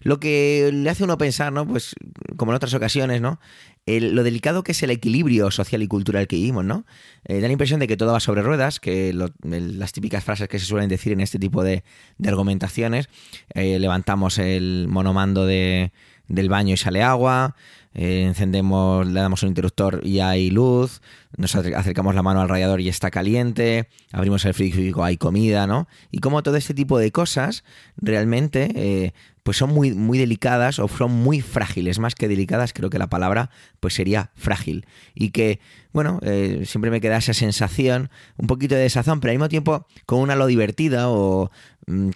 Lo 0.00 0.20
que 0.20 0.70
le 0.72 0.88
hace 0.90 1.04
uno 1.04 1.18
pensar, 1.18 1.52
¿no? 1.52 1.66
Pues 1.66 1.94
como 2.36 2.52
en 2.52 2.56
otras 2.56 2.74
ocasiones, 2.74 3.20
¿no? 3.20 3.40
lo 3.84 4.22
delicado 4.22 4.62
que 4.62 4.72
es 4.72 4.82
el 4.84 4.90
equilibrio 4.90 5.50
social 5.50 5.82
y 5.82 5.88
cultural 5.88 6.28
que 6.28 6.36
vivimos, 6.36 6.64
¿no? 6.64 6.86
Eh, 7.24 7.40
da 7.40 7.48
la 7.48 7.52
impresión 7.52 7.80
de 7.80 7.88
que 7.88 7.96
todo 7.96 8.12
va 8.12 8.20
sobre 8.20 8.42
ruedas, 8.42 8.78
que 8.78 9.12
las 9.12 9.92
típicas 9.92 10.22
frases 10.22 10.48
que 10.48 10.60
se 10.60 10.66
suelen 10.66 10.88
decir 10.88 11.12
en 11.12 11.20
este 11.20 11.38
tipo 11.38 11.64
de, 11.64 11.82
argumentaciones, 12.24 13.08
eh, 13.54 13.80
levantamos 13.80 14.38
el 14.38 14.86
monomando 14.88 15.46
de, 15.46 15.92
del 16.28 16.48
baño 16.48 16.74
y 16.74 16.76
sale 16.76 17.02
agua, 17.02 17.56
eh, 17.94 18.24
encendemos, 18.26 19.06
le 19.06 19.20
damos 19.20 19.42
un 19.42 19.50
interruptor 19.50 20.00
y 20.04 20.20
hay 20.20 20.50
luz, 20.50 21.00
nos 21.36 21.54
acercamos 21.54 22.14
la 22.14 22.22
mano 22.22 22.40
al 22.40 22.48
radiador 22.48 22.80
y 22.80 22.88
está 22.88 23.10
caliente, 23.10 23.88
abrimos 24.12 24.44
el 24.44 24.54
frigorífico, 24.54 25.04
hay 25.04 25.16
comida, 25.16 25.66
¿no? 25.66 25.88
Y 26.10 26.18
como 26.18 26.42
todo 26.42 26.56
este 26.56 26.74
tipo 26.74 26.98
de 26.98 27.12
cosas 27.12 27.64
realmente 27.96 28.70
eh, 28.74 29.12
pues 29.42 29.56
son 29.56 29.70
muy, 29.70 29.92
muy 29.92 30.18
delicadas 30.18 30.78
o 30.78 30.88
son 30.88 31.10
muy 31.10 31.40
frágiles, 31.40 31.98
más 31.98 32.14
que 32.14 32.28
delicadas, 32.28 32.72
creo 32.72 32.90
que 32.90 32.98
la 32.98 33.08
palabra 33.08 33.50
pues 33.80 33.94
sería 33.94 34.30
frágil. 34.36 34.86
Y 35.14 35.30
que, 35.30 35.58
bueno, 35.92 36.20
eh, 36.22 36.62
siempre 36.64 36.90
me 36.90 37.00
queda 37.00 37.16
esa 37.16 37.34
sensación, 37.34 38.10
un 38.36 38.46
poquito 38.46 38.74
de 38.74 38.82
desazón, 38.82 39.20
pero 39.20 39.32
al 39.32 39.38
mismo 39.38 39.48
tiempo 39.48 39.86
con 40.06 40.20
una 40.20 40.36
lo 40.36 40.46
divertida 40.46 41.08
o 41.08 41.50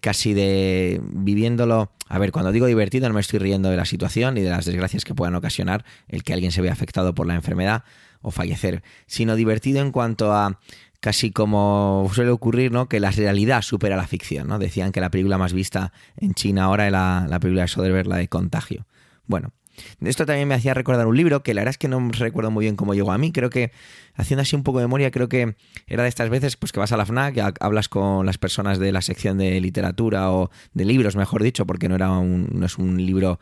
casi 0.00 0.34
de 0.34 1.00
viviéndolo. 1.02 1.90
A 2.08 2.18
ver, 2.18 2.32
cuando 2.32 2.52
digo 2.52 2.66
divertido 2.66 3.08
no 3.08 3.14
me 3.14 3.20
estoy 3.20 3.38
riendo 3.38 3.68
de 3.68 3.76
la 3.76 3.84
situación 3.84 4.34
ni 4.34 4.42
de 4.42 4.50
las 4.50 4.64
desgracias 4.64 5.04
que 5.04 5.14
puedan 5.14 5.34
ocasionar 5.34 5.84
el 6.08 6.22
que 6.22 6.32
alguien 6.32 6.52
se 6.52 6.62
vea 6.62 6.72
afectado 6.72 7.14
por 7.14 7.26
la 7.26 7.34
enfermedad 7.34 7.84
o 8.22 8.30
fallecer, 8.30 8.82
sino 9.06 9.36
divertido 9.36 9.80
en 9.80 9.92
cuanto 9.92 10.32
a 10.32 10.60
casi 11.00 11.30
como 11.30 12.10
suele 12.12 12.30
ocurrir, 12.30 12.72
¿no? 12.72 12.88
Que 12.88 13.00
la 13.00 13.10
realidad 13.10 13.62
supera 13.62 13.96
la 13.96 14.06
ficción, 14.06 14.48
¿no? 14.48 14.58
Decían 14.58 14.92
que 14.92 15.00
la 15.00 15.10
película 15.10 15.38
más 15.38 15.52
vista 15.52 15.92
en 16.16 16.34
China 16.34 16.64
ahora 16.64 16.86
es 16.86 16.92
la, 16.92 17.26
la 17.28 17.38
película 17.38 17.62
de 17.62 17.68
Soderbergh, 17.68 18.08
la 18.08 18.16
de 18.16 18.28
Contagio. 18.28 18.86
Bueno, 19.26 19.52
esto 20.00 20.26
también 20.26 20.48
me 20.48 20.54
hacía 20.54 20.74
recordar 20.74 21.06
un 21.06 21.16
libro 21.16 21.42
que 21.42 21.54
la 21.54 21.62
verdad 21.62 21.70
es 21.70 21.78
que 21.78 21.88
no 21.88 22.08
recuerdo 22.12 22.50
muy 22.50 22.64
bien 22.64 22.76
cómo 22.76 22.94
llegó 22.94 23.12
a 23.12 23.18
mí. 23.18 23.32
Creo 23.32 23.50
que, 23.50 23.72
haciendo 24.14 24.42
así 24.42 24.56
un 24.56 24.62
poco 24.62 24.78
de 24.78 24.84
memoria, 24.84 25.10
creo 25.10 25.28
que 25.28 25.54
era 25.86 26.02
de 26.02 26.08
estas 26.08 26.30
veces 26.30 26.56
pues 26.56 26.72
que 26.72 26.80
vas 26.80 26.92
a 26.92 26.96
la 26.96 27.06
FNAC, 27.06 27.56
hablas 27.60 27.88
con 27.88 28.26
las 28.26 28.38
personas 28.38 28.78
de 28.78 28.92
la 28.92 29.02
sección 29.02 29.38
de 29.38 29.60
literatura 29.60 30.32
o 30.32 30.50
de 30.74 30.84
libros, 30.84 31.16
mejor 31.16 31.42
dicho, 31.42 31.66
porque 31.66 31.88
no, 31.88 31.94
era 31.94 32.10
un, 32.10 32.48
no 32.52 32.66
es 32.66 32.78
un 32.78 33.04
libro 33.04 33.38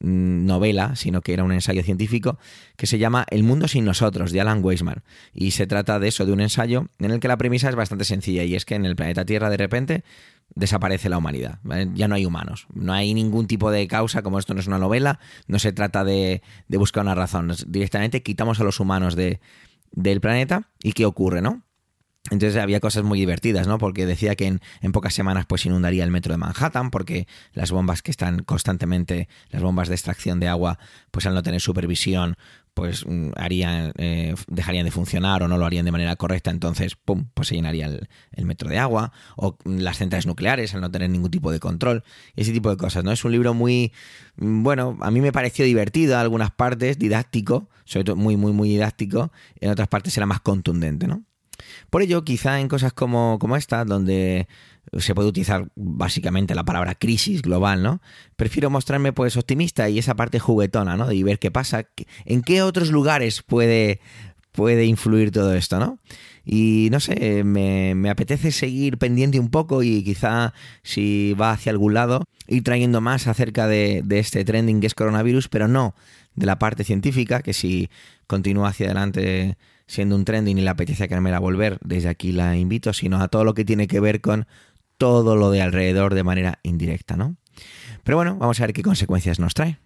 Mm, 0.00 0.44
novela, 0.44 0.96
sino 0.96 1.22
que 1.22 1.32
era 1.32 1.44
un 1.44 1.52
ensayo 1.52 1.82
científico, 1.82 2.38
que 2.76 2.86
se 2.86 2.98
llama 2.98 3.24
El 3.30 3.42
mundo 3.42 3.68
sin 3.68 3.86
nosotros, 3.86 4.32
de 4.32 4.40
Alan 4.40 4.62
Weisman. 4.62 5.02
Y 5.32 5.52
se 5.52 5.66
trata 5.66 5.98
de 5.98 6.08
eso, 6.08 6.26
de 6.26 6.32
un 6.32 6.40
ensayo 6.40 6.88
en 6.98 7.10
el 7.10 7.20
que 7.20 7.28
la 7.28 7.38
premisa 7.38 7.70
es 7.70 7.74
bastante 7.74 8.04
sencilla, 8.04 8.44
y 8.44 8.54
es 8.54 8.66
que 8.66 8.74
en 8.74 8.84
el 8.84 8.96
planeta 8.96 9.24
Tierra 9.24 9.48
de 9.48 9.56
repente 9.56 10.04
desaparece 10.54 11.08
la 11.08 11.18
humanidad. 11.18 11.58
Ya 11.94 12.08
no 12.08 12.14
hay 12.14 12.26
humanos. 12.26 12.66
No 12.72 12.92
hay 12.92 13.14
ningún 13.14 13.46
tipo 13.46 13.70
de 13.70 13.86
causa, 13.88 14.22
como 14.22 14.38
esto 14.38 14.54
no 14.54 14.60
es 14.60 14.66
una 14.66 14.78
novela, 14.78 15.18
no 15.46 15.58
se 15.58 15.72
trata 15.72 16.04
de, 16.04 16.42
de 16.68 16.76
buscar 16.78 17.02
una 17.02 17.14
razón. 17.14 17.52
Directamente 17.66 18.22
quitamos 18.22 18.60
a 18.60 18.64
los 18.64 18.80
humanos 18.80 19.16
de, 19.16 19.40
del 19.92 20.20
planeta 20.20 20.70
y 20.82 20.92
qué 20.92 21.06
ocurre, 21.06 21.42
¿no? 21.42 21.62
Entonces 22.30 22.60
había 22.60 22.80
cosas 22.80 23.04
muy 23.04 23.18
divertidas, 23.18 23.66
¿no? 23.66 23.76
Porque 23.76 24.06
decía 24.06 24.34
que 24.34 24.46
en, 24.46 24.92
pocas 24.92 25.12
semanas 25.12 25.44
pues 25.46 25.66
inundaría 25.66 26.04
el 26.04 26.10
metro 26.10 26.32
de 26.32 26.38
Manhattan, 26.38 26.90
porque 26.90 27.28
las 27.52 27.70
bombas 27.70 28.00
que 28.00 28.10
están 28.10 28.44
constantemente, 28.44 29.28
las 29.50 29.62
bombas 29.62 29.88
de 29.88 29.94
extracción 29.94 30.40
de 30.40 30.48
agua, 30.48 30.78
pues 31.10 31.26
al 31.26 31.34
no 31.34 31.42
tener 31.42 31.60
supervisión, 31.60 32.36
pues 32.74 33.06
mm, 33.06 33.30
harían, 33.36 33.92
eh, 33.96 34.34
dejarían 34.48 34.84
de 34.84 34.90
funcionar 34.90 35.42
o 35.42 35.48
no 35.48 35.56
lo 35.56 35.64
harían 35.64 35.84
de 35.84 35.92
manera 35.92 36.16
correcta, 36.16 36.50
entonces, 36.50 36.96
pum, 36.96 37.28
pues 37.32 37.48
se 37.48 37.54
llenaría 37.54 37.86
el, 37.86 38.44
metro 38.44 38.68
de 38.68 38.78
agua, 38.78 39.12
o 39.36 39.56
las 39.64 39.98
centrales 39.98 40.26
nucleares 40.26 40.74
al 40.74 40.80
no 40.80 40.90
tener 40.90 41.08
ningún 41.08 41.30
tipo 41.30 41.50
de 41.52 41.60
control, 41.60 42.04
ese 42.36 42.52
tipo 42.52 42.70
de 42.70 42.76
cosas, 42.76 43.04
¿no? 43.04 43.12
Es 43.12 43.24
un 43.24 43.32
libro 43.32 43.54
muy, 43.54 43.92
mm, 44.36 44.62
bueno, 44.62 44.98
a 45.00 45.10
mí 45.10 45.20
me 45.20 45.32
pareció 45.32 45.64
divertido 45.64 46.14
en 46.14 46.20
algunas 46.20 46.50
partes, 46.50 46.98
didáctico, 46.98 47.68
sobre 47.84 48.04
todo 48.04 48.16
muy, 48.16 48.36
muy, 48.36 48.52
muy 48.52 48.68
didáctico, 48.68 49.32
en 49.60 49.70
otras 49.70 49.88
partes 49.88 50.16
era 50.16 50.26
más 50.26 50.40
contundente, 50.40 51.06
¿no? 51.06 51.24
Por 51.90 52.02
ello, 52.02 52.24
quizá 52.24 52.60
en 52.60 52.68
cosas 52.68 52.92
como, 52.92 53.38
como 53.38 53.56
esta, 53.56 53.84
donde 53.84 54.46
se 54.98 55.14
puede 55.14 55.28
utilizar 55.28 55.68
básicamente 55.74 56.54
la 56.54 56.64
palabra 56.64 56.94
crisis 56.94 57.42
global, 57.42 57.82
¿no? 57.82 58.00
Prefiero 58.36 58.70
mostrarme 58.70 59.12
pues 59.12 59.36
optimista 59.36 59.88
y 59.88 59.98
esa 59.98 60.14
parte 60.14 60.38
juguetona, 60.38 60.96
¿no? 60.96 61.10
Y 61.12 61.22
ver 61.22 61.38
qué 61.38 61.50
pasa, 61.50 61.88
en 62.24 62.42
qué 62.42 62.62
otros 62.62 62.90
lugares 62.90 63.42
puede, 63.42 64.00
puede 64.52 64.84
influir 64.84 65.30
todo 65.30 65.54
esto, 65.54 65.78
¿no? 65.78 65.98
Y 66.44 66.88
no 66.92 67.00
sé, 67.00 67.42
me, 67.42 67.94
me, 67.94 68.10
apetece 68.10 68.52
seguir 68.52 68.98
pendiente 68.98 69.40
un 69.40 69.48
poco 69.48 69.82
y 69.82 70.04
quizá 70.04 70.52
si 70.82 71.32
va 71.40 71.52
hacia 71.52 71.72
algún 71.72 71.94
lado, 71.94 72.24
ir 72.46 72.62
trayendo 72.62 73.00
más 73.00 73.26
acerca 73.26 73.66
de, 73.66 74.02
de 74.04 74.18
este 74.18 74.44
trending 74.44 74.80
que 74.80 74.86
es 74.86 74.94
coronavirus, 74.94 75.48
pero 75.48 75.68
no 75.68 75.94
de 76.34 76.46
la 76.46 76.58
parte 76.58 76.84
científica, 76.84 77.42
que 77.42 77.52
si 77.52 77.88
continúa 78.26 78.68
hacia 78.68 78.86
adelante 78.86 79.56
siendo 79.86 80.16
un 80.16 80.24
trending 80.24 80.58
y 80.58 80.62
le 80.62 80.70
apetece 80.70 81.08
a 81.12 81.38
volver, 81.38 81.78
desde 81.82 82.08
aquí 82.08 82.32
la 82.32 82.56
invito, 82.56 82.92
sino 82.92 83.20
a 83.20 83.28
todo 83.28 83.44
lo 83.44 83.54
que 83.54 83.64
tiene 83.64 83.86
que 83.86 84.00
ver 84.00 84.20
con 84.20 84.46
todo 84.96 85.36
lo 85.36 85.50
de 85.50 85.62
alrededor 85.62 86.14
de 86.14 86.24
manera 86.24 86.58
indirecta, 86.62 87.16
¿no? 87.16 87.36
Pero 88.02 88.16
bueno, 88.16 88.36
vamos 88.36 88.60
a 88.60 88.66
ver 88.66 88.72
qué 88.72 88.82
consecuencias 88.82 89.38
nos 89.38 89.54
trae. 89.54 89.78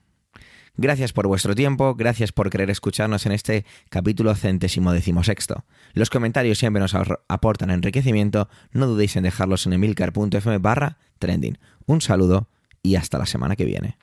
Gracias 0.76 1.12
por 1.12 1.26
vuestro 1.26 1.56
tiempo, 1.56 1.96
gracias 1.96 2.30
por 2.30 2.50
querer 2.50 2.70
escucharnos 2.70 3.26
en 3.26 3.32
este 3.32 3.64
capítulo 3.90 4.32
centésimo 4.36 4.92
decimosexto. 4.92 5.64
Los 5.92 6.08
comentarios 6.08 6.58
siempre 6.58 6.80
nos 6.80 6.94
aportan 7.26 7.70
enriquecimiento, 7.70 8.48
no 8.70 8.86
dudéis 8.86 9.16
en 9.16 9.24
dejarlos 9.24 9.66
en 9.66 9.72
emilcar.fm 9.72 10.58
barra 10.58 10.98
trending. 11.18 11.58
Un 11.86 12.00
saludo 12.00 12.48
y 12.80 12.94
hasta 12.94 13.18
la 13.18 13.26
semana 13.26 13.56
que 13.56 13.64
viene. 13.64 13.98